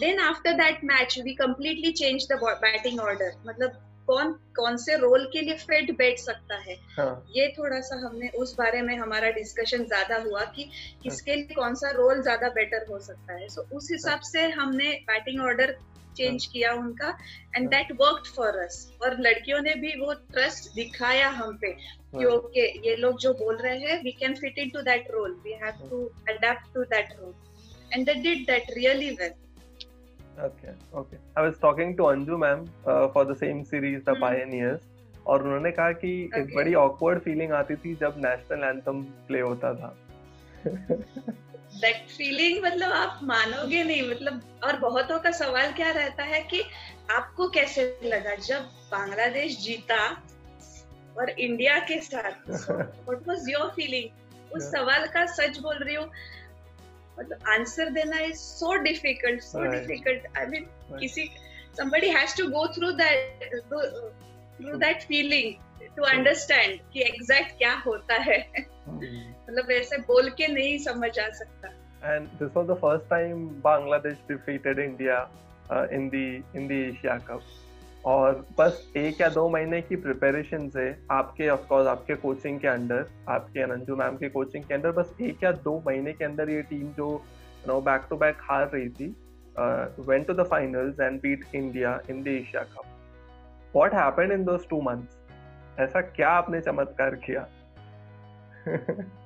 then 0.00 0.18
after 0.22 0.52
that 0.58 0.82
match 0.88 1.14
we 1.26 1.32
completely 1.36 1.90
changed 2.00 2.28
the 2.30 2.36
bo- 2.42 2.56
batting 2.64 2.98
order. 3.00 3.30
मतलब 3.46 3.82
कौन 4.06 4.32
कौन 4.56 4.76
से 4.76 4.96
रोल 4.96 5.24
के 5.32 5.40
लिए 5.40 5.54
फिट 5.58 5.90
बैठ 5.98 6.18
सकता 6.18 6.56
है? 6.58 6.76
हाँ। 6.96 7.24
ये 7.30 7.48
थोड़ा 7.58 7.80
सा 7.80 7.96
हमने 8.06 8.28
उस 8.38 8.54
बारे 8.58 8.82
में 8.82 8.96
हमारा 8.98 9.30
डिस्कशन 9.32 9.84
ज़्यादा 9.84 10.16
हुआ 10.22 10.44
कि 10.56 10.70
किसके 11.02 11.34
लिए 11.34 11.54
कौन 11.54 11.74
सा 11.74 11.90
रोल 11.96 12.22
ज़्यादा 12.22 12.48
बेटर 12.50 12.86
हो 12.90 12.98
सकता 13.00 13.32
है। 13.32 13.48
सो 13.48 13.60
so, 13.60 13.72
उस 13.72 13.88
हिसाब 13.92 14.20
से 14.22 14.48
हमने 14.50 14.92
बैटिंग 15.06 15.42
ऑर्डर 15.42 15.76
चेंज 16.16 16.46
किया 16.46 16.72
उनका 16.74 17.08
and 17.56 17.68
that 17.70 17.92
work 18.00 18.26
for 18.36 18.58
us 18.58 18.76
और 19.02 19.16
लड़कियों 19.20 19.60
ने 19.62 19.74
भी 19.80 19.92
वो 20.00 20.12
ट्रस्ट 20.32 20.74
दिखाया 20.74 21.28
हम 21.40 21.56
पे 21.62 21.72
कि 22.16 22.24
ओके 22.26 22.68
ये 22.88 22.94
लोग 22.96 23.18
जो 23.20 23.32
बोल 23.34 23.56
रहे 23.56 23.78
हैं 23.78 24.02
we 24.02 24.12
can 24.20 24.34
fit 24.34 24.58
in 24.58 24.70
to 24.70 24.82
that 24.82 25.10
role 25.10 25.40
we 25.44 25.52
have 25.64 25.88
to 25.90 26.04
adapt 26.28 26.72
to 26.74 26.84
that 26.94 27.12
role 27.20 27.34
and 27.92 28.06
they 28.06 28.14
did 28.22 28.46
that 28.46 28.70
really 28.76 29.10
well 29.10 29.34
Okay, 30.38 30.72
okay. 30.94 31.16
I 31.34 31.40
was 31.40 31.58
talking 31.58 31.96
to 31.96 32.04
Anju 32.04 32.38
ma'am 32.38 32.66
uh, 32.86 33.08
for 33.08 33.24
the 33.24 33.34
same 33.34 33.64
series, 33.64 34.04
The 34.04 34.14
Hmm. 34.14 34.24
Pioneers, 34.24 34.80
और 35.26 35.42
उन्होंने 35.42 35.70
कहा 35.72 35.92
कि 36.00 36.10
okay. 36.28 36.40
एक 36.40 36.54
बड़ी 36.56 36.74
awkward 36.80 37.22
feeling 37.26 37.52
आती 37.60 37.76
थी 37.84 37.94
जब 38.02 38.18
national 38.24 38.64
anthem 38.64 39.02
play 39.28 39.40
होता 39.40 39.72
था 39.80 39.94
दैट 41.80 42.06
फीलिंग 42.10 42.62
मतलब 42.64 42.92
आप 42.92 43.20
मानोगे 43.30 43.82
नहीं 43.84 44.08
मतलब 44.10 44.42
और 44.64 44.78
बहुतों 44.80 45.18
का 45.20 45.30
सवाल 45.40 45.72
क्या 45.80 45.90
रहता 45.92 46.22
है 46.24 46.40
कि 46.52 46.62
आपको 47.16 47.48
कैसे 47.56 47.82
लगा 48.04 48.34
जब 48.46 48.68
बांग्लादेश 48.92 49.58
जीता 49.64 49.98
और 51.18 51.30
इंडिया 51.30 51.78
के 51.90 52.00
साथ 52.00 52.48
व्हाट 52.50 53.28
वाज 53.28 53.50
योर 53.50 53.68
फीलिंग 53.76 54.54
उस 54.56 54.70
सवाल 54.72 55.06
का 55.14 55.24
सच 55.34 55.58
बोल 55.58 55.76
रही 55.76 55.94
हूँ 55.94 56.10
मतलब 57.18 57.48
आंसर 57.48 57.90
देना 57.98 58.18
is 58.20 58.38
so 58.38 58.74
difficult 58.82 59.42
so 59.42 59.64
difficult 59.70 60.36
I 60.38 60.46
mean 60.46 60.68
किसी 61.00 61.28
somebody 61.78 62.08
has 62.08 62.34
to 62.36 62.44
go 62.50 62.60
through 62.74 62.92
that 62.98 63.42
through 63.70 64.76
that 64.82 65.02
feeling 65.08 65.48
to 65.96 66.06
understand 66.12 66.78
कि 66.92 67.02
एग्जैक्ट 67.08 67.58
क्या 67.58 67.72
होता 67.86 68.14
है 68.28 68.38
मतलब 68.88 69.70
ऐसे 69.70 69.98
बोल 70.12 70.30
के 70.38 70.46
नहीं 70.52 70.78
समझ 70.84 71.18
आ 71.18 71.28
सकता 71.40 71.72
and 72.02 72.28
this 72.40 72.54
was 72.54 72.66
the 72.66 72.78
first 72.84 73.08
time 73.10 73.44
Bangladesh 73.62 74.18
defeated 74.28 74.78
India 74.78 75.28
uh, 75.70 75.86
in 75.90 76.10
the 76.10 76.42
in 76.54 76.68
the 76.68 76.80
Asia 76.88 77.20
Cup. 77.28 77.42
और 78.06 78.46
बस 78.58 78.92
एक 78.96 79.20
या 79.20 79.28
दो 79.28 79.48
महीने 79.48 79.82
की 79.82 79.96
प्रिपरेशन 79.96 80.68
से 80.68 80.96
आपके 81.10 81.48
ऑफ़ 81.48 81.66
कोर्स 81.66 81.86
आपके 81.86 82.14
कोचिंग 82.14 82.60
के 82.60 82.68
अंडर 82.68 83.10
आपके 83.28 83.60
अनंजू 83.60 83.96
मैम 83.96 84.16
के 84.16 84.28
कोचिंग 84.28 84.64
के 84.64 84.74
अंदर, 84.74 84.90
बस 84.90 85.14
एक 85.20 85.44
या 85.44 85.52
दो 85.52 85.82
महीने 85.86 86.12
के 86.12 86.24
अंदर 86.24 86.50
ये 86.50 86.62
टीम 86.62 86.86
जो 86.92 87.24
नो 87.68 87.80
बैक 87.80 88.02
टू 88.10 88.16
बैक 88.16 88.36
हार 88.40 88.70
रही 88.74 88.88
थी 88.88 89.16
went 90.08 90.26
to 90.26 90.32
the 90.32 90.42
finals 90.42 91.00
and 91.00 91.20
beat 91.20 91.44
India 91.54 92.00
in 92.10 92.22
the 92.22 92.28
Asia 92.28 92.62
cup 92.62 92.82
what 93.76 93.94
happened 93.94 94.32
in 94.32 94.58
two 94.70 94.80
months 94.80 95.18
ऐसा 95.80 96.00
क्या 96.00 96.28
आपने 96.28 96.60
चमत्कार 96.60 97.14
किया? 97.14 97.48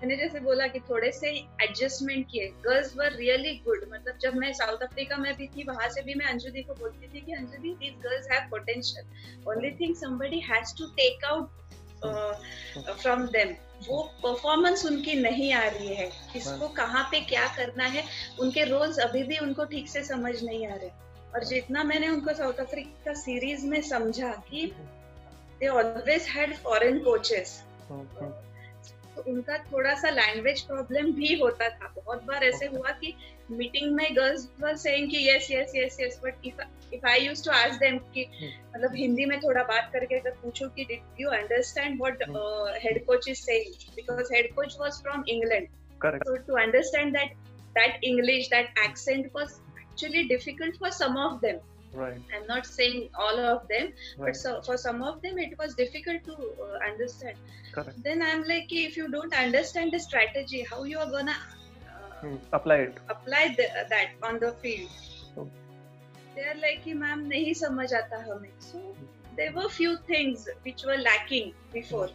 मैंने 0.00 0.16
जैसे 0.16 0.40
बोला 0.40 0.66
कि 0.66 0.80
थोड़े 0.80 1.10
से 1.12 1.30
एडजस्टमेंट 1.62 2.26
किए। 2.30 2.46
गर्ल्स 2.64 2.96
वर 2.96 3.12
रियली 3.12 3.54
गुड 3.64 3.84
मतलब 3.92 4.18
जब 4.22 4.34
मैं 4.36 4.52
साउथ 4.54 4.82
अफ्रीका 4.82 5.16
में 5.16 5.32
भी 5.36 5.46
थी 5.46 5.64
वहाँ 5.68 5.88
से 5.88 6.02
भी 6.02 6.14
मैं 6.14 6.26
अंजुदी 6.26 6.62
को 6.62 6.74
बोलती 6.74 7.08
थी 7.14 7.20
कि 7.20 7.32
Anjudi 7.34 7.74
these 7.74 7.94
girls 8.02 8.30
have 8.32 8.48
potential 8.50 9.48
only 9.48 9.70
thing 9.80 9.94
somebody 9.96 10.40
has 10.40 10.74
to 10.78 10.86
take 11.00 11.24
out 11.24 11.46
from 13.00 13.26
them 13.28 13.54
वो 13.88 14.02
परफॉर्मेंस 14.22 14.84
उनकी 14.86 15.14
नहीं 15.14 15.52
आ 15.52 15.66
रही 15.66 15.94
है। 15.94 16.06
किसको 16.32 16.68
कहाँ 16.74 17.02
पे 17.10 17.20
क्या 17.26 17.46
करना 17.56 17.84
है 17.86 18.04
उनके 18.40 18.64
रोल्स 18.64 18.98
अभी 19.00 19.22
भी 19.22 19.38
उनको 19.38 19.64
ठीक 19.64 19.88
से 19.88 20.02
समझ 20.04 20.34
नहीं 20.42 20.66
आ 20.66 20.74
रहे। 20.74 20.90
और 21.34 21.44
जितना 21.44 21.82
मैंने 21.84 22.08
उनको 22.08 22.34
साउथ 22.34 22.60
अफ्रीका 22.60 23.12
सीरीज़ 23.16 23.66
में 23.66 23.80
समझा 23.82 24.30
कि 24.50 24.66
they 25.60 25.68
always 25.68 26.28
had 26.28 26.56
foreign 26.56 26.98
coaches 27.00 27.62
तो 29.18 29.30
उनका 29.30 29.56
थोड़ा 29.72 29.94
सा 30.00 30.10
लैंग्वेज 30.10 30.60
प्रॉब्लम 30.62 31.12
भी 31.12 31.34
होता 31.40 31.68
था। 31.68 31.92
बहुत 31.96 32.22
बार 32.24 32.44
ऐसे 32.44 32.66
हुआ 32.66 32.90
कि 33.00 33.14
मीटिंग 33.50 33.94
में 33.94 34.16
गर्ल्स 34.16 34.48
वर 34.60 34.76
सेइंग 34.76 35.10
कि 35.10 35.28
yes 35.28 35.48
yes 35.50 35.72
yes 35.76 35.96
yes 36.00 36.20
but 36.24 36.46
if 36.46 36.60
if 36.94 37.06
I 37.06 37.20
used 37.20 37.44
to 37.44 37.50
ask 37.50 37.80
them 37.80 37.98
कि 38.14 38.26
मतलब 38.74 38.94
हिंदी 38.96 39.24
में 39.24 39.38
थोड़ा 39.40 39.62
बात 39.70 39.90
करके 39.92 40.18
अगर 40.18 40.30
पूछूँ 40.42 40.68
कि 40.76 40.84
did 40.84 41.20
you 41.20 41.28
understand 41.38 42.00
what 42.02 42.22
head 42.84 43.04
coach 43.06 43.28
is 43.28 43.40
saying 43.40 43.94
because 43.96 44.32
head 44.34 44.52
coach 44.54 44.76
was 44.80 45.02
from 45.02 45.24
England 45.28 45.66
correct 46.02 46.28
so 46.28 46.36
to 46.48 46.60
understand 46.64 47.18
that 47.18 47.34
that 47.78 48.06
english 48.10 48.52
that 48.54 48.78
accent 48.84 49.32
was 49.38 49.56
actually 49.82 50.22
difficult 50.34 50.78
for 50.84 50.90
some 51.00 51.18
of 51.26 51.40
them. 51.46 51.58
right. 51.94 52.20
I'm 52.34 52.46
not 52.46 52.66
saying 52.66 53.08
all 53.18 53.38
of 53.38 53.66
them 53.68 53.92
right. 54.18 54.26
but 54.26 54.36
so, 54.36 54.60
for 54.62 54.76
some 54.76 55.02
of 55.02 55.22
them 55.22 55.38
it 55.38 55.58
was 55.58 55.74
difficult 55.74 56.24
to 56.24 56.34
uh, 56.34 56.78
understand. 56.90 57.36
Correct. 57.72 58.02
then 58.02 58.22
i'm 58.22 58.42
like 58.44 58.72
if 58.72 58.96
you 58.96 59.08
don't 59.08 59.34
understand 59.34 59.92
the 59.92 59.98
strategy 60.00 60.66
how 60.70 60.84
you 60.84 60.98
are 60.98 61.10
gonna 61.10 61.36
uh, 61.86 62.14
hmm. 62.20 62.36
apply 62.52 62.76
it? 62.76 62.98
apply 63.08 63.54
the, 63.56 63.66
uh, 63.70 63.88
that 63.90 64.08
on 64.22 64.38
the 64.38 64.52
field? 64.52 64.90
Oh. 65.36 65.48
They 66.34 66.42
are 66.42 66.56
like 66.56 66.86
ma'am 66.86 67.28
nahi 67.30 67.50
samajh 67.50 67.92
aata 68.00 68.48
so 68.58 68.78
hmm. 68.78 69.04
there 69.36 69.52
were 69.52 69.68
few 69.68 69.96
things 70.06 70.48
which 70.62 70.84
were 70.84 70.96
lacking 70.96 71.52
before. 71.72 72.08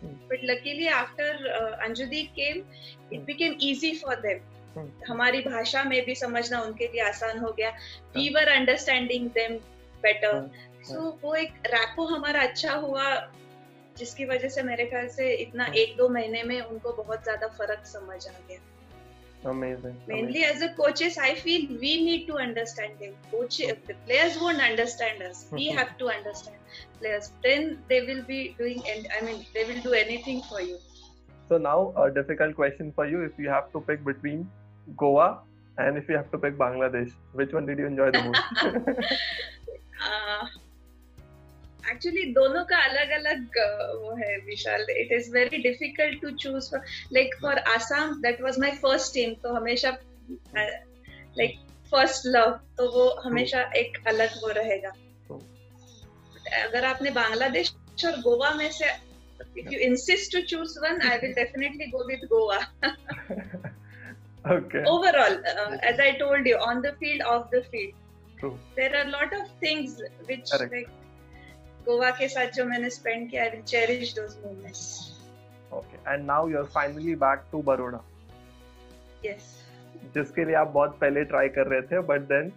Hmm. 0.00 0.06
hmm. 0.06 0.14
but 0.28 0.38
luckily 0.42 0.88
after 0.88 1.28
uh, 1.60 1.86
anjudi 1.86 2.22
came 2.34 2.64
it 3.10 3.18
hmm. 3.18 3.24
became 3.24 3.56
easy 3.58 3.94
for 3.94 4.16
them. 4.16 4.40
Hmm. 4.78 4.88
हमारी 5.08 5.40
भाषा 5.42 5.82
में 5.84 6.04
भी 6.04 6.14
समझना 6.14 6.60
उनके 6.62 6.86
लिए 6.92 7.02
आसान 7.08 7.38
हो 7.38 7.52
गया 7.58 7.70
we 8.16 8.28
were 8.34 8.48
understanding 8.52 9.28
them 9.38 9.56
better 10.06 10.38
Hmm. 10.38 10.88
So 10.88 11.10
वो 11.22 11.34
एक 11.34 11.52
रैपो 11.74 12.04
हमारा 12.14 12.42
अच्छा 12.48 12.74
हुआ 12.86 13.04
जिसकी 13.98 14.24
वजह 14.24 14.48
से 14.56 14.62
मेरे 14.62 14.84
ख्याल 14.86 15.08
से 15.18 15.32
इतना 15.34 15.66
Hmm. 15.66 15.76
एक 15.84 15.96
दो 15.96 16.08
महीने 16.18 16.42
में 16.50 16.60
उनको 16.60 16.92
बहुत 17.02 17.22
ज़्यादा 17.24 17.46
फ़र्क 17.58 17.86
समझ 17.94 18.26
आ 18.26 18.38
गया 18.48 18.60
mainly 20.08 20.40
as 20.44 20.62
a 20.62 20.68
coaches 20.76 21.16
i 21.24 21.32
feel 21.42 21.66
we 21.82 21.90
need 22.06 22.22
to 22.30 22.38
understand 22.44 23.02
them 23.02 23.12
coach 23.32 23.58
the 23.90 23.94
players 24.06 24.38
won't 24.44 24.62
understand 24.64 25.22
us 25.26 25.42
we 25.58 25.66
Mhm. 25.66 25.76
have 25.78 25.92
to 26.00 26.08
understand 26.14 26.80
players 27.02 27.28
then 27.44 27.68
they 27.92 28.00
will 28.08 28.22
be 28.30 28.38
doing 28.60 28.80
and 28.94 29.06
i 29.18 29.20
mean 29.26 29.38
they 29.58 29.64
will 29.68 29.80
do 29.84 29.94
anything 30.04 30.40
for 30.52 30.62
you 30.70 30.78
So 31.50 31.58
now 31.66 31.76
a 32.00 32.06
difficult 32.14 32.56
question 32.56 32.88
for 32.96 33.04
you: 33.10 33.20
If 33.26 33.36
you 33.42 33.52
have 33.52 33.68
to 33.74 33.80
pick 33.84 34.00
between 34.08 34.40
Goa 34.96 35.40
and 35.78 35.96
if 35.96 36.08
you 36.08 36.16
have 36.16 36.30
to 36.30 36.38
pick 36.38 36.58
Bangladesh, 36.58 37.12
which 37.32 37.52
one 37.52 37.66
did 37.66 37.78
you 37.78 37.86
enjoy 37.86 38.10
the 38.10 38.22
most? 38.22 38.42
Actually 41.90 42.24
दोनों 42.32 42.64
का 42.64 42.76
अलग 42.76 43.10
अलग 43.10 43.58
वो 44.02 44.14
है 44.16 44.36
Vishal 44.38 44.86
it 44.90 45.12
is 45.12 45.30
very 45.32 45.58
difficult 45.58 46.20
to 46.22 46.30
choose 46.30 46.74
like 47.12 47.34
for 47.42 47.58
Assam 47.58 48.20
that 48.22 48.40
was 48.42 48.58
my 48.58 48.70
first 48.70 49.14
team 49.14 49.34
तो 49.34 49.52
हमेशा 49.54 49.90
like 50.30 51.58
first 51.90 52.26
love 52.26 52.50
तो 52.78 52.90
वो 52.92 53.08
हमेशा 53.24 53.62
एक 53.76 53.98
अलग 54.06 54.28
वो 54.42 54.48
रहेगा. 54.48 54.92
अगर 56.64 56.84
आपने 56.84 57.10
बांग्लादेश 57.10 57.74
और 58.06 58.20
गोवा 58.20 58.50
में 58.50 58.70
से 58.72 58.86
if 59.58 59.72
you 59.72 59.80
insist 59.80 60.32
to 60.32 60.42
choose 60.46 60.78
one 60.80 61.00
I 61.10 61.18
will 61.18 61.32
definitely 61.32 61.86
go 61.86 62.06
with 62.06 62.20
Goa 62.24 62.58
okay. 64.50 64.84
overall 64.84 65.36
uh, 65.52 65.76
as 65.90 66.00
i 66.00 66.12
told 66.22 66.46
you 66.46 66.56
on 66.68 66.82
the 66.82 66.92
field 67.02 67.22
off 67.22 67.50
the 67.50 67.62
field 67.72 67.92
True. 68.40 68.56
there 68.76 68.94
are 68.96 69.04
a 69.06 69.10
lot 69.10 69.32
of 69.40 69.48
things 69.60 70.00
which 70.26 70.50
Correct. 70.50 70.72
like 70.72 70.88
Goa 71.86 72.10
के 72.16 72.28
साथ 72.28 72.50
जो 72.54 72.64
मैंने 72.64 72.90
spend 72.90 73.30
किया 73.30 73.42
I 73.42 73.50
will 73.50 73.62
cherish 73.74 74.14
those 74.14 74.40
moments 74.46 74.88
Okay. 75.76 75.98
And 76.06 76.26
now 76.26 76.46
you're 76.46 76.68
finally 76.74 77.14
back 77.14 77.40
to 77.50 77.58
Baroda, 77.62 77.98
yes 79.24 79.48
जिसके 80.14 80.44
लिए 80.44 80.54
आप 80.54 80.68
बहुत 80.74 80.96
पहले 81.00 81.24
ट्राई 81.32 81.48
कर 81.56 81.66
रहे 81.66 81.82
थे, 81.90 82.00
बट 82.10 82.28
then 82.28 82.50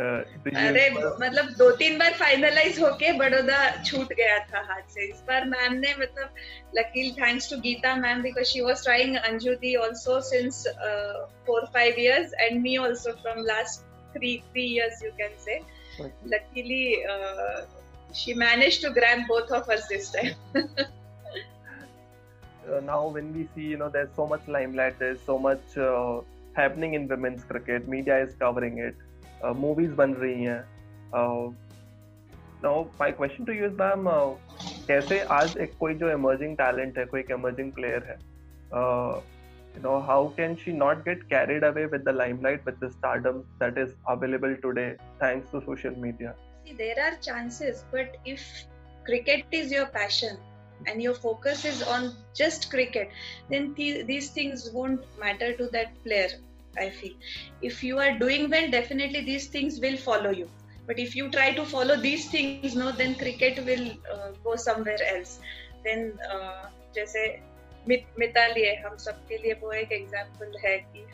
तो 0.00 1.08
मतलब 1.20 1.48
दो 1.58 1.70
तीन 1.76 1.98
बार 1.98 2.12
फाइनलाइज 2.20 2.80
होके 2.80 3.12
बड़ौदा 3.18 3.58
छूट 3.86 4.12
गया 4.20 4.38
था 4.52 4.60
हाथ 4.68 4.94
से। 4.94 5.04
इस 5.08 5.22
बार 5.28 5.44
मैम 5.48 5.72
ने 5.80 5.94
मतलब 6.00 6.34
luckily 6.78 7.10
thanks 7.20 7.50
to 7.50 7.56
Geeta 7.66 7.94
ma'am 7.96 8.22
because 8.22 8.46
she 8.52 8.60
was 8.60 8.82
trying 8.84 9.16
Anju 9.16 9.54
the 9.64 9.74
also 9.86 10.20
since 10.28 10.62
four 11.46 11.66
five 11.74 11.94
years 11.98 12.34
and 12.40 12.60
me 12.62 12.76
also 12.86 13.12
from 13.22 13.42
last 13.46 13.82
three 14.16 14.36
three 14.52 14.64
years 14.74 15.02
you 15.04 15.10
can 15.20 15.36
say 15.44 15.58
luckily 16.34 16.84
she 18.20 18.34
manage 18.44 18.82
to 18.84 18.90
groom 19.00 19.26
both 19.28 19.52
of 19.60 19.70
uh 19.72 19.78
this 19.90 20.12
time 20.14 20.32
Uh, 22.70 22.78
now 22.86 22.96
when 23.12 23.28
we 23.34 23.42
see 23.52 23.66
you 23.68 23.76
know 23.78 23.86
there's 23.94 24.10
so 24.16 24.24
much 24.32 24.42
limelight 24.56 24.98
there's 25.02 25.22
so 25.28 25.36
much 25.44 25.76
uh, 25.84 26.20
happening 26.58 26.92
in 26.98 27.06
women's 27.12 27.46
cricket 27.52 27.88
media 27.94 28.18
is 28.24 28.34
covering 28.42 28.76
it. 28.88 29.00
Movies 29.44 29.92
बन 29.94 30.14
रही 30.14 30.44
हैं। 30.44 30.62
Now 32.62 32.82
my 33.00 33.10
question 33.12 33.44
to 33.44 33.52
you 33.52 33.66
is 33.66 33.74
ma'am 33.74 34.08
कैसे 34.88 35.20
आज 35.34 35.56
एक 35.58 35.76
कोई 35.80 35.94
जो 35.94 36.10
emerging 36.10 36.56
talent 36.56 36.98
है, 36.98 37.04
कोई 37.04 37.20
एक 37.20 37.30
इमर्जिंग 37.30 37.72
प्लेयर 37.72 38.04
है 38.08 38.16
you 39.76 39.82
know 39.82 39.96
how 40.08 40.28
can 40.36 40.54
she 40.64 40.72
not 40.72 40.98
get 41.04 41.22
carried 41.30 41.64
away 41.64 41.84
with 41.86 42.02
the 42.08 42.14
limelight 42.16 42.66
with 42.66 42.84
the 42.84 42.90
stardom 42.90 43.38
that 43.62 43.78
is 43.78 43.94
available 44.08 44.54
today 44.62 44.90
thanks 45.22 45.52
to 45.52 45.60
social 45.60 45.94
media 45.98 46.34
there 46.78 47.00
are 47.00 47.14
chances 47.22 47.84
but 47.94 48.28
if 48.28 48.42
cricket 49.06 49.54
is 49.54 49.74
your 49.74 49.86
passion 49.94 50.36
and 50.88 51.00
your 51.02 51.14
focus 51.22 51.64
is 51.66 51.82
on 51.94 52.12
just 52.36 52.70
cricket 52.70 53.10
then 53.50 53.72
these 54.06 54.36
things 54.36 54.70
won't 54.74 55.00
matter 55.20 55.56
to 55.56 55.64
that 55.72 55.88
player 56.02 56.38
i 56.78 56.88
feel 56.90 57.14
if 57.62 57.82
you 57.82 57.98
are 57.98 58.18
doing 58.18 58.48
well 58.50 58.70
definitely 58.70 59.20
these 59.24 59.46
things 59.48 59.80
will 59.80 59.96
follow 59.96 60.30
you 60.30 60.48
but 60.86 60.98
if 60.98 61.14
you 61.14 61.28
try 61.30 61.52
to 61.52 61.64
follow 61.64 61.96
these 61.96 62.28
things 62.30 62.74
no 62.74 62.90
then 62.92 63.14
cricket 63.14 63.64
will 63.64 63.86
uh, 64.14 64.30
go 64.44 64.56
somewhere 64.56 65.02
else 65.14 65.38
then 65.84 66.12
uh, 66.34 66.66
जैसे 66.94 67.20
मित, 67.88 68.06
मिताली 68.18 68.62
है 68.62 68.74
हम 68.82 68.96
सबके 68.98 69.36
लिए 69.42 69.52
वो 69.60 69.72
एक 69.72 69.92
example 69.92 70.56
है 70.64 70.76
कि 70.78 71.04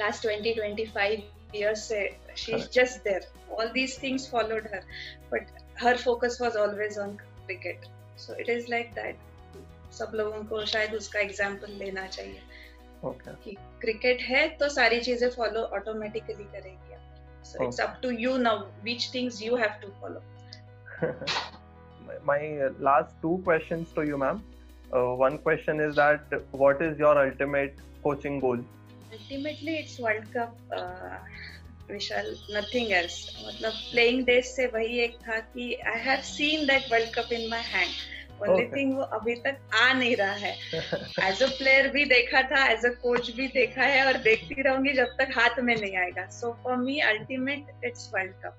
last 0.00 0.22
twenty 0.22 0.54
twenty 0.54 0.84
five 0.96 1.30
years 1.54 1.92
she 2.34 2.52
is 2.52 2.68
just 2.68 3.04
there 3.04 3.22
all 3.54 3.70
these 3.72 3.96
things 4.02 4.26
followed 4.26 4.68
her 4.74 4.82
but 5.30 5.42
her 5.74 5.96
focus 5.96 6.38
was 6.40 6.56
always 6.56 6.96
on 6.98 7.18
cricket 7.46 7.88
so 8.16 8.34
it 8.34 8.48
is 8.48 8.68
like 8.68 8.94
that 8.94 9.28
सब 9.92 10.12
लोगों 10.14 10.42
को 10.50 10.64
शायद 10.66 10.94
उसका 10.94 11.20
एग्ज़ाम्पल 11.20 11.72
लेना 11.78 12.06
चाहिए 12.06 12.40
okay. 13.04 13.34
कि 13.44 13.56
क्रिकेट 13.80 14.20
है 14.22 14.48
तो 14.58 14.68
सारी 14.68 15.00
चीज़ें 15.00 15.28
फॉलो 15.30 15.60
ऑटोमेटिकली 15.78 16.44
करेगी 16.44 16.92
so 17.44 17.64
it's 17.64 17.80
up 17.80 17.98
to 18.02 18.10
you 18.18 18.36
now 18.38 18.58
which 18.84 19.10
things 19.14 19.42
you 19.42 19.56
have 19.56 19.80
to 19.82 19.88
follow 20.00 20.22
my, 22.24 22.58
uh, 22.58 22.70
last 22.78 23.14
two 23.22 23.40
questions 23.44 23.92
to 23.92 24.04
you 24.04 24.18
ma'am. 24.18 24.42
Uh, 24.90 25.14
one 25.14 25.38
question 25.38 25.80
is 25.80 25.96
that 25.96 26.34
what 26.52 26.82
is 26.82 26.98
your 26.98 27.16
ultimate 27.18 27.82
coaching 28.04 28.40
goal? 28.40 28.64
Ultimately 29.12 29.74
it's 29.78 30.00
world 30.00 30.28
cup 30.36 30.70
Vishal 31.90 32.28
nothing 32.50 32.92
else 32.92 33.16
मतलब 33.46 33.72
playing 33.90 34.24
days 34.26 34.46
से 34.46 34.66
वही 34.74 35.00
एक 35.00 35.16
था 35.26 35.38
कि 35.54 35.74
I 35.90 35.98
have 36.04 36.20
seen 36.28 36.66
that 36.66 36.90
world 36.92 37.10
cup 37.14 37.32
in 37.32 37.48
my 37.50 37.62
hand 37.72 37.90
लेकिन 38.40 38.92
वो 38.94 39.02
अभी 39.16 39.34
तक 39.40 39.58
आ 39.74 39.92
नहीं 39.92 40.14
रहा 40.16 40.32
है। 40.34 40.52
एज 41.28 41.42
अ 41.42 41.46
प्लेयर 41.58 41.88
भी 41.92 42.04
देखा 42.12 42.42
था 42.50 42.64
एज 42.70 42.86
अ 42.86 42.90
कोच 43.02 43.30
भी 43.36 43.46
देखा 43.54 43.82
है 43.84 44.04
और 44.06 44.16
देखती 44.22 44.62
रहूँगी 44.62 44.92
जब 44.94 45.16
तक 45.18 45.38
हाथ 45.38 45.60
में 45.62 45.74
नहीं 45.74 45.96
आएगा। 45.96 46.26
So 46.30 46.52
for 46.64 46.76
me 46.76 46.98
ultimate 47.08 47.84
it's 47.84 48.10
world 48.14 48.32
cup 48.44 48.56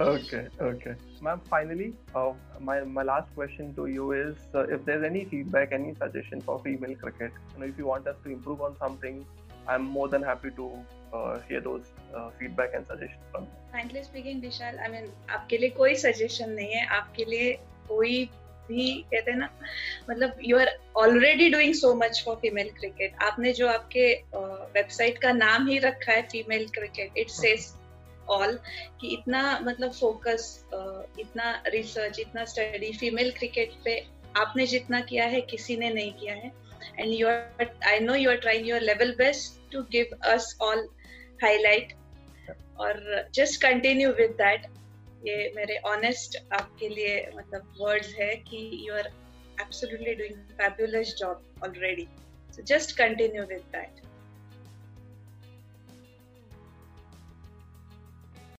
okay 0.00 0.40
okay 0.64 0.90
ma'am 1.24 1.38
finally 1.50 1.92
my 2.16 2.82
my 2.84 3.04
last 3.04 3.34
question 3.34 3.72
to 3.74 3.86
you 3.86 4.12
is 4.14 4.56
if 4.74 4.82
there 4.86 5.04
any 5.04 5.24
feedback 5.30 5.72
any 5.72 5.92
suggestion 6.02 6.40
for 6.46 6.58
female 6.64 6.94
cricket 7.02 7.30
you 7.30 7.60
know 7.60 7.66
if 7.66 7.80
you 7.80 7.86
want 7.86 8.08
us 8.08 8.16
to 8.24 8.30
improve 8.30 8.62
on 8.64 8.74
something 8.82 9.22
I 9.68 9.74
am 9.74 9.86
more 9.92 10.10
than 10.10 10.24
happy 10.24 10.50
to 10.56 10.66
uh, 11.12 11.38
hear 11.48 11.60
those 11.60 11.92
uh, 12.14 12.30
feedback 12.38 12.74
and 12.74 12.86
suggestions 12.86 13.30
from 13.32 13.44
you. 13.44 13.54
Frankly 13.70 14.02
speaking 14.02 14.40
Vishal 14.40 14.78
I 14.78 14.88
mean 14.88 15.10
आपके 15.30 15.58
लिए 15.58 15.70
कोई 15.70 15.94
suggestion 16.02 16.50
नहीं 16.50 16.74
है 16.74 16.86
आपके 16.98 17.24
लिए 17.24 17.52
कोई 17.88 18.24
भी 18.68 18.86
कहते 19.12 19.30
हैं 19.30 19.38
ना 19.38 19.48
मतलब 20.10 20.38
you 20.44 20.58
are 20.58 20.68
already 20.96 21.50
doing 21.50 21.74
so 21.74 21.94
much 21.94 22.22
for 22.26 22.36
female 22.36 22.70
cricket 22.78 23.22
आपने 23.22 23.52
जो 23.52 23.68
आपके 23.68 24.06
वेबसाइट 24.76 25.18
का 25.22 25.32
नाम 25.32 25.66
ही 25.68 25.78
रखा 25.78 26.12
है 26.12 26.22
female 26.32 26.68
cricket 26.68 27.18
it 27.18 27.30
says 27.30 27.72
all 28.28 28.58
कि 29.00 29.08
इतना 29.14 29.42
मतलब 29.62 29.92
फोकस 29.92 30.48
इतना 31.20 31.62
रिसर्च 31.66 32.18
इतना 32.20 32.44
स्टडी 32.44 32.92
फीमेल 33.00 33.30
क्रिकेट 33.38 33.72
पे 33.84 34.04
आपने 34.36 34.66
जितना 34.66 35.00
किया 35.00 35.24
है 35.34 35.40
किसी 35.40 35.76
ने 35.76 35.90
नहीं 35.90 36.12
किया 36.12 36.34
है। 36.34 36.52
And 36.98 37.12
you 37.12 37.26
i 37.26 38.16
you 38.18 38.30
are 38.30 38.36
trying 38.36 38.68
your 38.68 38.80
level 38.80 39.14
best 39.18 39.70
to 39.72 39.82
give 39.92 40.16
us 40.32 40.56
all 40.62 40.88
highlight 41.42 41.92
और 42.78 43.28
जस्ट 43.34 43.60
कंटिन्यू 43.62 44.10
विद 44.20 44.30
दैट 44.40 44.66
ये 45.26 45.52
मेरे 45.56 45.76
ऑनेस्ट 45.90 46.36
आपके 46.52 46.88
लिए 46.88 47.14
मतलब 47.36 47.72
वर्ड्स 47.80 48.14
है 48.14 48.34
कि 48.50 48.58
you 48.88 48.94
are 48.94 49.10
absolutely 49.60 50.14
doing 50.14 50.36
fabulous 50.60 51.14
job 51.18 51.62
already 51.64 52.08
so 52.56 52.62
just 52.72 52.96
continue 52.98 53.42
with 53.44 53.62
that 53.72 54.05